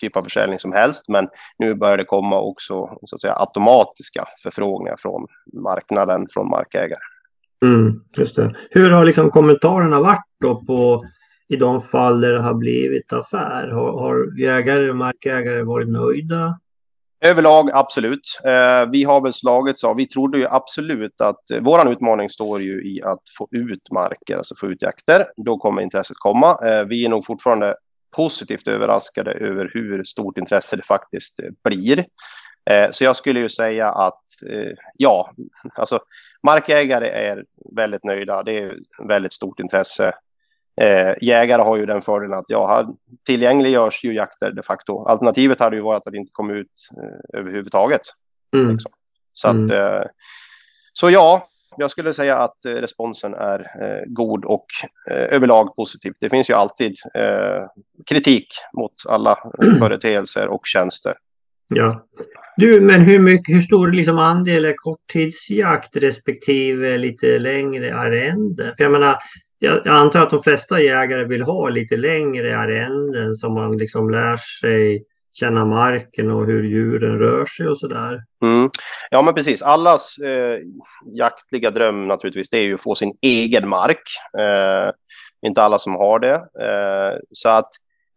typ 0.00 0.16
av 0.16 0.22
försäljning 0.22 0.58
som 0.58 0.72
helst. 0.72 1.08
Men 1.08 1.28
nu 1.58 1.74
börjar 1.74 1.96
det 1.96 2.04
komma 2.04 2.40
också 2.40 2.98
så 3.04 3.16
att 3.16 3.20
säga, 3.20 3.34
automatiska 3.36 4.24
förfrågningar 4.42 4.96
från 4.98 5.26
marknaden, 5.52 6.26
från 6.30 6.48
markägare. 6.48 7.00
Mm, 7.64 8.00
just 8.16 8.36
det. 8.36 8.54
Hur 8.70 8.90
har 8.90 9.04
liksom 9.04 9.30
kommentarerna 9.30 10.00
varit 10.00 10.24
då 10.40 10.64
på 10.64 11.04
i 11.48 11.56
de 11.56 11.80
fall 11.80 12.20
där 12.20 12.32
det 12.32 12.40
har 12.40 12.54
blivit 12.54 13.12
affär? 13.12 13.68
Har, 13.68 14.00
har 14.00 14.40
jägare 14.40 14.90
och 14.90 14.96
markägare 14.96 15.62
varit 15.62 15.88
nöjda? 15.88 16.60
Överlag 17.22 17.70
absolut. 17.72 18.40
Eh, 18.44 18.90
vi 18.90 19.04
har 19.04 19.20
väl 19.20 19.32
slagits 19.32 19.84
av, 19.84 19.96
vi 19.96 20.06
trodde 20.06 20.38
ju 20.38 20.46
absolut 20.48 21.20
att 21.20 21.50
eh, 21.50 21.60
våran 21.60 21.88
utmaning 21.88 22.30
står 22.30 22.62
ju 22.62 22.84
i 22.84 23.02
att 23.02 23.22
få 23.38 23.48
ut 23.50 23.90
marker, 23.90 24.36
alltså 24.36 24.54
få 24.54 24.66
ut 24.66 24.82
jakter. 24.82 25.26
Då 25.36 25.58
kommer 25.58 25.82
intresset 25.82 26.16
komma. 26.16 26.58
Eh, 26.66 26.84
vi 26.84 27.04
är 27.04 27.08
nog 27.08 27.24
fortfarande 27.24 27.76
positivt 28.16 28.68
överraskade 28.68 29.32
över 29.32 29.70
hur 29.74 30.04
stort 30.04 30.38
intresse 30.38 30.76
det 30.76 30.82
faktiskt 30.82 31.40
eh, 31.40 31.50
blir. 31.64 32.06
Så 32.90 33.04
jag 33.04 33.16
skulle 33.16 33.40
ju 33.40 33.48
säga 33.48 33.88
att 33.88 34.24
ja, 34.94 35.30
alltså 35.74 36.00
markägare 36.46 37.08
är 37.08 37.44
väldigt 37.76 38.04
nöjda. 38.04 38.42
Det 38.42 38.58
är 38.58 38.74
väldigt 39.08 39.32
stort 39.32 39.60
intresse. 39.60 40.12
Eh, 40.80 41.14
jägare 41.20 41.62
har 41.62 41.76
ju 41.76 41.86
den 41.86 42.02
fördelen 42.02 42.38
att 42.38 42.44
ja, 42.48 42.94
tillgängliggörs 43.26 44.04
ju 44.04 44.12
jakter 44.12 44.52
de 44.52 44.62
facto. 44.62 45.04
Alternativet 45.04 45.60
hade 45.60 45.76
ju 45.76 45.82
varit 45.82 46.06
att 46.06 46.14
inte 46.14 46.30
kom 46.32 46.50
ut 46.50 46.66
eh, 47.02 47.40
överhuvudtaget. 47.40 48.00
Mm. 48.56 48.70
Liksom. 48.72 48.92
Så, 49.32 49.48
att, 49.48 49.54
mm. 49.54 49.70
eh, 49.70 50.02
så 50.92 51.10
ja, 51.10 51.48
jag 51.76 51.90
skulle 51.90 52.12
säga 52.12 52.36
att 52.36 52.64
eh, 52.64 52.72
responsen 52.72 53.34
är 53.34 53.60
eh, 53.60 54.04
god 54.06 54.44
och 54.44 54.66
eh, 55.10 55.34
överlag 55.34 55.76
positiv. 55.76 56.12
Det 56.20 56.30
finns 56.30 56.50
ju 56.50 56.54
alltid 56.54 56.94
kritik 58.06 58.46
mot 58.72 58.92
alla 59.08 59.38
företeelser 59.78 60.48
och 60.48 60.62
tjänster. 60.64 61.14
Ja. 61.68 62.06
Du, 62.56 62.80
men 62.80 63.00
hur, 63.00 63.18
mycket, 63.18 63.56
hur 63.56 63.62
stor 63.62 63.92
liksom 63.92 64.18
andel 64.18 64.64
är 64.64 64.74
korttidsjakt 64.76 65.96
respektive 65.96 66.98
lite 66.98 67.38
längre 67.38 67.94
arrende? 67.94 68.74
För 68.76 68.84
jag 68.84 68.92
menar, 68.92 69.16
jag, 69.62 69.88
antar 69.88 70.22
att 70.22 70.30
de 70.30 70.42
flesta 70.42 70.80
jägare 70.80 71.24
vill 71.24 71.42
ha 71.42 71.68
lite 71.68 71.96
längre 71.96 72.58
arrenden 72.58 73.34
som 73.34 73.54
man 73.54 73.78
liksom 73.78 74.10
lär 74.10 74.36
sig 74.36 75.04
känna 75.32 75.64
marken 75.64 76.30
och 76.30 76.46
hur 76.46 76.62
djuren 76.62 77.18
rör 77.18 77.46
sig 77.46 77.68
och 77.68 77.78
sådär. 77.78 78.22
Mm. 78.42 78.70
Ja, 79.10 79.22
men 79.22 79.34
precis. 79.34 79.62
Allas 79.62 80.18
eh, 80.18 80.58
jaktliga 81.14 81.70
dröm 81.70 82.08
naturligtvis, 82.08 82.50
det 82.50 82.58
är 82.58 82.62
ju 82.62 82.74
att 82.74 82.82
få 82.82 82.94
sin 82.94 83.12
egen 83.20 83.68
mark. 83.68 84.02
Eh, 84.38 84.92
inte 85.46 85.62
alla 85.62 85.78
som 85.78 85.94
har 85.94 86.18
det. 86.18 86.34
Eh, 86.34 87.18
så 87.32 87.48
att 87.48 87.70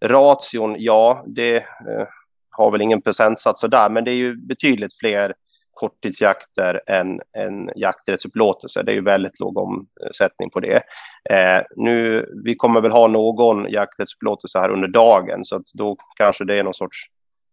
ration, 0.06 0.76
ja, 0.80 1.24
det 1.28 1.56
eh, 1.56 2.07
har 2.49 2.72
väl 2.72 2.82
ingen 2.82 3.02
procentsats 3.02 3.61
där, 3.61 3.90
men 3.90 4.03
det 4.03 4.11
är 4.11 4.15
ju 4.15 4.36
betydligt 4.36 4.99
fler 4.99 5.34
korttidsjakter 5.74 6.82
än, 6.88 7.20
än 7.38 7.70
jakträttsupplåtelse. 7.76 8.84
Det 8.84 8.91
är 8.91 8.95
ju 8.95 9.04
väldigt 9.04 9.40
låg 9.40 9.58
omsättning 9.58 10.50
på 10.50 10.60
det. 10.60 10.84
Eh, 11.30 11.62
nu, 11.76 12.30
vi 12.45 12.56
kommer 12.56 12.82
väl 12.82 12.91
ha 12.91 13.08
någon 13.08 13.70
jakträttsupplåtelse 13.70 14.60
här 14.60 14.70
under 14.70 14.88
dagen, 14.88 15.45
så 15.45 15.56
att 15.56 15.66
då 15.74 15.98
kanske 16.18 16.45
det 16.45 16.56
är 16.56 16.64
någon 16.64 16.74
sorts 16.74 16.98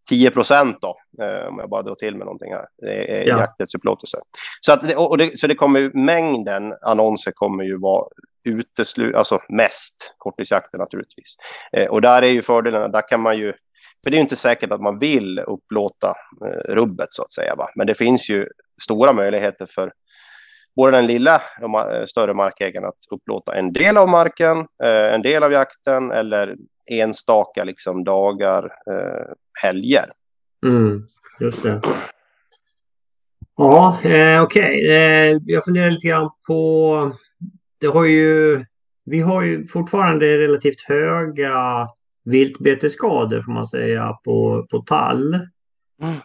10 0.09 0.31
procent 0.31 0.79
då, 0.81 0.97
eh, 1.25 1.49
om 1.49 1.59
jag 1.59 1.71
bara 1.71 1.83
drar 1.83 1.95
till 1.95 2.17
med 2.17 2.25
någonting 2.25 2.53
här, 2.53 2.67
det 2.79 3.21
är 3.21 3.29
ja. 3.29 3.39
jakträttsupplåtelse. 3.39 4.19
Så, 4.61 4.73
att 4.73 4.89
det, 4.89 4.97
och 4.97 5.19
det, 5.19 5.39
så 5.39 5.47
det 5.47 5.55
kommer 5.55 5.91
mängden 5.95 6.75
annonser 6.83 7.33
kommer 7.33 7.65
ju 7.65 7.79
vara 7.79 8.07
uteslut, 8.45 9.15
alltså 9.15 9.41
mest 9.49 10.15
korttidsjakter 10.19 10.79
naturligtvis. 10.79 11.37
Eh, 11.73 11.87
och 11.87 12.01
där 12.01 12.23
är 12.23 12.29
ju 12.29 12.43
fördelen, 12.43 12.93
där 12.93 13.09
kan 13.09 13.21
man 13.21 13.39
ju 13.39 13.53
för 14.05 14.11
det 14.11 14.17
är 14.17 14.21
inte 14.21 14.37
säkert 14.37 14.73
att 14.73 14.81
man 14.81 14.99
vill 14.99 15.39
upplåta 15.39 16.15
eh, 16.47 16.75
rubbet 16.75 17.09
så 17.11 17.23
att 17.23 17.33
säga. 17.33 17.55
Va? 17.55 17.69
Men 17.75 17.87
det 17.87 17.95
finns 17.95 18.29
ju 18.29 18.47
stora 18.83 19.13
möjligheter 19.13 19.67
för 19.67 19.93
både 20.77 20.97
den 20.97 21.07
lilla 21.07 21.43
och 21.61 21.93
eh, 21.93 22.07
större 22.07 22.35
markägaren 22.35 22.89
att 22.89 22.99
upplåta 23.11 23.55
en 23.55 23.73
del 23.73 23.97
av 23.97 24.09
marken, 24.09 24.59
eh, 24.59 25.15
en 25.15 25.23
del 25.23 25.43
av 25.43 25.53
jakten 25.53 26.11
eller 26.11 26.57
enstaka 26.91 27.65
liksom, 27.65 28.05
dagar, 28.05 28.65
eh, 28.65 29.33
helger. 29.63 30.11
Mm, 30.67 31.07
just 31.41 31.63
det. 31.63 31.81
Ja, 33.57 33.99
eh, 34.05 34.43
okej. 34.43 34.81
Okay. 34.83 34.91
Eh, 34.91 35.39
jag 35.47 35.65
funderar 35.65 35.91
lite 35.91 36.07
grann 36.07 36.31
på... 36.47 37.13
Det 37.81 37.87
har 37.87 38.05
ju, 38.05 38.65
vi 39.07 39.21
har 39.21 39.43
ju 39.43 39.67
fortfarande 39.67 40.39
relativt 40.39 40.81
höga 40.81 41.55
viltbetesskador 42.25 43.43
får 43.43 43.53
man 43.53 43.67
säga 43.67 44.13
på, 44.25 44.67
på 44.71 44.79
tall. 44.79 45.35
Mm. 46.03 46.17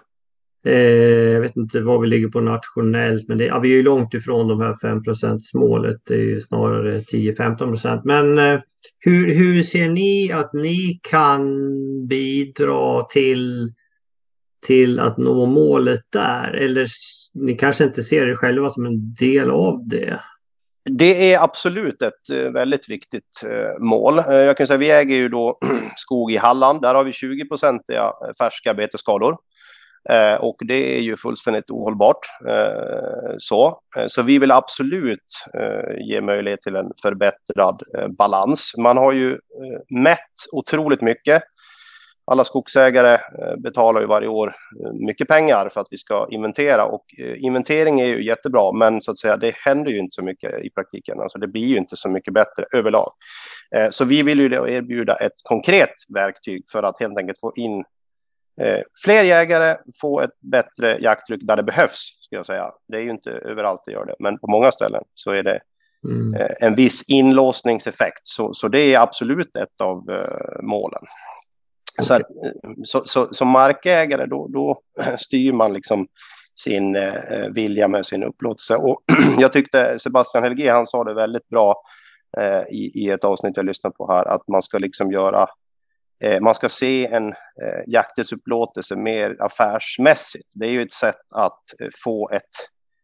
Eh, 0.65 1.31
jag 1.33 1.41
vet 1.41 1.55
inte 1.55 1.81
vad 1.81 2.01
vi 2.01 2.07
ligger 2.07 2.27
på 2.27 2.41
nationellt, 2.41 3.27
men 3.27 3.37
det, 3.37 3.45
ja, 3.45 3.59
vi 3.59 3.71
är 3.71 3.75
ju 3.75 3.83
långt 3.83 4.13
ifrån 4.13 4.47
de 4.47 4.61
här 4.61 4.73
5% 4.73 5.39
målet. 5.53 5.97
Det 6.07 6.13
är 6.13 6.23
ju 6.23 6.41
snarare 6.41 6.99
10-15 6.99 8.01
Men 8.03 8.37
eh, 8.37 8.59
hur, 8.99 9.35
hur 9.35 9.63
ser 9.63 9.89
ni 9.89 10.31
att 10.31 10.53
ni 10.53 10.99
kan 11.03 11.47
bidra 12.07 13.03
till, 13.03 13.73
till 14.65 14.99
att 14.99 15.17
nå 15.17 15.45
målet 15.45 16.01
där? 16.09 16.51
Eller 16.51 16.87
ni 17.33 17.55
kanske 17.55 17.83
inte 17.83 18.03
ser 18.03 18.27
er 18.27 18.35
själva 18.35 18.69
som 18.69 18.85
en 18.85 19.13
del 19.13 19.51
av 19.51 19.87
det? 19.87 20.19
Det 20.89 21.33
är 21.33 21.43
absolut 21.43 22.01
ett 22.01 22.29
eh, 22.31 22.51
väldigt 22.51 22.89
viktigt 22.89 23.43
eh, 23.45 23.83
mål. 23.83 24.19
Eh, 24.19 24.35
jag 24.35 24.57
kan 24.57 24.67
säga 24.67 24.77
vi 24.77 24.91
äger 24.91 25.15
ju 25.15 25.29
då 25.29 25.57
skog 25.95 26.31
i 26.31 26.37
Halland. 26.37 26.81
Där 26.81 26.95
har 26.95 27.03
vi 27.03 27.13
20 27.13 27.47
procentiga 27.47 28.11
färska 28.39 28.73
betesskador. 28.73 29.37
Och 30.39 30.55
det 30.59 30.97
är 30.97 31.01
ju 31.01 31.17
fullständigt 31.17 31.69
ohållbart. 31.69 32.19
Så, 33.37 33.79
så 34.07 34.21
vi 34.21 34.39
vill 34.39 34.51
absolut 34.51 35.45
ge 36.09 36.21
möjlighet 36.21 36.61
till 36.61 36.75
en 36.75 36.91
förbättrad 37.01 37.81
balans. 38.17 38.73
Man 38.77 38.97
har 38.97 39.11
ju 39.11 39.39
mätt 39.89 40.19
otroligt 40.51 41.01
mycket 41.01 41.43
alla 42.27 42.43
skogsägare 42.43 43.13
eh, 43.13 43.55
betalar 43.57 44.01
ju 44.01 44.07
varje 44.07 44.27
år 44.27 44.55
eh, 44.83 44.93
mycket 44.93 45.27
pengar 45.27 45.69
för 45.69 45.81
att 45.81 45.87
vi 45.91 45.97
ska 45.97 46.27
inventera 46.31 46.85
och 46.85 47.05
eh, 47.19 47.43
inventering 47.43 47.99
är 47.99 48.05
ju 48.05 48.25
jättebra, 48.25 48.71
men 48.71 49.01
så 49.01 49.11
att 49.11 49.17
säga, 49.17 49.37
det 49.37 49.55
händer 49.55 49.91
ju 49.91 49.99
inte 49.99 50.13
så 50.15 50.23
mycket 50.23 50.65
i 50.65 50.69
praktiken. 50.69 51.19
Alltså 51.19 51.39
det 51.39 51.47
blir 51.47 51.65
ju 51.65 51.77
inte 51.77 51.95
så 51.95 52.09
mycket 52.09 52.33
bättre 52.33 52.65
överlag. 52.73 53.11
Så 53.89 54.05
vi 54.05 54.23
vill 54.23 54.39
ju 54.39 54.45
erbjuda 54.45 55.15
ett 55.15 55.33
konkret 55.43 55.93
verktyg 56.13 56.63
för 56.71 56.83
att 56.83 56.99
helt 56.99 57.17
enkelt 57.17 57.39
få 57.39 57.53
in 57.55 57.83
fler 59.05 59.23
jägare, 59.23 59.77
få 60.01 60.21
ett 60.21 60.39
bättre 60.39 60.97
jakttryck 60.99 61.41
där 61.43 61.55
det 61.55 61.63
behövs, 61.63 62.17
ska 62.19 62.35
jag 62.35 62.45
säga. 62.45 62.71
Det 62.87 62.97
är 62.97 63.01
ju 63.01 63.09
inte 63.09 63.31
överallt 63.31 63.83
det 63.85 63.91
gör 63.91 64.05
det, 64.05 64.15
men 64.19 64.39
på 64.39 64.47
många 64.47 64.71
ställen 64.71 65.03
så 65.13 65.31
är 65.31 65.43
det 65.43 65.59
mm. 66.03 66.41
en 66.59 66.75
viss 66.75 67.09
inlåsningseffekt. 67.09 68.21
Så, 68.23 68.53
så 68.53 68.67
det 68.67 68.81
är 68.81 68.99
absolut 68.99 69.55
ett 69.55 69.81
av 69.81 70.03
målen. 70.61 71.03
Så, 72.01 72.13
att, 72.13 72.21
så, 72.83 73.03
så, 73.05 73.33
som 73.33 73.47
markägare 73.47 74.25
då, 74.25 74.47
då 74.47 74.81
styr 75.17 75.53
man 75.53 75.73
liksom 75.73 76.07
sin 76.55 76.95
eh, 76.95 77.49
vilja 77.51 77.87
med 77.87 78.05
sin 78.05 78.23
upplåtelse. 78.23 78.75
Och 78.75 79.03
jag 79.37 79.51
tyckte 79.51 79.99
Sebastian 79.99 80.43
Helge, 80.43 80.71
han 80.71 80.87
sa 80.87 81.03
det 81.03 81.13
väldigt 81.13 81.49
bra 81.49 81.81
eh, 82.37 82.61
i, 82.69 82.91
i 82.95 83.09
ett 83.09 83.23
avsnitt 83.23 83.57
jag 83.57 83.65
lyssnat 83.65 83.97
på 83.97 84.11
här, 84.11 84.25
att 84.25 84.47
man 84.47 84.61
ska 84.61 84.77
liksom 84.77 85.11
göra 85.11 85.47
eh, 86.23 86.41
man 86.41 86.55
ska 86.55 86.69
se 86.69 87.05
en 87.05 87.27
eh, 87.27 87.81
jakträttsupplåtelse 87.87 88.95
mer 88.95 89.37
affärsmässigt. 89.39 90.49
Det 90.55 90.65
är 90.65 90.71
ju 90.71 90.81
ett 90.81 90.93
sätt 90.93 91.33
att 91.35 91.61
eh, 91.81 91.87
få 92.03 92.29
ett, 92.29 92.43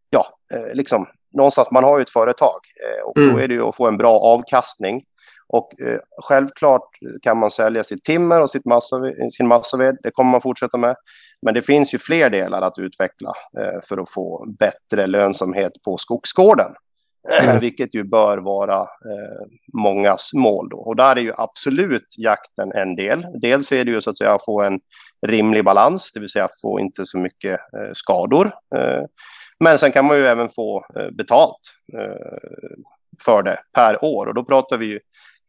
ja, 0.09 0.26
eh, 0.53 0.73
liksom 0.73 1.07
någonstans, 1.34 1.72
man 1.72 1.84
har 1.84 1.97
ju 1.97 2.01
ett 2.01 2.09
företag 2.09 2.59
eh, 2.85 3.03
och 3.03 3.18
mm. 3.18 3.34
då 3.34 3.39
är 3.39 3.47
det 3.47 3.53
ju 3.53 3.63
att 3.63 3.76
få 3.76 3.88
en 3.88 3.97
bra 3.97 4.19
avkastning 4.19 5.03
och 5.51 5.81
eh, 5.81 5.99
självklart 6.23 6.89
kan 7.21 7.37
man 7.37 7.51
sälja 7.51 7.83
sitt 7.83 8.03
timmer 8.03 8.41
och 8.41 8.49
sitt 8.49 8.65
massa, 8.65 9.01
sin 9.31 9.47
massaved. 9.47 9.97
Det 10.03 10.11
kommer 10.11 10.31
man 10.31 10.41
fortsätta 10.41 10.77
med. 10.77 10.95
Men 11.41 11.53
det 11.53 11.61
finns 11.61 11.93
ju 11.93 11.97
fler 11.97 12.29
delar 12.29 12.61
att 12.61 12.79
utveckla 12.79 13.33
eh, 13.59 13.81
för 13.83 13.97
att 13.97 14.09
få 14.09 14.45
bättre 14.59 15.07
lönsamhet 15.07 15.71
på 15.85 15.97
skogsgården. 15.97 16.71
Mm. 17.41 17.59
Vilket 17.59 17.95
ju 17.95 18.03
bör 18.03 18.37
vara 18.37 18.79
eh, 18.79 19.47
mångas 19.73 20.33
mål. 20.33 20.69
Då. 20.69 20.77
Och 20.77 20.95
där 20.95 21.15
är 21.15 21.21
ju 21.21 21.33
absolut 21.37 22.15
jakten 22.17 22.71
en 22.71 22.95
del. 22.95 23.25
Dels 23.41 23.71
är 23.71 23.85
det 23.85 23.91
ju 23.91 24.01
så 24.01 24.09
att 24.09 24.17
säga 24.17 24.33
att 24.33 24.45
få 24.45 24.61
en 24.61 24.79
rimlig 25.27 25.65
balans, 25.65 26.11
det 26.13 26.19
vill 26.19 26.29
säga 26.29 26.49
få 26.61 26.79
inte 26.79 27.05
så 27.05 27.17
mycket 27.17 27.59
eh, 27.59 27.91
skador. 27.93 28.53
Eh, 28.75 29.03
men 29.59 29.77
sen 29.77 29.91
kan 29.91 30.05
man 30.05 30.17
ju 30.17 30.25
även 30.25 30.49
få 30.49 30.85
eh, 30.95 31.09
betalt 31.11 31.59
eh, 31.93 32.39
för 33.25 33.43
det 33.43 33.59
per 33.73 34.05
år 34.05 34.25
och 34.25 34.33
då 34.33 34.43
pratar 34.43 34.77
vi 34.77 34.85
ju 34.85 34.99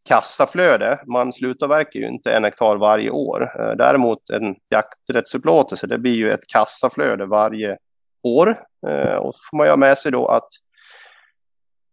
kassaflöde. 0.05 0.99
Man 1.05 1.33
slutavverkar 1.33 1.99
ju 1.99 2.07
inte 2.07 2.33
en 2.33 2.43
hektar 2.43 2.75
varje 2.75 3.09
år. 3.09 3.41
Eh, 3.59 3.75
däremot 3.77 4.29
en 4.29 4.55
jakträttsupplåtelse, 4.69 5.87
det 5.87 5.97
blir 5.97 6.15
ju 6.15 6.31
ett 6.31 6.47
kassaflöde 6.47 7.25
varje 7.25 7.77
år. 8.23 8.63
Eh, 8.87 9.15
och 9.15 9.35
så 9.35 9.39
får 9.49 9.57
man 9.57 9.67
ju 9.67 9.71
ha 9.71 9.77
med 9.77 9.97
sig 9.97 10.11
då 10.11 10.27
att 10.27 10.47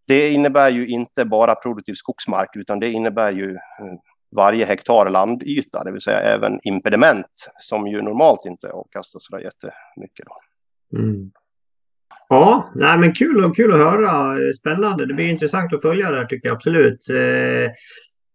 det 0.06 0.30
innebär 0.30 0.70
ju 0.70 0.86
inte 0.86 1.24
bara 1.24 1.54
produktiv 1.54 1.94
skogsmark, 1.94 2.56
utan 2.56 2.80
det 2.80 2.90
innebär 2.90 3.32
ju 3.32 3.54
eh, 3.54 3.94
varje 4.36 4.64
hektar 4.64 5.10
landyta, 5.10 5.84
det 5.84 5.92
vill 5.92 6.00
säga 6.00 6.20
även 6.20 6.60
impediment 6.62 7.50
som 7.60 7.86
ju 7.86 8.02
normalt 8.02 8.46
inte 8.46 8.70
avkastar 8.70 9.18
så 9.20 9.38
jättemycket. 9.38 10.26
Då. 10.26 10.98
Mm. 10.98 11.32
Ja, 12.28 12.70
nej, 12.74 12.98
men 12.98 13.14
kul, 13.14 13.44
och, 13.44 13.56
kul 13.56 13.72
att 13.72 13.78
höra. 13.78 14.36
Spännande. 14.52 15.06
Det 15.06 15.14
blir 15.14 15.30
intressant 15.30 15.74
att 15.74 15.82
följa 15.82 16.10
det 16.10 16.16
här 16.16 16.24
tycker 16.24 16.48
jag 16.48 16.56
absolut. 16.56 17.10
Eh, 17.10 17.72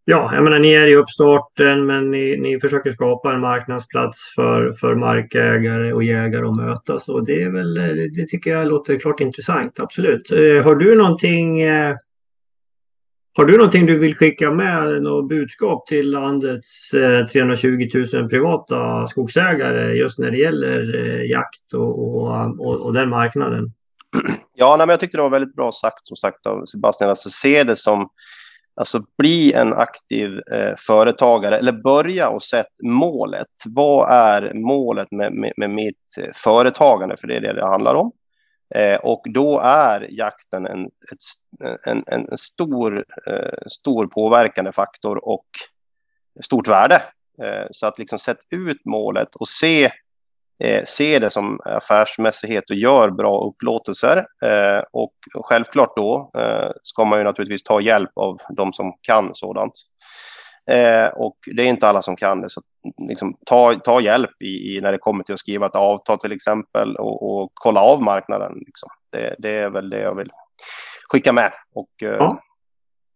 ja, 0.05 0.31
jag 0.33 0.43
menar 0.43 0.59
ni 0.59 0.73
är 0.73 0.87
i 0.87 0.95
uppstarten 0.95 1.85
men 1.85 2.11
ni, 2.11 2.37
ni 2.37 2.59
försöker 2.59 2.91
skapa 2.91 3.33
en 3.33 3.39
marknadsplats 3.39 4.33
för, 4.35 4.73
för 4.73 4.95
markägare 4.95 5.93
och 5.93 6.03
jägare 6.03 6.45
att 6.45 6.55
mötas 6.55 7.09
och 7.09 7.25
det 7.25 7.43
är 7.43 7.51
väl, 7.51 7.77
eh, 7.77 7.83
det 8.15 8.27
tycker 8.27 8.51
jag 8.51 8.67
låter 8.67 8.99
klart 8.99 9.19
intressant, 9.19 9.79
absolut. 9.79 10.31
Eh, 10.31 10.63
har 10.63 10.75
du 10.75 10.95
någonting 10.95 11.63
har 13.37 13.45
du 13.45 13.57
någonting 13.57 13.85
du 13.85 13.99
vill 13.99 14.15
skicka 14.15 14.51
med, 14.51 15.03
något 15.03 15.29
budskap 15.29 15.87
till 15.87 16.11
landets 16.11 16.93
eh, 16.93 17.25
320 17.25 17.89
000 18.13 18.29
privata 18.29 19.07
skogsägare 19.07 19.93
just 19.93 20.19
när 20.19 20.31
det 20.31 20.37
gäller 20.37 20.95
eh, 20.95 21.31
jakt 21.31 21.73
och, 21.73 22.23
och, 22.59 22.85
och 22.85 22.93
den 22.93 23.09
marknaden? 23.09 23.71
Ja, 24.53 24.77
nej, 24.77 24.87
men 24.87 24.93
jag 24.93 24.99
tyckte 24.99 25.17
det 25.17 25.21
var 25.21 25.29
väldigt 25.29 25.55
bra 25.55 25.71
sagt 25.71 26.07
som 26.07 26.17
sagt 26.17 26.45
av 26.45 26.65
Sebastian. 26.65 27.09
Alltså 27.09 27.29
se 27.29 27.63
det 27.63 27.75
som, 27.75 28.09
alltså 28.75 29.01
bli 29.17 29.53
en 29.53 29.73
aktiv 29.73 30.39
eh, 30.51 30.73
företagare 30.77 31.57
eller 31.57 31.71
börja 31.71 32.29
och 32.29 32.43
sätt 32.43 32.71
målet. 32.83 33.47
Vad 33.65 34.11
är 34.11 34.53
målet 34.53 35.11
med, 35.11 35.33
med, 35.33 35.53
med 35.57 35.69
mitt 35.69 36.17
eh, 36.19 36.33
företagande? 36.35 37.17
För 37.17 37.27
det 37.27 37.35
är 37.35 37.41
det 37.41 37.53
det 37.53 37.67
handlar 37.67 37.95
om. 37.95 38.11
Eh, 38.75 38.95
och 38.95 39.21
då 39.29 39.59
är 39.59 40.07
jakten 40.09 40.65
en, 40.65 40.85
ett, 40.85 41.77
en, 41.85 42.03
en 42.07 42.37
stor, 42.37 43.05
eh, 43.27 43.57
stor 43.67 44.07
påverkande 44.07 44.71
faktor 44.71 45.25
och 45.27 45.45
stort 46.43 46.67
värde. 46.67 47.01
Eh, 47.43 47.65
så 47.71 47.87
att 47.87 47.99
liksom 47.99 48.19
sätta 48.19 48.41
ut 48.49 48.85
målet 48.85 49.35
och 49.35 49.47
se 49.47 49.91
eh, 50.59 50.83
se 50.85 51.19
det 51.19 51.29
som 51.29 51.59
affärsmässighet 51.65 52.69
och 52.69 52.75
gör 52.75 53.09
bra 53.09 53.45
upplåtelser. 53.45 54.17
Eh, 54.43 54.83
och 54.91 55.13
självklart 55.33 55.95
då 55.95 56.31
eh, 56.37 56.71
ska 56.81 57.05
man 57.05 57.19
ju 57.19 57.23
naturligtvis 57.23 57.63
ta 57.63 57.81
hjälp 57.81 58.11
av 58.15 58.41
de 58.49 58.73
som 58.73 58.93
kan 59.01 59.35
sådant. 59.35 59.73
Eh, 60.71 61.07
och 61.07 61.37
det 61.55 61.63
är 61.63 61.67
inte 61.67 61.87
alla 61.87 62.01
som 62.01 62.15
kan 62.15 62.41
det, 62.41 62.49
så 62.49 62.61
liksom, 63.09 63.37
ta, 63.45 63.75
ta 63.83 64.01
hjälp 64.01 64.41
i, 64.41 64.75
i, 64.75 64.81
när 64.81 64.91
det 64.91 64.97
kommer 64.97 65.23
till 65.23 65.33
att 65.33 65.39
skriva 65.39 65.65
ett 65.65 65.75
avtal 65.75 66.19
till 66.19 66.31
exempel 66.31 66.95
och, 66.95 67.41
och 67.41 67.51
kolla 67.53 67.81
av 67.81 68.03
marknaden. 68.03 68.53
Liksom. 68.65 68.89
Det, 69.11 69.35
det, 69.39 69.49
är 69.49 69.69
väl 69.69 69.89
det 69.89 69.99
jag 69.99 70.15
vill 70.15 70.31
skicka 71.09 71.33
med. 71.33 71.51
Och, 71.73 72.03
eh, 72.03 72.15
ja. 72.19 72.41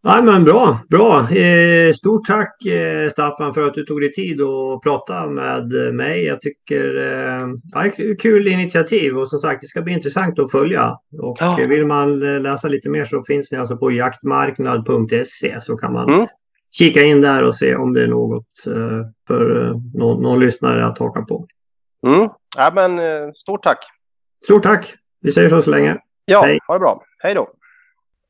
Ja, 0.02 0.22
men 0.22 0.44
bra, 0.44 0.80
bra. 0.90 1.32
Eh, 1.32 1.94
stort 1.94 2.26
tack 2.28 2.66
eh, 2.66 3.10
Staffan 3.10 3.54
för 3.54 3.62
att 3.62 3.74
du 3.74 3.86
tog 3.86 4.02
dig 4.02 4.12
tid 4.12 4.42
att 4.42 4.82
prata 4.82 5.28
med 5.28 5.94
mig. 5.94 6.26
Jag 6.26 6.42
tycker 6.42 6.98
eh, 6.98 8.16
kul 8.20 8.48
initiativ 8.48 9.18
och 9.18 9.30
som 9.30 9.40
sagt 9.40 9.62
det 9.62 9.68
ska 9.68 9.82
bli 9.82 9.94
intressant 9.94 10.40
att 10.40 10.52
följa. 10.52 10.98
Och 11.22 11.38
ja. 11.40 11.60
vill 11.70 11.86
man 11.86 12.36
eh, 12.36 12.42
läsa 12.42 12.68
lite 12.68 12.90
mer 12.90 13.06
så 13.06 13.24
finns 13.24 13.50
det 13.50 13.58
alltså 13.58 13.78
på 13.78 13.92
jaktmarknad.se 13.92 15.62
så 15.62 15.78
kan 15.78 15.94
man 15.94 16.14
mm. 16.14 16.28
Kika 16.72 17.02
in 17.02 17.22
där 17.22 17.44
och 17.44 17.56
se 17.56 17.76
om 17.76 17.94
det 17.94 18.04
är 18.04 18.08
något 18.08 18.66
eh, 18.68 19.08
för 19.28 19.66
eh, 19.66 19.76
någon, 19.94 20.22
någon, 20.22 20.40
lyssnare 20.40 20.86
att 20.86 20.98
haka 20.98 21.22
på. 21.22 21.48
Mm. 22.08 22.30
Ja, 22.58 22.72
men 22.76 23.34
stort 23.34 23.64
tack. 23.64 23.86
Stort 24.44 24.64
tack. 24.64 24.94
Vi 25.22 25.32
säger 25.32 25.50
så 25.50 25.62
så 25.62 25.70
länge. 25.70 25.98
Ja, 26.26 26.42
Hej. 26.42 26.60
ha 26.68 26.74
det 26.74 26.80
bra. 26.80 27.04
Hej 27.20 27.34
då. 27.34 27.50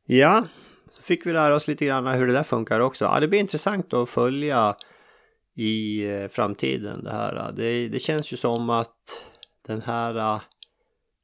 Ja, 0.06 0.46
så 0.92 1.04
fick 1.04 1.26
vi 1.26 1.34
lära 1.34 1.56
oss 1.56 1.68
lite 1.68 1.86
grann 1.86 2.08
hur 2.08 2.28
det 2.28 2.34
där 2.34 2.44
funkar 2.44 2.80
också. 2.80 3.06
Ja, 3.06 3.20
det 3.20 3.28
blir 3.28 3.40
intressant 3.40 3.94
att 3.94 4.10
följa 4.10 4.76
i 5.56 6.06
eh, 6.12 6.28
framtiden 6.28 7.04
det 7.04 7.12
här. 7.12 7.52
Det, 7.56 7.88
det 7.88 8.00
känns 8.00 8.34
ju 8.34 8.38
som 8.38 8.70
att 8.70 8.96
den 9.68 9.82
här 9.82 10.18
eh, 10.18 10.42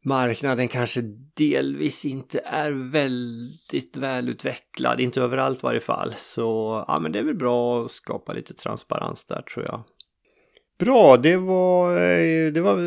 marknaden 0.06 0.68
kanske 0.68 1.02
delvis 1.34 2.06
inte 2.06 2.40
är 2.45 2.91
väldigt 2.91 3.98
välutvecklad, 3.98 5.02
inte 5.02 5.22
överallt 5.22 5.60
i 5.60 5.64
varje 5.64 5.80
fall. 5.80 6.14
Så 6.18 6.84
ja, 6.88 6.99
men 6.99 7.11
det 7.11 7.19
är 7.19 7.23
väl 7.23 7.36
bra 7.36 7.86
att 7.86 7.91
skapa 7.91 8.34
lite 8.34 8.53
transparens 8.53 9.26
där 9.26 9.41
tror 9.41 9.65
jag. 9.65 9.84
Bra, 10.80 11.18
det 11.18 11.38
var, 11.38 11.91
eh, 11.91 12.52
det 12.52 12.61
var, 12.61 12.77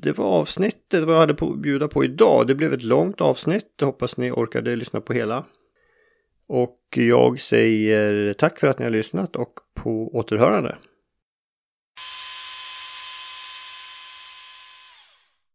det 0.00 0.18
var 0.18 0.24
avsnittet 0.24 1.04
vad 1.04 1.14
jag 1.14 1.20
hade 1.20 1.34
på, 1.34 1.56
bjuda 1.56 1.88
på 1.88 2.04
idag. 2.04 2.46
Det 2.46 2.54
blev 2.54 2.72
ett 2.72 2.82
långt 2.82 3.20
avsnitt. 3.20 3.80
Hoppas 3.82 4.16
ni 4.16 4.30
orkade 4.30 4.76
lyssna 4.76 5.00
på 5.00 5.12
hela. 5.12 5.44
Och 6.48 6.78
jag 6.94 7.40
säger 7.40 8.32
tack 8.32 8.58
för 8.58 8.66
att 8.66 8.78
ni 8.78 8.84
har 8.84 8.92
lyssnat 8.92 9.36
och 9.36 9.52
på 9.74 10.16
återhörande. 10.16 10.78